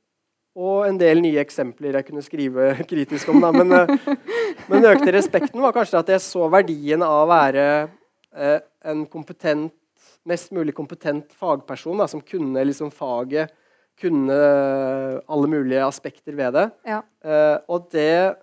Og 0.58 0.88
en 0.88 0.96
del 0.98 1.20
nye 1.22 1.42
eksempler 1.42 2.00
jeg 2.00 2.08
kunne 2.08 2.24
skrive 2.24 2.70
kritisk 2.90 3.30
om. 3.30 3.42
Da. 3.44 3.52
Men, 3.54 3.74
eh, 3.76 4.16
men 4.70 4.80
den 4.80 4.90
økte 4.94 5.14
respekten 5.14 5.62
var 5.62 5.76
kanskje 5.76 6.00
at 6.00 6.14
jeg 6.14 6.24
så 6.24 6.48
verdien 6.52 7.04
av 7.04 7.20
å 7.22 7.30
være 7.30 7.66
eh, 8.34 8.58
en 8.88 9.04
kompetent, 9.12 9.74
mest 10.28 10.50
mulig 10.56 10.74
kompetent 10.76 11.30
fagperson 11.36 12.00
da, 12.00 12.08
som 12.10 12.24
kunne 12.24 12.64
liksom 12.64 12.90
faget 12.94 13.52
kunne 13.98 14.36
alle 15.28 15.50
mulige 15.50 15.82
aspekter 15.86 16.36
ved 16.38 16.54
det. 16.56 16.68
Ja. 16.88 17.02
Uh, 17.24 17.56
og 17.74 17.88
det 17.94 18.36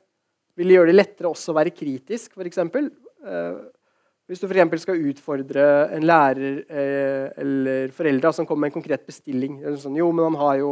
ville 0.59 0.77
gjøre 0.77 0.91
det 0.91 0.99
lettere 0.99 1.31
også 1.31 1.53
å 1.53 1.57
være 1.59 1.73
kritisk, 1.75 2.35
f.eks. 2.35 2.61
Uh, 2.61 2.91
uh, 3.27 3.63
hvis 4.25 4.41
du 4.41 4.47
f.eks. 4.49 4.85
skal 4.85 5.07
utfordre 5.11 5.65
en 5.95 6.05
lærer 6.07 6.61
uh, 6.65 7.25
eller 7.41 7.91
foreldre 7.95 8.33
som 8.35 8.47
kommer 8.47 8.65
med 8.65 8.73
en 8.73 8.79
konkret 8.79 9.05
bestilling 9.07 9.59
sånn, 9.81 9.99
Jo, 9.99 10.09
men 10.15 10.31
han 10.31 10.39
har 10.41 10.59
jo, 10.63 10.71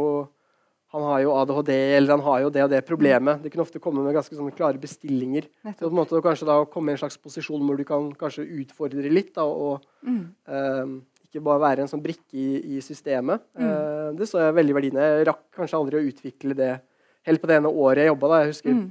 han 0.94 1.06
har 1.10 1.22
jo, 1.24 1.34
ADHD, 1.42 1.72
eller 1.98 2.16
han 2.16 2.26
har 2.26 2.44
jo 2.44 2.52
det 2.54 2.66
og 2.66 2.72
det 2.74 2.84
problemet. 2.88 3.42
Det 3.42 3.52
kunne 3.52 3.66
ofte 3.66 3.82
komme 3.82 4.04
med 4.04 4.16
ganske 4.16 4.50
klare 4.56 4.80
bestillinger. 4.80 5.48
Så 5.72 5.86
på 5.86 5.92
en 5.92 5.98
måte 6.00 6.22
kanskje 6.24 6.48
da 6.50 6.60
komme 6.70 6.92
i 6.92 6.96
en 6.96 7.02
slags 7.02 7.18
posisjon 7.20 7.64
hvor 7.66 7.80
du 7.80 7.86
kan 7.88 8.12
kanskje 8.18 8.46
utfordre 8.62 9.10
litt. 9.10 9.32
Da, 9.34 9.42
og 9.42 9.82
mm. 10.06 11.00
Ikke 11.34 11.46
bare 11.50 11.62
være 11.64 11.84
en 11.84 11.90
sånn 11.90 12.02
brikke 12.04 12.38
i, 12.38 12.76
i 12.76 12.82
systemet. 12.84 13.42
Mm. 13.58 13.68
Eh, 13.68 14.10
det 14.18 14.28
så 14.30 14.40
jeg 14.42 14.54
veldig 14.56 14.76
verdien 14.76 15.00
Jeg 15.02 15.26
rakk 15.28 15.42
kanskje 15.58 15.80
aldri 15.80 15.98
å 15.98 16.10
utvikle 16.10 16.56
det 16.58 16.70
helt 17.26 17.42
på 17.42 17.50
det 17.50 17.58
ene 17.58 17.72
året 17.72 18.04
jeg 18.04 18.12
jobba. 18.12 18.38
Jeg 18.42 18.52
husker 18.52 18.76
mm. 18.76 18.86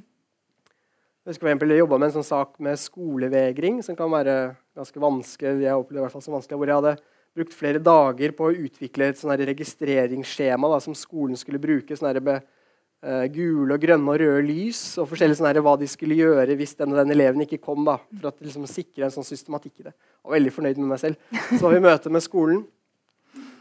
Jeg 1.23 1.31
husker 1.31 1.47
for 1.47 1.71
Jeg 1.71 1.79
jobba 1.79 1.97
med 2.01 2.09
en 2.09 2.15
sånn 2.17 2.27
sak 2.27 2.57
med 2.59 2.79
skolevegring, 2.81 3.77
som 3.85 3.95
kan 3.95 4.11
være 4.11 4.35
ganske 4.75 4.99
vanskelig. 4.99 5.61
jeg 5.63 5.79
opplevde 5.79 6.01
i 6.01 6.03
hvert 6.03 6.15
fall 6.17 6.25
som 6.25 6.35
vanskelig, 6.35 6.59
hvor 6.59 6.71
jeg 6.71 6.81
hadde 6.81 6.97
brukt 7.33 7.55
flere 7.55 7.79
dager 7.79 8.33
på 8.35 8.49
å 8.49 8.57
utvikle 8.65 9.07
et 9.07 9.21
sånn 9.21 9.31
registreringsskjema 9.39 10.69
da, 10.73 10.81
som 10.83 10.97
skolen 10.97 11.39
skulle 11.39 11.61
bruke. 11.63 11.95
sånn 11.95 12.11
uh, 13.03 13.25
gule, 13.33 13.75
og 13.75 13.83
grønne 13.83 14.13
og 14.13 14.21
røde 14.21 14.45
lys, 14.47 14.81
og 15.01 15.09
forskjellig 15.11 15.37
sånn 15.39 15.59
hva 15.65 15.75
de 15.79 15.89
skulle 15.91 16.17
gjøre 16.17 16.55
hvis 16.59 16.77
den, 16.79 16.93
og 16.93 17.01
den 17.01 17.15
eleven 17.15 17.43
ikke 17.45 17.61
kom. 17.61 17.83
da, 17.87 17.99
For 18.19 18.31
å 18.31 18.33
liksom, 18.39 18.69
sikre 18.69 19.07
en 19.07 19.13
sånn 19.15 19.27
systematikk 19.27 19.83
i 19.83 19.89
det. 19.89 19.93
Jeg 19.93 20.29
var 20.29 20.37
veldig 20.37 20.55
fornøyd 20.55 20.81
med 20.81 20.93
meg 20.95 21.03
selv. 21.03 21.35
Så 21.51 21.61
var 21.65 21.75
vi 21.75 21.81
i 21.81 21.85
møte 21.87 22.13
med 22.13 22.25
skolen. 22.25 22.63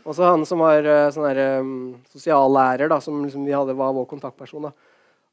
Og 0.03 0.17
så 0.19 0.27
han 0.27 0.47
som 0.47 0.63
var 0.63 0.87
uh, 0.87 1.11
sånn 1.15 1.43
um, 1.63 1.77
sosiallærer, 2.11 2.91
da, 2.91 2.99
som 3.03 3.21
liksom, 3.23 3.45
vi 3.47 3.55
hadde, 3.55 3.77
var 3.79 3.95
vår 3.95 4.09
kontaktperson. 4.11 4.71
da, 4.71 4.73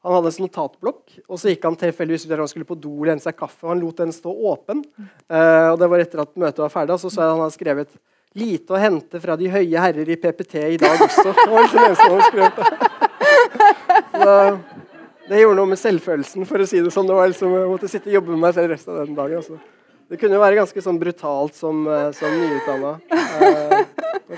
han 0.06 0.16
hadde 0.16 0.32
en 0.32 0.46
notatblokk, 0.46 1.18
og 1.28 1.40
så 1.42 1.52
gikk 1.52 1.66
han 1.68 1.76
tilfeldigvis 1.80 2.24
ut 2.24 2.30
der 2.32 2.40
han 2.40 2.48
skulle 2.48 2.68
på 2.68 2.78
do 2.80 2.94
og 3.02 3.20
seg 3.20 3.36
kaffe. 3.36 3.66
og 3.66 3.74
Han 3.74 3.82
lot 3.84 3.98
den 4.00 4.14
stå 4.16 4.32
åpen. 4.32 4.86
Uh, 5.28 5.74
og 5.74 5.80
Det 5.82 5.90
var 5.92 6.06
etter 6.06 6.24
at 6.24 6.38
møtet 6.40 6.64
var 6.64 6.72
ferdig. 6.72 6.96
Og 6.96 7.04
så 7.04 7.12
sa 7.12 7.28
han 7.28 7.42
hadde 7.44 7.58
skrevet 7.58 8.00
'Lite 8.38 8.76
å 8.78 8.80
hente 8.80 9.20
fra 9.20 9.36
de 9.36 9.50
høye 9.50 9.82
herrer 9.82 10.06
i 10.06 10.16
PPT 10.16 10.56
i 10.62 10.78
dag 10.78 11.02
også'. 11.02 11.34
Det 11.40 11.50
var 11.50 11.62
liksom 11.66 11.84
eneste 11.84 12.10
han 12.14 12.22
skrev. 12.30 12.52
Så 14.14 14.36
det 15.30 15.42
gjorde 15.44 15.60
noe 15.60 15.70
med 15.70 15.80
selvfølelsen, 15.80 16.46
for 16.50 16.62
å 16.64 16.68
si 16.70 16.80
det 16.82 16.94
sånn. 16.94 17.10
Det 17.10 17.18
var 17.18 17.30
liksom, 17.30 17.54
Jeg 17.54 17.70
måtte 17.70 17.92
sitte 17.92 18.10
og 18.10 18.18
jobbe 18.18 18.34
med 18.34 18.44
meg 18.48 18.56
selv 18.58 18.74
resten 18.74 18.96
av 18.96 19.04
den 19.04 19.18
dagen. 19.18 19.44
Altså. 19.44 19.60
Det 20.10 20.18
kunne 20.18 20.40
jo 20.40 20.42
være 20.42 20.58
ganske 20.58 20.82
sånn 20.82 20.98
brutalt 21.02 21.58
som, 21.58 21.84
eh, 21.86 22.08
som 22.18 22.34
nyutdanna. 22.34 22.96
Uh, 23.14 23.84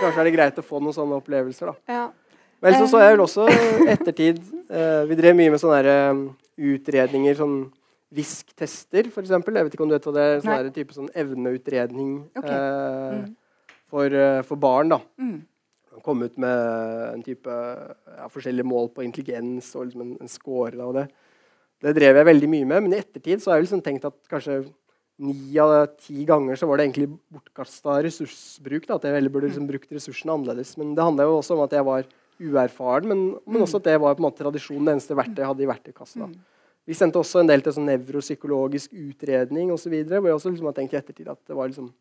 kanskje 0.02 0.20
er 0.20 0.28
det 0.28 0.34
greit 0.36 0.60
å 0.60 0.66
få 0.66 0.82
noen 0.82 0.96
sånne 0.96 1.20
opplevelser. 1.22 1.72
da. 1.72 1.94
Ja. 1.94 2.08
Men 2.62 2.76
så 2.78 2.90
så 2.92 3.00
jeg 3.02 3.16
vel 3.16 3.24
også 3.24 3.48
ettertid 3.96 4.42
eh, 4.70 5.04
Vi 5.10 5.16
drev 5.18 5.34
mye 5.34 5.50
med 5.50 5.62
sånne 5.62 5.80
der, 5.82 6.20
utredninger, 6.62 7.38
sånn 7.40 7.56
VISK-tester, 8.14 9.08
f.eks. 9.08 9.32
Jeg 9.32 9.56
vet 9.56 9.74
ikke 9.74 9.86
om 9.86 9.90
du 9.90 9.96
vet 9.96 10.06
hva 10.06 10.14
det 10.14 10.26
er? 10.28 10.44
Sånn 10.44 10.74
type 10.76 10.94
sånn 10.94 11.08
evneutredning 11.18 12.12
okay. 12.36 12.52
eh, 12.52 13.16
mm. 13.22 13.32
for, 13.90 14.18
for, 14.50 14.62
barn. 14.62 14.92
da. 14.92 15.00
Mm. 15.18 15.40
Kom 16.06 16.24
ut 16.26 16.38
med 16.42 16.62
en 17.12 17.24
type 17.26 17.52
ja, 17.54 18.28
forskjellige 18.32 18.68
mål 18.68 18.92
på 18.96 19.06
intelligens 19.06 19.74
og 19.76 19.88
liksom 19.88 20.06
en, 20.06 20.14
en 20.22 20.32
score. 20.32 20.78
Og 20.82 20.96
det, 20.98 21.08
det 21.86 21.96
drev 21.98 22.22
jeg 22.22 22.30
veldig 22.32 22.52
mye 22.52 22.70
med. 22.74 22.86
Men 22.86 22.96
i 22.96 23.02
ettertid 23.02 23.44
så 23.44 23.52
har 23.52 23.60
jeg 23.60 23.68
liksom 23.68 23.84
tenkt 23.86 24.08
at 24.10 24.18
kanskje 24.32 24.64
ni 25.22 25.58
av 25.62 25.74
ti 26.02 26.24
ganger 26.26 26.58
så 26.58 26.66
var 26.66 26.80
det 26.80 26.88
egentlig 26.88 27.12
bortkasta 27.30 28.00
ressursbruk. 28.08 28.88
Da, 28.88 28.98
at 28.98 29.06
jeg 29.06 29.20
heller 29.20 29.34
burde 29.34 29.52
liksom 29.52 29.70
brukt 29.70 29.92
ressursene 29.94 30.34
annerledes. 30.34 30.74
Men 30.82 30.96
det 30.98 31.06
handla 31.06 31.30
jo 31.30 31.38
også 31.40 31.58
om 31.58 31.66
at 31.66 31.76
jeg 31.78 31.88
var 31.88 32.08
uerfaren, 32.42 33.06
men, 33.06 33.20
men, 33.46 33.62
også 33.62 33.78
at 33.78 33.90
det 33.90 34.00
var 34.02 34.16
på 34.18 34.24
en 34.24 34.26
måte 34.26 34.42
tradisjonen, 34.42 34.88
det 34.88 34.96
eneste 34.96 35.18
verktøyet 35.18 35.44
jeg 35.44 35.50
hadde 35.52 35.62
i 35.62 35.70
verktøykassa. 35.70 36.30
Mm. 36.30 36.40
Vi 36.90 36.96
sendte 36.98 37.22
også 37.22 37.44
en 37.44 37.50
del 37.52 37.62
til 37.62 37.76
sånn 37.76 37.86
nevropsykologisk 37.92 38.96
utredning 38.98 39.70
osv. 39.74 39.94
Hvor 40.10 40.30
jeg 40.32 40.38
også 40.38 40.54
liksom 40.54 40.70
har 40.72 40.78
tenkt 40.80 40.96
i 40.96 41.00
ettertid 41.00 41.30
at 41.30 41.40
det 41.46 41.58
var 41.58 41.70
liksom, 41.70 41.92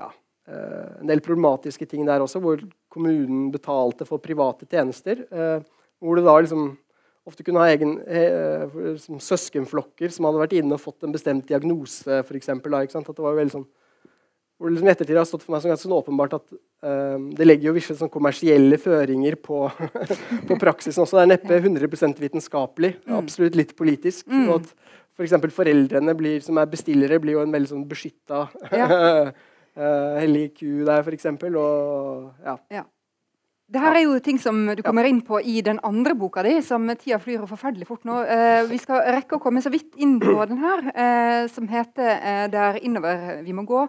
ja, 0.00 0.10
en 0.50 1.10
del 1.10 1.22
problematiske 1.24 1.86
ting 1.88 2.06
der 2.08 2.22
også, 2.24 2.40
hvor 2.42 2.62
kommunen 2.90 3.50
betalte 3.54 4.06
for 4.08 4.22
private 4.22 4.66
tjenester. 4.70 5.24
Eh, 5.30 5.66
hvor 6.00 6.16
du 6.16 6.24
da 6.24 6.38
liksom 6.40 6.70
ofte 7.28 7.44
kunne 7.44 7.62
ha 7.62 7.70
egen 7.70 7.98
eh, 8.08 8.64
liksom 8.94 9.20
søskenflokker 9.22 10.10
som 10.10 10.26
hadde 10.26 10.40
vært 10.40 10.56
inne 10.58 10.74
og 10.74 10.82
fått 10.82 11.04
en 11.06 11.14
bestemt 11.14 11.46
diagnose. 11.50 12.22
For 12.26 12.38
eksempel, 12.38 12.72
da, 12.72 12.82
At 12.82 13.12
det 13.12 13.26
var 13.26 13.38
veldig 13.38 13.58
sånn 13.58 13.68
hvor 14.60 14.68
det 14.68 14.76
liksom 14.76 14.90
ettertid 14.92 15.16
har 15.16 15.24
stått 15.24 15.44
for 15.46 15.54
meg 15.54 15.62
som 15.62 15.70
ganske 15.72 15.86
sånn 15.86 15.96
åpenbart 15.96 16.34
at 16.36 16.42
um, 16.52 17.30
det 17.32 17.46
legger 17.46 17.70
jo 17.70 17.72
visse 17.78 17.94
sånn 17.96 18.10
kommersielle 18.12 18.76
føringer 18.76 19.38
på, 19.40 19.62
på, 20.50 20.58
praksisen 20.60 21.00
også. 21.00 21.16
Det 21.16 21.22
er 21.22 21.30
neppe 21.30 21.56
100 21.62 22.18
vitenskapelig, 22.20 22.90
mm. 23.06 23.14
absolutt 23.16 23.56
litt 23.56 23.72
politisk. 23.78 24.26
Mm. 24.28 24.50
og 24.50 24.58
at 24.58 24.74
F.eks. 25.16 25.32
For 25.32 25.54
foreldrene 25.62 26.12
blir, 26.16 26.44
som 26.44 26.60
er 26.60 26.68
bestillere, 26.68 27.16
blir 27.24 27.38
jo 27.38 27.46
en 27.46 27.56
veldig 27.56 27.72
sånn 27.72 27.88
beskytta 27.88 28.42
ja. 28.76 28.90
uh, 29.76 30.16
hellig 30.20 30.50
ku 30.56 30.84
der, 30.86 31.04
f.eks. 31.04 31.28
Og 31.50 32.32
ja. 32.46 32.56
ja. 32.70 32.86
Det 33.70 33.78
her 33.78 33.94
er 33.94 34.02
jo 34.02 34.16
ting 34.18 34.38
som 34.42 34.64
du 34.74 34.80
kommer 34.82 35.06
inn 35.06 35.20
på 35.22 35.38
i 35.46 35.60
den 35.62 35.78
andre 35.86 36.16
boka 36.18 36.42
di, 36.42 36.56
som 36.66 36.88
tida 36.98 37.20
flyr 37.22 37.44
forferdelig 37.46 37.86
fort 37.86 38.02
nå. 38.08 38.16
Eh, 38.26 38.62
vi 38.66 38.80
skal 38.82 39.04
rekke 39.14 39.36
å 39.36 39.42
komme 39.42 39.62
så 39.62 39.70
vidt 39.70 39.94
inn 40.02 40.16
på 40.18 40.34
den 40.50 40.58
her, 40.58 40.82
eh, 40.90 41.42
som 41.54 41.68
heter 41.70 42.08
eh, 42.16 42.46
'Det 42.50 42.58
er 42.58 42.80
innover 42.82 43.44
vi 43.46 43.54
må 43.54 43.62
gå'. 43.62 43.86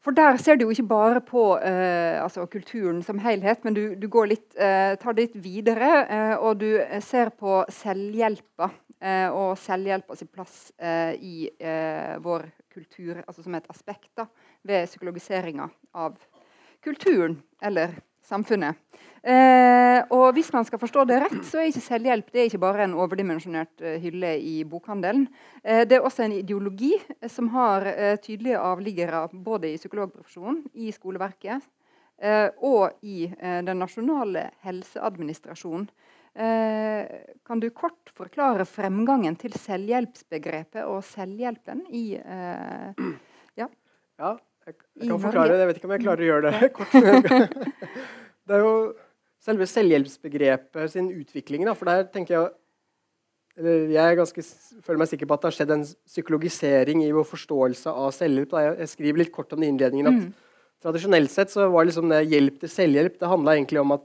For 0.00 0.12
der 0.12 0.36
ser 0.36 0.56
du 0.56 0.64
jo 0.64 0.70
ikke 0.70 0.88
bare 0.88 1.20
på 1.20 1.58
eh, 1.58 2.22
altså 2.22 2.46
kulturen 2.46 3.02
som 3.02 3.18
helhet, 3.18 3.64
men 3.64 3.74
du, 3.74 3.94
du 3.94 4.08
litt, 4.24 4.56
eh, 4.56 4.96
tar 4.96 5.12
det 5.12 5.28
litt 5.28 5.44
videre. 5.44 6.06
Eh, 6.08 6.36
og 6.36 6.60
du 6.60 6.80
ser 7.00 7.28
på 7.28 7.64
selvhjelpa 7.68 8.70
eh, 9.04 9.28
og 9.28 9.58
selvhjelpa 9.60 10.16
sin 10.18 10.30
plass 10.32 10.72
eh, 10.78 11.14
i 11.20 11.36
eh, 11.58 12.16
vår 12.24 12.48
kultur, 12.72 13.20
altså 13.26 13.44
som 13.44 13.54
et 13.54 13.68
aspekt 13.70 14.10
da, 14.18 14.26
ved 14.66 14.88
psykologiseringa 14.88 15.68
av 16.00 16.16
kulturen 16.84 17.38
eller 17.62 17.94
samfunnet. 18.24 18.80
Og 20.12 20.24
hvis 20.36 20.50
man 20.52 20.64
skal 20.64 20.80
forstå 20.80 21.02
det 21.08 21.18
rett, 21.20 21.36
så 21.44 21.60
er 21.60 21.68
ikke 21.68 21.82
selvhjelp 21.84 22.30
det 22.32 22.40
er 22.40 22.46
ikke 22.48 22.60
bare 22.60 22.86
en 22.86 22.96
overdimensjonert 22.96 23.84
hylle 24.00 24.30
i 24.40 24.54
bokhandelen. 24.68 25.26
Det 25.60 25.96
er 25.96 26.04
også 26.04 26.24
en 26.24 26.34
ideologi 26.38 26.94
som 27.28 27.50
har 27.52 27.86
tydelige 28.24 28.60
avliggere 28.60 29.22
både 29.32 29.70
i 29.70 29.78
psykologprofesjonen, 29.80 30.62
i 30.72 30.92
skoleverket 30.92 31.68
og 32.64 32.96
i 33.04 33.28
den 33.38 33.80
nasjonale 33.80 34.48
helseadministrasjonen. 34.64 35.88
Kan 36.34 37.60
du 37.62 37.68
kort 37.70 38.10
forklare 38.16 38.64
fremgangen 38.66 39.36
til 39.38 39.52
selvhjelpsbegrepet 39.54 40.82
og 40.82 41.04
selvhjelpen 41.06 41.84
i 41.94 42.08
ja. 42.18 43.68
ja, 44.18 44.32
jeg, 44.66 44.74
jeg 44.98 45.10
kan 45.12 45.22
forklare 45.22 45.52
det. 45.52 45.60
Jeg 45.60 45.70
vet 45.70 45.78
ikke 45.78 45.88
om 45.90 45.94
jeg 45.94 46.02
klarer 46.02 46.24
å 46.24 46.28
gjøre 46.32 46.50
det 46.50 46.70
kort. 46.78 46.96
det 48.48 48.56
er 48.58 48.64
jo 48.64 48.74
selve 49.44 49.68
selvhjelpsbegrepet 49.68 50.94
sin 50.94 51.10
utvikling. 51.14 51.66
Da, 51.68 51.76
for 51.78 51.90
der 51.90 52.06
tenker 52.10 52.38
jeg 52.38 52.52
jeg 53.54 54.16
ganske, 54.18 54.42
føler 54.82 54.98
meg 54.98 55.08
sikker 55.12 55.28
på 55.30 55.36
at 55.36 55.44
det 55.44 55.46
har 55.46 55.54
skjedd 55.54 55.72
en 55.76 55.84
psykologisering 56.10 57.04
i 57.04 57.12
vår 57.14 57.26
forståelse 57.28 57.92
av 57.92 58.10
selvhjelp. 58.16 58.50
Da. 58.50 58.62
Jeg, 58.72 58.90
skriver 58.90 59.22
litt 59.22 59.30
kort 59.34 59.52
om 59.54 59.62
det 59.62 59.68
i 59.68 59.74
innledningen 59.74 60.10
at 60.10 60.18
mm. 60.24 60.32
Tradisjonelt 60.84 61.30
sett 61.32 61.48
så 61.48 61.64
var 61.72 61.86
liksom 61.88 62.10
det 62.10 62.18
hjelp 62.28 62.58
til 62.60 62.68
selvhjelp 62.68 63.14
det 63.16 63.28
handla 63.30 63.54
egentlig 63.54 63.80
om 63.80 63.94
at 63.94 64.02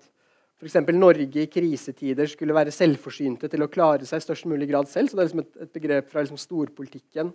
f.eks. 0.59 0.75
Norge 0.91 1.45
i 1.45 1.47
krisetider 1.51 2.27
skulle 2.27 2.57
være 2.57 2.73
selvforsynte 2.75 3.47
til 3.51 3.63
å 3.63 3.69
klare 3.71 4.07
seg 4.07 4.19
i 4.19 4.25
størst 4.27 4.49
mulig 4.51 4.67
grad 4.71 4.91
selv. 4.91 5.09
Så 5.09 5.17
det 5.17 5.23
er 5.23 5.29
liksom 5.29 5.45
et, 5.45 5.55
et 5.63 5.73
begrep 5.79 6.11
fra 6.11 6.25
liksom 6.25 6.41
storpolitikken. 6.41 7.31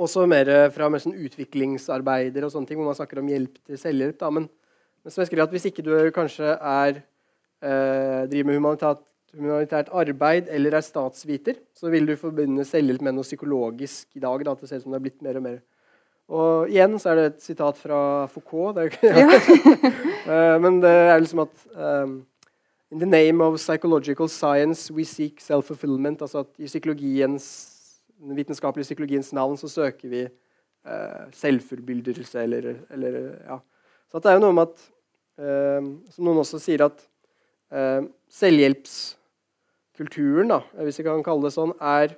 Også 0.00 0.24
mer 0.30 0.48
fra 0.72 0.86
mer 0.88 1.02
sånn 1.02 1.18
utviklingsarbeider 1.18 2.46
og 2.46 2.54
sånne 2.54 2.70
ting, 2.70 2.78
hvor 2.78 2.88
man 2.88 2.96
snakker 2.96 3.20
om 3.20 3.28
hjelp 3.28 3.58
til 3.66 3.80
selvhjelp. 3.80 4.22
Men 4.32 4.46
men 5.00 5.12
som 5.12 5.22
jeg 5.22 5.30
skriver 5.30 5.46
at 5.46 5.54
hvis 5.54 5.68
ikke 5.70 5.84
du 5.84 5.92
kanskje 6.12 6.50
er, 6.56 7.00
eh, 7.64 8.26
driver 8.28 8.48
med 8.48 8.58
humanitært, 8.58 9.04
humanitært, 9.32 9.88
arbeid 9.94 10.48
eller 10.50 10.74
er 10.76 10.84
statsviter, 10.84 11.56
så 11.74 11.90
vil 11.90 12.06
du 12.06 12.16
forbinde 12.16 12.66
selvhjelp 12.66 13.02
med 13.06 13.16
noe 13.16 13.24
psykologisk 13.24 14.08
i 14.16 14.20
dag. 14.20 14.44
Da, 14.44 14.52
at 14.52 14.60
det 14.60 14.68
ser 14.68 14.82
ut 14.82 14.82
som 14.82 14.92
det 14.92 15.00
er 15.00 15.06
blitt 15.06 15.22
mer 15.22 15.36
og 15.36 15.42
mer. 15.46 15.60
Og 16.30 16.70
igjen 16.70 16.94
så 17.02 17.10
er 17.10 17.18
det 17.18 17.24
et 17.28 17.42
sitat 17.42 17.78
fra 17.78 18.26
Foucault. 18.30 18.78
Ja. 19.02 19.26
uh, 19.26 20.56
men 20.64 20.78
det 20.82 20.90
er 20.90 21.18
liksom 21.18 21.46
at 21.46 21.64
um, 21.74 22.20
In 22.90 22.98
the 22.98 23.06
name 23.06 23.44
of 23.44 23.54
psychological 23.54 24.28
science 24.28 24.90
we 24.90 25.04
seek 25.06 25.40
self-fulfillment. 25.40 26.22
Altså 26.22 26.42
at 26.42 26.48
i 26.58 26.66
psykologiens, 26.66 27.44
den 28.18 28.36
vitenskapelige 28.36 28.88
psykologiens 28.88 29.32
navn 29.32 29.54
så 29.56 29.70
søker 29.70 30.10
vi 30.10 30.24
uh, 30.26 31.30
selvforbyldelse 31.30 32.42
eller, 32.42 32.74
eller 32.90 33.20
ja, 33.46 33.60
så 34.10 34.18
det 34.18 34.30
er 34.30 34.38
jo 34.38 34.42
noe 34.42 34.56
med 34.56 34.66
at 34.66 34.80
eh, 35.38 35.82
Som 36.14 36.24
noen 36.26 36.38
også 36.42 36.58
sier, 36.62 36.80
at 36.86 36.98
eh, 37.70 38.02
selvhjelpskulturen, 38.40 40.48
da, 40.50 40.60
hvis 40.82 40.98
vi 41.00 41.06
kan 41.06 41.26
kalle 41.26 41.42
det 41.46 41.52
sånn, 41.54 41.72
er 41.78 42.08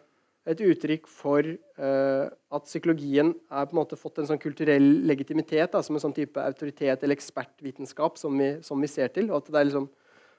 et 0.49 0.59
uttrykk 0.67 1.05
for 1.07 1.47
uh, 1.47 2.27
at 2.27 2.65
psykologien 2.67 3.31
er 3.31 3.67
på 3.69 3.77
en 3.77 3.79
måte 3.79 3.99
fått 3.99 4.19
en 4.19 4.27
sånn 4.33 4.41
kulturell 4.43 4.89
legitimitet 5.07 5.75
da, 5.75 5.83
som 5.87 5.95
en 5.95 6.03
sånn 6.03 6.17
type 6.17 6.41
autoritet 6.43 7.05
eller 7.05 7.15
ekspertvitenskap 7.15 8.19
som 8.19 8.35
vi, 8.39 8.57
som 8.67 8.81
vi 8.83 8.91
ser 8.91 9.13
til. 9.15 9.31
liksom 9.31 9.87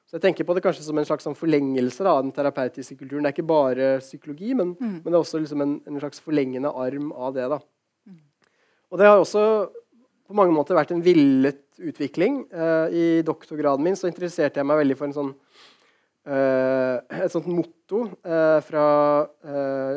så 0.04 0.18
jeg 0.18 0.24
tenker 0.26 0.46
på 0.48 0.54
det 0.54 0.64
kanskje 0.66 0.84
som 0.86 0.98
en 1.00 1.08
slags 1.08 1.26
sånn 1.26 1.38
forlengelse 1.38 2.04
da, 2.04 2.18
av 2.18 2.26
den 2.26 2.34
terapeutiske 2.36 2.98
kulturen. 3.00 3.24
Det 3.24 3.32
er 3.32 3.36
ikke 3.38 3.48
bare 3.50 3.86
psykologi, 4.04 4.52
men, 4.54 4.74
mm. 4.76 4.98
men 5.00 5.08
det 5.08 5.16
er 5.16 5.22
også 5.22 5.40
liksom 5.42 5.64
en, 5.64 5.78
en, 5.88 6.00
slags 6.02 6.22
forlengende 6.24 6.70
arm 6.70 7.14
av 7.16 7.34
det. 7.38 7.48
Mm. 8.10 8.20
Og 8.92 9.00
det 9.00 9.08
har 9.08 9.22
også 9.22 9.46
på 10.28 10.38
mange 10.38 10.56
måter 10.56 10.78
vært 10.78 10.92
en 10.94 11.04
villet 11.04 11.64
utvikling. 11.80 12.44
Uh, 12.52 12.88
I 12.92 13.06
doktorgraden 13.26 13.86
min 13.86 13.98
så 14.00 14.10
interesserte 14.12 14.60
jeg 14.60 14.68
meg 14.68 14.84
veldig 14.84 15.00
for 15.00 15.10
en 15.10 15.18
sånn, 15.18 15.32
uh, 16.30 17.00
et 17.24 17.34
sånt 17.34 17.50
motto 17.50 17.74
uh, 18.02 18.60
fra 18.66 18.86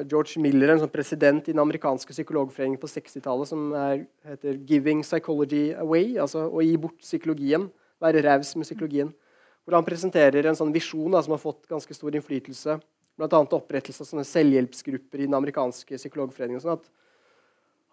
George 0.07 0.41
Miller, 0.43 0.73
en 0.73 0.83
sånn 0.83 0.93
president 0.93 1.49
i 1.49 1.55
den 1.55 1.63
amerikanske 1.63 2.13
psykologforeningen 2.13 2.81
på 2.83 2.91
60-tallet, 2.91 3.51
som 3.51 3.71
er, 3.75 4.07
heter 4.29 4.59
'Giving 4.59 5.03
Psychology 5.03 5.71
Away', 5.75 6.19
altså 6.21 6.47
å 6.51 6.65
gi 6.65 6.77
bort 6.77 6.99
psykologien. 7.01 7.71
Være 8.03 8.23
raus 8.27 8.53
med 8.57 8.69
psykologien 8.69 9.15
hvor 9.67 9.75
han 9.75 9.87
presenterer 9.87 10.47
en 10.47 10.55
sånn 10.55 10.71
visjon 10.71 11.11
da, 11.11 11.19
som 11.25 11.35
har 11.35 11.43
fått 11.43 11.65
ganske 11.67 11.95
stor 11.97 12.15
innflytelse. 12.15 12.77
Bl.a. 13.19 13.41
opprettelse 13.43 14.05
av 14.05 14.07
sånne 14.07 14.27
selvhjelpsgrupper 14.29 15.25
i 15.25 15.27
den 15.27 15.35
amerikanske 15.35 15.99
psykologforeningen. 15.99 16.63
Sånn 16.63 16.79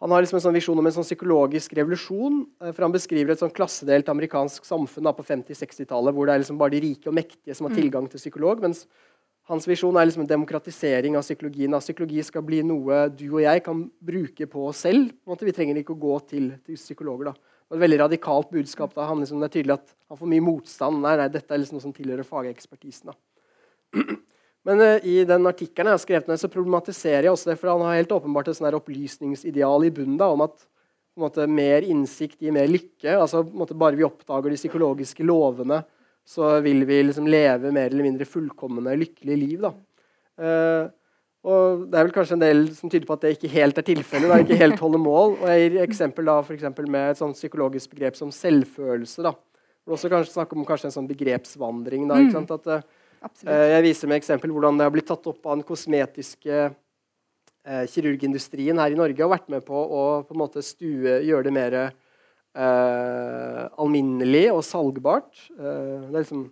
han 0.04 0.12
har 0.12 0.20
liksom 0.20 0.36
en 0.36 0.44
sånn 0.44 0.58
visjon 0.58 0.80
om 0.82 0.88
en 0.90 0.94
sånn 0.98 1.06
psykologisk 1.06 1.74
revolusjon. 1.78 2.42
Eh, 2.60 2.74
for 2.74 2.84
Han 2.84 2.92
beskriver 2.92 3.32
et 3.34 3.40
sånn 3.40 3.54
klassedelt 3.56 4.10
amerikansk 4.12 4.66
samfunn 4.68 5.08
da, 5.08 5.14
på 5.16 5.24
50-60-tallet 5.24 6.14
hvor 6.14 6.28
det 6.28 6.36
er 6.36 6.44
liksom 6.44 6.60
bare 6.60 6.76
de 6.76 6.82
rike 6.84 7.08
og 7.08 7.16
mektige 7.16 7.56
som 7.56 7.70
har 7.70 7.74
mm. 7.74 7.80
tilgang 7.80 8.10
til 8.12 8.20
psykolog. 8.20 8.62
mens 8.62 8.84
hans 9.50 9.66
visjon 9.68 9.98
er 10.00 10.08
liksom 10.08 10.24
en 10.24 10.34
demokratisering 10.34 11.18
av 11.20 11.26
psykologien. 11.26 11.74
At 11.76 11.86
psykologi 11.86 12.24
skal 12.24 12.46
bli 12.48 12.62
noe 12.66 13.08
du 13.12 13.26
og 13.34 13.42
jeg 13.44 13.64
kan 13.66 13.88
bruke 14.00 14.48
på 14.50 14.68
oss 14.70 14.86
selv. 14.86 15.12
På 15.26 15.36
vi 15.40 15.56
trenger 15.56 15.82
ikke 15.82 15.96
å 15.98 16.04
gå 16.04 16.20
til, 16.32 16.54
til 16.64 16.80
psykologer. 16.80 17.32
da 17.32 17.54
et 17.74 17.82
veldig 17.82 18.02
radikalt 18.04 18.52
budskap. 18.54 18.94
da. 18.96 19.08
Han 19.10 19.24
liksom, 19.24 19.40
det 19.42 19.50
er 19.50 19.56
tydelig 19.58 19.78
at 19.78 19.96
han 20.12 20.20
får 20.20 20.32
mye 20.34 20.46
motstand. 20.46 21.02
Nei, 21.04 21.16
nei, 21.20 21.30
dette 21.34 21.54
er 21.54 21.62
liksom 21.62 21.80
noe 21.80 21.86
som 21.88 21.96
tilhører 21.96 22.28
fagekspertisen. 22.28 23.14
Men 24.68 24.84
uh, 24.84 24.98
i 25.04 25.24
den 25.28 25.50
artikkelen 25.50 25.92
jeg 25.92 25.98
har 25.98 26.04
skrevet 26.04 26.30
ned, 26.30 26.40
så 26.40 26.52
problematiserer 26.52 27.28
jeg 27.28 27.34
også 27.34 27.52
det, 27.52 27.58
for 27.60 27.74
han 27.74 27.84
har 27.84 27.98
helt 28.00 28.14
åpenbart 28.16 28.52
et 28.52 28.60
sånn 28.60 28.78
opplysningsideal 28.78 29.90
i 29.90 29.92
bunnen 29.96 30.20
da, 30.22 30.30
om 30.32 30.46
at 30.46 30.56
måte, 31.20 31.48
mer 31.50 31.86
innsikt 31.86 32.40
gir 32.42 32.56
mer 32.56 32.70
lykke. 32.72 33.18
altså 33.18 33.44
måte, 33.44 33.76
Bare 33.78 34.00
vi 34.00 34.08
oppdager 34.08 34.54
de 34.54 34.62
psykologiske 34.62 35.26
lovene, 35.28 35.84
så 36.24 36.58
vil 36.64 36.86
vi 36.88 37.02
liksom 37.04 37.28
leve 37.28 37.72
mer 37.76 37.92
eller 37.92 38.08
mindre 38.08 38.28
fullkomne, 38.28 38.96
lykkelige 39.00 39.40
liv. 39.40 39.64
da. 39.64 39.74
Uh, 40.40 40.92
og 41.44 41.88
Det 41.92 42.00
er 42.00 42.06
vel 42.08 42.16
kanskje 42.16 42.38
en 42.38 42.44
del 42.44 42.62
som 42.76 42.92
tyder 42.92 43.08
på 43.08 43.18
at 43.18 43.26
det 43.26 43.34
ikke 43.36 43.52
helt 43.52 43.80
er 43.80 43.86
tilfellet. 43.90 44.32
Det 44.32 44.46
ikke 44.46 44.62
helt 44.62 44.80
holder 44.80 45.02
mål. 45.04 45.34
Og 45.42 45.50
Jeg 45.52 45.64
gir 45.66 45.82
eksempel 45.84 46.30
da, 46.32 46.38
for 46.42 46.56
eksempel 46.56 46.88
med 46.88 47.12
et 47.12 47.20
sånt 47.20 47.36
psykologisk 47.36 47.92
begrep 47.92 48.16
som 48.16 48.32
selvfølelse. 48.32 49.24
da. 49.24 49.34
Hvor 49.84 49.98
også 49.98 50.12
kanskje 50.12 50.38
snakke 50.38 50.56
om 50.56 50.64
kanskje 50.66 50.88
en 50.88 50.96
sånn 50.96 51.10
begrepsvandring. 51.10 52.08
da, 52.08 52.22
ikke 52.24 52.38
sant? 52.38 52.56
At, 52.56 52.88
uh, 53.44 53.68
jeg 53.76 53.84
viser 53.84 54.08
med 54.08 54.22
eksempel 54.22 54.56
hvordan 54.56 54.80
det 54.80 54.88
har 54.88 54.96
blitt 54.96 55.12
tatt 55.12 55.28
opp 55.28 55.44
av 55.44 55.60
den 55.60 55.68
kosmetiske 55.68 56.64
uh, 56.72 57.84
kirurgindustrien 57.92 58.80
her 58.80 58.96
i 58.96 59.00
Norge 59.00 59.28
og 59.28 59.36
vært 59.36 59.52
med 59.52 59.68
på 59.68 59.76
å 59.76 60.24
på 60.24 60.36
en 60.36 60.44
måte 60.46 60.64
stue, 60.64 61.20
gjøre 61.28 61.50
det 61.50 61.56
mer 61.60 61.78
uh, 62.58 63.70
alminnelig 63.82 64.48
og 64.54 64.64
salgbart. 64.68 65.32
det 65.58 66.10
er 66.14 66.20
liksom, 66.22 66.48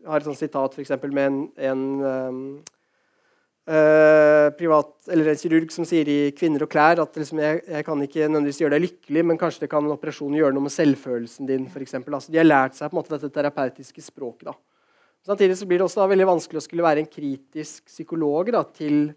jeg 0.00 0.10
har 0.10 0.22
et 0.22 0.28
sånt 0.28 0.40
sitat 0.40 0.74
for 0.74 0.84
eksempel, 0.84 1.12
med 1.14 1.26
en, 1.30 1.42
en 1.70 1.84
um, 2.04 2.46
Uh, 3.64 4.50
privat, 4.58 4.90
eller 5.08 5.30
en 5.30 5.38
kirurg 5.40 5.70
som 5.72 5.86
sier 5.88 6.04
i 6.04 6.32
'Kvinner 6.36 6.66
og 6.66 6.68
klær' 6.68 7.00
at 7.00 7.14
liksom, 7.16 7.38
jeg, 7.40 7.62
jeg, 7.64 7.84
kan 7.86 8.02
ikke 8.04 8.26
nødvendigvis 8.28 8.58
gjøre 8.60 8.74
deg 8.76 8.82
lykkelig, 8.84 9.22
men 9.24 9.38
kanskje 9.40 9.62
det 9.62 9.70
kan 9.72 9.86
en 9.86 9.94
operasjon 9.94 10.36
gjøre 10.36 10.52
noe 10.52 10.66
med 10.66 10.74
selvfølelsen 10.74 11.48
din. 11.48 11.64
For 11.72 11.80
eksempel. 11.80 12.12
altså, 12.12 12.28
de 12.28 12.42
har 12.42 12.44
lært 12.44 12.76
seg 12.76 12.90
på 12.90 12.92
en 12.92 13.00
måte 13.00 13.14
dette 13.14 13.32
terapeutiske 13.32 14.04
språket. 14.04 14.50
Da. 14.50 14.54
Samtidig 15.24 15.56
så 15.56 15.64
blir 15.64 15.80
det 15.80 15.86
også 15.86 16.02
da, 16.02 16.10
veldig 16.12 16.28
vanskelig 16.28 16.60
å 16.60 16.64
skulle 16.66 16.84
være 16.84 17.00
en 17.00 17.08
kritisk 17.08 17.88
psykolog 17.88 18.52
da, 18.52 18.60
til, 18.68 19.14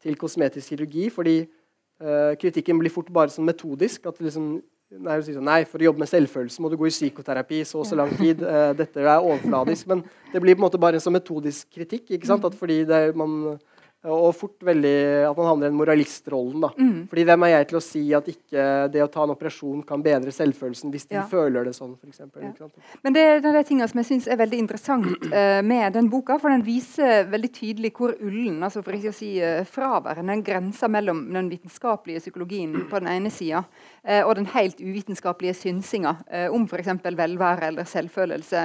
til, 0.00 0.16
kosmetisk 0.16 0.72
kirurgi, 0.72 1.10
fordi 1.12 1.36
uh, 1.44 2.32
kritikken 2.40 2.80
blir 2.80 2.94
fort 2.94 3.12
bare 3.12 3.28
sånn 3.28 3.50
metodisk. 3.52 4.08
at 4.08 4.16
liksom, 4.16 4.62
nei, 4.90 5.18
sånn, 5.22 5.44
nei, 5.46 5.60
For 5.68 5.82
å 5.82 5.90
jobbe 5.90 6.02
med 6.02 6.10
selvfølelse 6.10 6.62
må 6.62 6.70
du 6.70 6.76
gå 6.80 6.88
i 6.88 6.94
psykoterapi 6.94 7.62
så 7.68 7.82
og 7.82 7.88
så 7.88 7.98
lang 7.98 8.10
tid. 8.18 8.42
Uh, 8.42 8.70
dette 8.78 9.02
er 9.02 9.12
overfladisk. 9.18 9.88
Men 9.90 10.04
det 10.32 10.42
blir 10.42 10.56
på 10.56 10.62
en 10.62 10.66
måte 10.66 10.80
bare 10.82 10.98
en 10.98 11.04
sånn 11.04 11.16
metodisk 11.16 11.70
kritikk. 11.74 12.08
ikke 12.10 12.30
sant? 12.30 12.46
At 12.46 12.58
fordi 12.58 12.82
det, 12.88 13.02
man 13.18 13.60
og 14.08 14.30
fort 14.32 14.62
veldig 14.64 14.94
at 15.28 15.36
man 15.36 15.48
havner 15.50 15.66
i 15.66 15.68
den 15.68 15.76
moralistrollen. 15.76 16.60
da. 16.62 16.70
Mm. 16.78 17.02
Fordi 17.10 17.24
hvem 17.28 17.42
er 17.44 17.50
jeg 17.52 17.66
til 17.68 17.78
å 17.78 17.82
si 17.84 18.02
at 18.16 18.28
ikke 18.32 18.62
det 18.94 19.02
å 19.04 19.08
ta 19.12 19.26
en 19.26 19.34
operasjon 19.34 19.82
kan 19.84 20.00
bedre 20.04 20.32
selvfølelsen 20.32 20.92
hvis 20.94 21.04
de 21.10 21.18
ja. 21.18 21.24
føler 21.28 21.68
det 21.68 21.74
sånn? 21.76 21.92
Eksempel, 22.08 22.46
ja. 22.48 22.68
Men 23.04 23.16
det 23.16 23.24
er 23.26 23.42
de 23.44 23.62
tingene 23.68 23.88
som 23.90 24.00
jeg 24.00 24.08
syns 24.08 24.28
er 24.30 24.40
veldig 24.40 24.60
interessant 24.62 25.26
uh, 25.28 25.60
med 25.66 25.92
den 25.98 26.08
boka. 26.12 26.38
For 26.40 26.52
den 26.52 26.64
viser 26.64 27.28
veldig 27.28 27.50
tydelig 27.52 27.92
hvor 27.98 28.14
ullen, 28.16 28.62
altså 28.64 28.80
for 28.86 28.96
ikke 28.96 29.12
å 29.12 29.18
si 29.18 29.34
uh, 29.44 29.60
fraværende, 29.68 30.32
den 30.32 30.46
grensa 30.46 30.88
mellom 30.88 31.26
den 31.34 31.52
vitenskapelige 31.52 32.24
psykologien 32.24 32.86
på 32.88 33.02
den 33.02 33.12
ene 33.12 33.32
sida 33.34 33.66
uh, 33.66 34.22
og 34.22 34.32
den 34.38 34.48
helt 34.54 34.80
uvitenskapelige 34.80 35.58
synsinga 35.60 36.14
uh, 36.24 36.48
om 36.56 36.64
f.eks. 36.64 36.94
velvære 37.04 37.68
eller 37.68 37.88
selvfølelse 37.88 38.64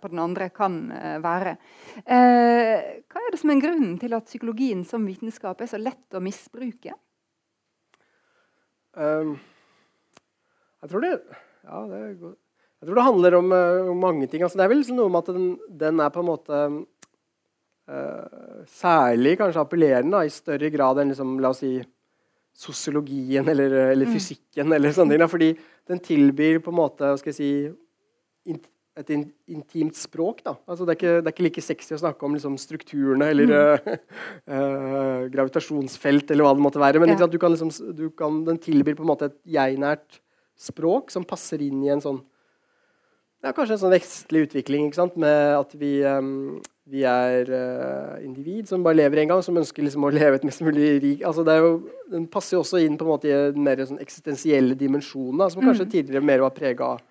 på 0.00 0.10
den 0.12 0.20
andre 0.20 0.48
kan 0.54 0.76
være. 1.22 1.54
hva 2.06 3.20
er 3.22 3.32
det 3.32 3.38
som 3.40 3.50
er 3.50 3.60
grunnen 3.60 3.96
til 4.00 4.14
at 4.16 4.28
psykologien 4.28 4.75
psykologien 4.76 4.84
som 4.84 5.06
vitenskap 5.06 5.60
er 5.60 5.68
så 5.70 5.78
lett 5.78 6.14
å 6.14 6.20
misbruke? 6.20 6.94
Um, 8.96 9.36
jeg 10.82 10.90
tror 10.90 11.02
det 11.04 11.12
ja, 11.66 11.86
det 11.90 12.00
Jeg 12.80 12.86
tror 12.86 12.94
det 12.96 13.04
handler 13.04 13.34
om, 13.34 13.52
om 13.90 13.98
mange 13.98 14.26
ting. 14.26 14.42
Altså, 14.42 14.58
det 14.58 14.64
er 14.64 14.68
vel 14.68 14.78
liksom 14.80 14.96
noe 14.96 15.08
med 15.08 15.24
at 15.24 15.34
den, 15.34 15.58
den 15.68 16.00
er 16.00 16.10
på 16.12 16.20
en 16.20 16.28
måte 16.28 16.60
uh, 17.88 18.64
særlig 18.68 19.38
kanskje 19.38 19.62
appellerende 19.62 20.24
i 20.24 20.30
større 20.30 20.70
grad 20.70 21.00
enn 21.00 21.10
liksom, 21.10 21.38
la 21.40 21.50
oss 21.50 21.62
si, 21.64 21.80
sosiologien 22.56 23.48
eller, 23.48 23.72
eller 23.92 24.06
mm. 24.06 24.12
fysikken. 24.12 24.68
Mm. 24.68 24.76
eller 24.76 24.92
sånne 24.92 25.16
ting. 25.16 25.28
Fordi 25.28 25.50
den 25.88 26.00
tilbyr 26.04 26.60
på 26.60 26.72
en 26.72 26.78
måte 26.78 27.16
skal 27.20 27.32
jeg 27.32 27.38
si, 27.40 27.50
et 28.96 29.10
in 29.12 29.24
intimt 29.52 29.96
språk. 29.98 30.42
Da. 30.46 30.56
Altså, 30.66 30.86
det, 30.86 30.94
er 30.94 30.98
ikke, 30.98 31.16
det, 31.16 31.28
er 31.28 31.34
ikke, 31.34 31.46
like 31.46 31.64
sexy 31.64 31.96
å 31.96 32.00
snakke 32.00 32.26
om 32.26 32.36
liksom, 32.36 32.56
strukturene 32.60 33.28
eller 33.32 33.50
mm. 33.52 33.90
uh, 34.50 35.26
gravitasjonsfelt 35.34 36.32
eller 36.32 36.46
hva 36.46 36.54
det 36.56 36.64
måtte 36.64 36.82
være. 36.82 37.02
Men 37.02 37.12
ja. 37.12 37.28
du 37.28 37.36
kan 37.42 37.52
liksom, 37.54 37.72
du 37.96 38.08
kan, 38.16 38.40
den 38.48 38.60
tilbyr 38.62 38.96
på 38.98 39.04
en 39.04 39.12
måte 39.12 39.30
et 39.30 39.36
jeg-nært 39.58 40.22
språk 40.56 41.12
som 41.12 41.26
passer 41.28 41.60
inn 41.60 41.84
i 41.84 41.92
en 41.92 42.02
sånn 42.02 42.22
ja, 43.44 43.52
Kanskje 43.52 43.76
en 43.76 43.80
sånn 43.82 43.92
vestlig 43.92 44.46
utvikling 44.46 44.88
med 45.20 45.40
at 45.54 45.74
vi, 45.78 45.90
um, 46.08 46.56
vi 46.88 47.04
er 47.06 47.50
uh, 47.52 48.14
individ 48.24 48.70
som 48.70 48.82
bare 48.82 48.96
lever 48.96 49.20
én 49.22 49.28
gang, 49.30 49.42
som 49.44 49.58
ønsker 49.60 49.84
liksom, 49.84 50.06
å 50.08 50.14
leve 50.14 50.40
et 50.40 50.46
mest 50.48 50.64
mulig 50.64 50.94
rik 51.04 51.26
altså, 51.28 51.44
jo, 51.60 51.74
Den 52.10 52.24
passer 52.32 52.56
jo 52.56 52.62
også 52.64 52.80
inn 52.82 52.96
på 52.96 53.04
en 53.04 53.12
måte 53.12 53.28
i 53.28 53.36
den 53.54 53.62
mer 53.62 53.84
sånn 53.84 54.00
eksistensielle 54.02 54.74
dimensjonen, 54.80 55.44
som 55.52 55.62
kanskje 55.62 55.86
mm. 55.86 55.92
tidligere 55.92 56.26
mer 56.32 56.46
var 56.46 56.56
prega 56.56 56.94
av 56.96 57.04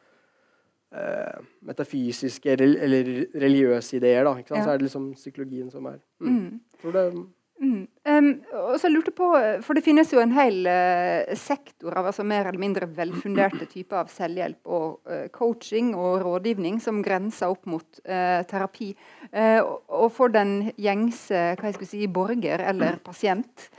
uh, 0.96 1.46
metafysiske 1.68 2.56
eller 2.56 3.12
religiøse 3.36 4.00
ideer. 4.00 4.24
Da, 4.26 4.38
ja. 4.40 4.64
Så 4.64 4.70
er 4.70 4.78
det 4.80 4.88
liksom 4.88 5.12
psykologien 5.18 5.72
som 5.72 5.92
er 5.92 6.00
mm. 6.20 6.30
Mm. 6.32 6.62
Tror 6.82 6.96
det 6.96 7.10
Mm. 7.56 7.88
Um, 8.04 8.26
og 8.68 8.74
så 8.82 8.90
lurte 8.92 9.14
på, 9.16 9.30
for 9.64 9.78
Det 9.78 9.84
finnes 9.86 10.10
jo 10.12 10.20
en 10.20 10.34
hel 10.36 10.66
uh, 10.68 11.36
sektor 11.40 11.96
av 11.96 12.10
altså 12.10 12.26
mer 12.28 12.50
eller 12.50 12.60
mindre 12.60 12.90
velfunderte 12.98 13.68
typer 13.72 14.02
av 14.02 14.12
selvhjelp 14.12 14.68
og 14.68 15.00
uh, 15.08 15.30
coaching 15.32 15.94
og 15.96 16.20
rådgivning 16.26 16.82
som 16.84 17.00
grenser 17.06 17.54
opp 17.54 17.64
mot 17.70 18.02
uh, 18.10 18.44
terapi. 18.50 18.92
og 19.36 20.12
for 20.12 20.32
den 20.32 20.72
gjengse 20.78 21.56
hva 21.56 21.70
jeg 21.70 21.78
skulle 21.78 21.90
si, 21.94 22.08
borger 22.12 22.62
eller 22.62 23.00
pasient 23.04 23.70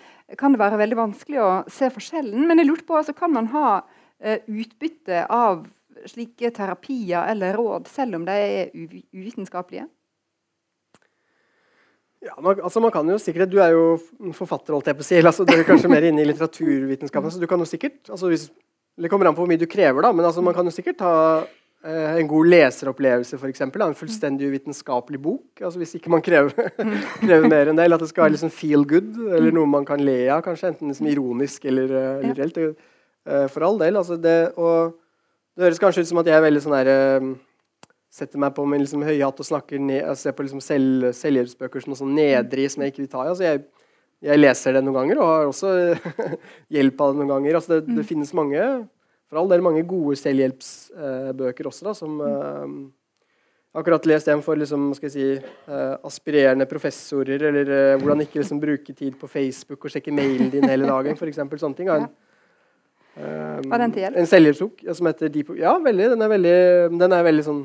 kan 0.40 0.52
det 0.52 0.60
være 0.60 0.80
veldig 0.80 0.98
vanskelig 0.98 1.38
å 1.40 1.50
se 1.70 1.88
forskjellen. 1.92 2.48
Men 2.48 2.58
jeg 2.58 2.68
lurte 2.68 2.86
på, 2.88 2.96
altså, 2.98 3.14
kan 3.14 3.30
man 3.32 3.46
ha 3.52 3.68
utbytte 4.50 5.22
av 5.30 5.66
slike 6.09 6.51
terapier 6.55 7.30
eller 7.32 7.57
råd, 7.57 7.88
selv 7.92 8.18
om 8.18 8.26
de 8.26 8.36
er 8.36 8.72
uvitenskapelige? 9.14 9.88
Ja, 12.24 12.34
man, 12.40 12.59
altså 12.62 12.80
man 12.80 12.92
kan 12.94 13.09
jo 13.09 13.18
sikkert, 13.20 13.51
Du 13.53 13.61
er 13.62 13.74
jo 13.74 13.99
forfatter, 14.34 14.74
holdt 14.74 14.88
jeg 14.90 14.99
på 14.99 15.05
å 15.05 15.09
si. 15.09 15.20
Altså, 15.30 15.47
du 15.47 15.53
er 15.55 15.66
kanskje 15.68 15.92
mer 15.92 16.07
inne 16.09 16.24
i 16.24 16.30
litteraturvitenskapen. 16.30 17.30
så 17.30 17.42
du 17.42 17.47
kan 17.51 17.61
jo 17.61 17.68
sikkert, 17.68 18.01
altså 18.09 18.32
hvis, 18.32 18.49
Det 18.97 19.12
kommer 19.12 19.28
an 19.28 19.36
på 19.36 19.44
hvor 19.44 19.51
mye 19.51 19.61
du 19.61 19.68
krever, 19.68 20.03
da, 20.03 20.12
men 20.16 20.24
altså 20.24 20.42
man 20.42 20.57
kan 20.57 20.66
jo 20.66 20.72
sikkert 20.72 21.03
ha 21.05 21.16
eh, 21.84 22.16
en 22.16 22.28
god 22.30 22.49
leseropplevelse, 22.49 23.36
f.eks. 23.36 23.61
En 23.68 23.99
fullstendig 23.99 24.49
uvitenskapelig 24.49 25.20
bok. 25.20 25.61
altså 25.61 25.78
Hvis 25.82 25.99
ikke 25.99 26.12
man 26.14 26.24
krever, 26.24 26.72
krever 27.26 27.49
mer 27.53 27.68
enn 27.70 27.76
det. 27.76 27.84
Eller 27.84 28.01
at 28.01 28.07
det 28.07 28.11
skal 28.11 28.26
være 28.26 28.38
liksom 28.38 28.55
feel 28.55 28.86
good, 28.88 29.12
eller 29.36 29.53
noe 29.53 29.68
man 29.68 29.84
kan 29.86 30.01
le 30.01 30.22
av, 30.32 30.42
kanskje. 30.47 30.72
Enten 30.72 30.90
liksom 30.90 31.11
ironisk 31.12 31.68
eller, 31.68 31.92
eh, 31.92 32.22
eller 32.24 32.40
reelt. 32.40 32.86
Uh, 33.26 33.49
for 33.51 33.66
all 33.66 33.78
del. 33.78 33.97
altså 33.99 34.16
det, 34.22 34.38
og 34.55 34.94
det 35.57 35.64
høres 35.64 35.80
kanskje 35.80 36.04
ut 36.04 36.11
som 36.11 36.20
at 36.20 36.28
jeg 36.28 36.36
er 36.36 36.44
veldig 36.44 36.62
sånn 36.64 36.76
der, 36.76 36.90
uh, 36.92 37.86
setter 38.16 38.40
meg 38.40 38.54
på 38.57 38.64
min 38.68 38.82
liksom 38.84 39.04
høye 39.04 39.22
hatt 39.24 39.40
og 39.42 39.48
snakker 39.48 39.80
ned, 39.80 40.02
og 40.09 40.18
ser 40.20 40.36
på 40.36 40.44
liksom 40.46 40.62
selv, 40.64 41.11
selvhjelpsbøker 41.16 41.84
som 41.84 41.92
noe 41.92 42.00
sånn 42.00 42.14
nedrig 42.16 42.68
som 42.72 42.84
jeg 42.84 42.94
ikke 42.94 43.02
vil 43.04 43.12
ta 43.12 43.24
i. 43.24 43.30
Altså 43.32 43.46
jeg, 43.48 43.64
jeg, 44.24 44.40
leser 44.40 44.76
det 44.76 44.84
noen 44.84 45.00
ganger 45.00 45.20
og 45.20 45.32
har 45.32 45.48
også 45.50 45.72
hjelp 46.76 47.02
av 47.02 47.12
det 47.12 47.20
noen 47.20 47.32
ganger. 47.34 47.59
Altså 47.59 47.74
det, 47.74 47.80
det, 47.88 47.98
mm. 48.00 48.07
finnes 48.09 48.36
mange 48.36 48.68
for 49.26 49.40
all 49.40 49.50
del 49.50 49.64
mange 49.64 49.82
gode 49.88 50.16
selvhjelpsbøker 50.20 51.68
også, 51.68 51.88
da, 51.88 51.96
som 51.98 52.20
uh, 52.22 52.68
akkurat 53.76 54.07
lest 54.09 54.30
en 54.32 54.44
for 54.44 54.61
liksom, 54.61 54.92
skal 54.96 55.11
jeg 55.11 55.16
si, 55.16 55.48
uh, 55.68 55.96
aspirerende 56.07 56.68
professorer, 56.70 57.48
eller 57.50 57.72
uh, 57.72 57.96
hvordan 58.00 58.22
ikke 58.24 58.40
liksom, 58.40 58.62
bruke 58.62 58.94
tid 58.96 59.18
på 59.20 59.28
Facebook 59.28 59.84
og 59.84 59.92
sjekke 59.92 60.14
mailen 60.14 60.52
din 60.52 60.68
hele 60.68 60.88
dagen. 60.88 61.18
f.eks. 61.18 61.42
sånne 61.61 61.80
ting. 61.80 61.90
En, 61.92 62.07
um, 62.07 62.36
Var 63.16 63.80
den 63.80 63.94
til 63.94 64.04
hjelp? 64.04 64.18
En 64.20 64.28
selvhjelpsbok 64.28 64.84
ja, 64.84 64.94
som 64.96 65.08
heter 65.08 65.32
Deep 65.32 65.54
Ja, 65.56 65.76
veldig. 65.82 66.10
Den 66.12 66.26
er 66.26 66.32
veldig, 66.34 66.58
den 67.00 67.16
er 67.16 67.24
veldig 67.26 67.46
sånn 67.46 67.62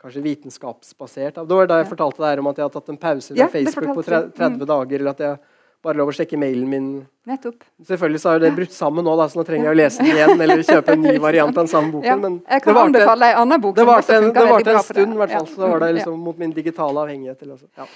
kanskje 0.00 0.24
vitenskapsbasert. 0.24 1.40
Det 1.40 1.56
var 1.56 1.68
da 1.68 1.80
jeg 1.80 1.88
ja. 1.88 1.92
fortalte 1.92 2.24
deg 2.24 2.42
om 2.42 2.50
at 2.50 2.60
jeg 2.60 2.66
har 2.66 2.74
tatt 2.74 2.92
en 2.92 3.00
pause 3.00 3.34
fra 3.34 3.40
ja, 3.42 3.48
Facebook 3.52 3.96
på 3.96 4.04
30 4.06 4.32
mm. 4.36 4.60
dager. 4.68 5.00
eller 5.00 5.10
at 5.12 5.24
jeg 5.24 5.40
bare 5.80 5.96
lov 5.96 6.10
å 6.12 6.14
sjekke 6.14 6.36
mailen 6.40 6.66
min. 6.68 6.88
Nettopp. 7.28 7.62
Selvfølgelig 7.88 8.20
så 8.20 8.34
har 8.34 8.42
det 8.42 8.50
brutt 8.56 8.74
sammen 8.76 9.04
nå, 9.06 9.14
da, 9.16 9.26
så 9.32 9.40
nå 9.40 9.44
trenger 9.48 9.70
jeg 9.70 9.72
å 9.72 9.78
lese 9.78 10.04
den 10.04 10.18
igjen 10.18 10.42
eller 10.44 10.64
kjøpe 10.66 10.96
en 10.96 11.06
ny 11.06 11.14
variant 11.22 11.54
av 11.54 11.62
den 11.62 11.70
samme 11.72 11.92
boken. 11.94 12.08
Ja, 12.08 12.16
men 12.20 12.36
jeg 12.44 12.64
kan 12.66 12.80
anbefale 12.82 13.30
en 13.32 13.40
annen 13.44 13.62
bok. 13.64 13.78
Det 13.78 13.86
varte 13.88 14.18
en, 14.18 14.28
det 14.36 14.44
varte 14.50 14.74
en 14.74 14.84
stund, 14.84 15.16
i 15.16 15.22
hvert 15.22 15.34
fall. 15.38 15.48
Så 15.54 15.72
var 15.72 15.84
det 15.84 15.90
liksom 16.00 16.20
mot 16.28 16.40
min 16.40 16.52
digitale 16.56 17.06
avhengighet. 17.06 17.40
Til, 17.40 17.56
ja. 17.80 17.88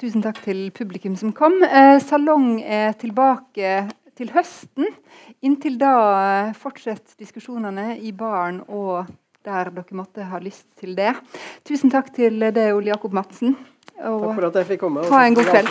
Tusen 0.00 0.24
takk 0.24 0.40
til 0.46 0.66
publikum 0.76 1.16
som 1.20 1.34
kom. 1.36 1.58
Eh, 1.66 1.98
salong 2.04 2.48
er 2.64 2.96
tilbake 3.00 3.76
til 4.16 4.32
høsten. 4.32 4.88
Inntil 5.44 5.76
da 5.78 5.94
eh, 6.48 6.54
fortsett 6.56 7.16
diskusjonene 7.20 7.96
i 8.00 8.12
baren 8.16 8.62
og 8.68 9.04
der 9.46 9.70
dere 9.70 9.98
måtte 9.98 10.24
ha 10.26 10.40
lyst 10.42 10.66
til 10.80 10.96
det. 10.98 11.12
Tusen 11.66 11.92
takk 11.92 12.10
til 12.16 12.40
deg, 12.40 12.72
Ole 12.74 12.90
Jakob 12.94 13.14
Madsen. 13.14 13.54
Og 14.00 14.24
takk 14.24 14.34
for 14.40 14.48
at 14.48 14.58
jeg 14.62 14.70
fikk 14.72 14.84
komme. 14.86 15.06
Ha 15.06 15.22
en 15.26 15.38
god 15.38 15.52
kveld. 15.52 15.70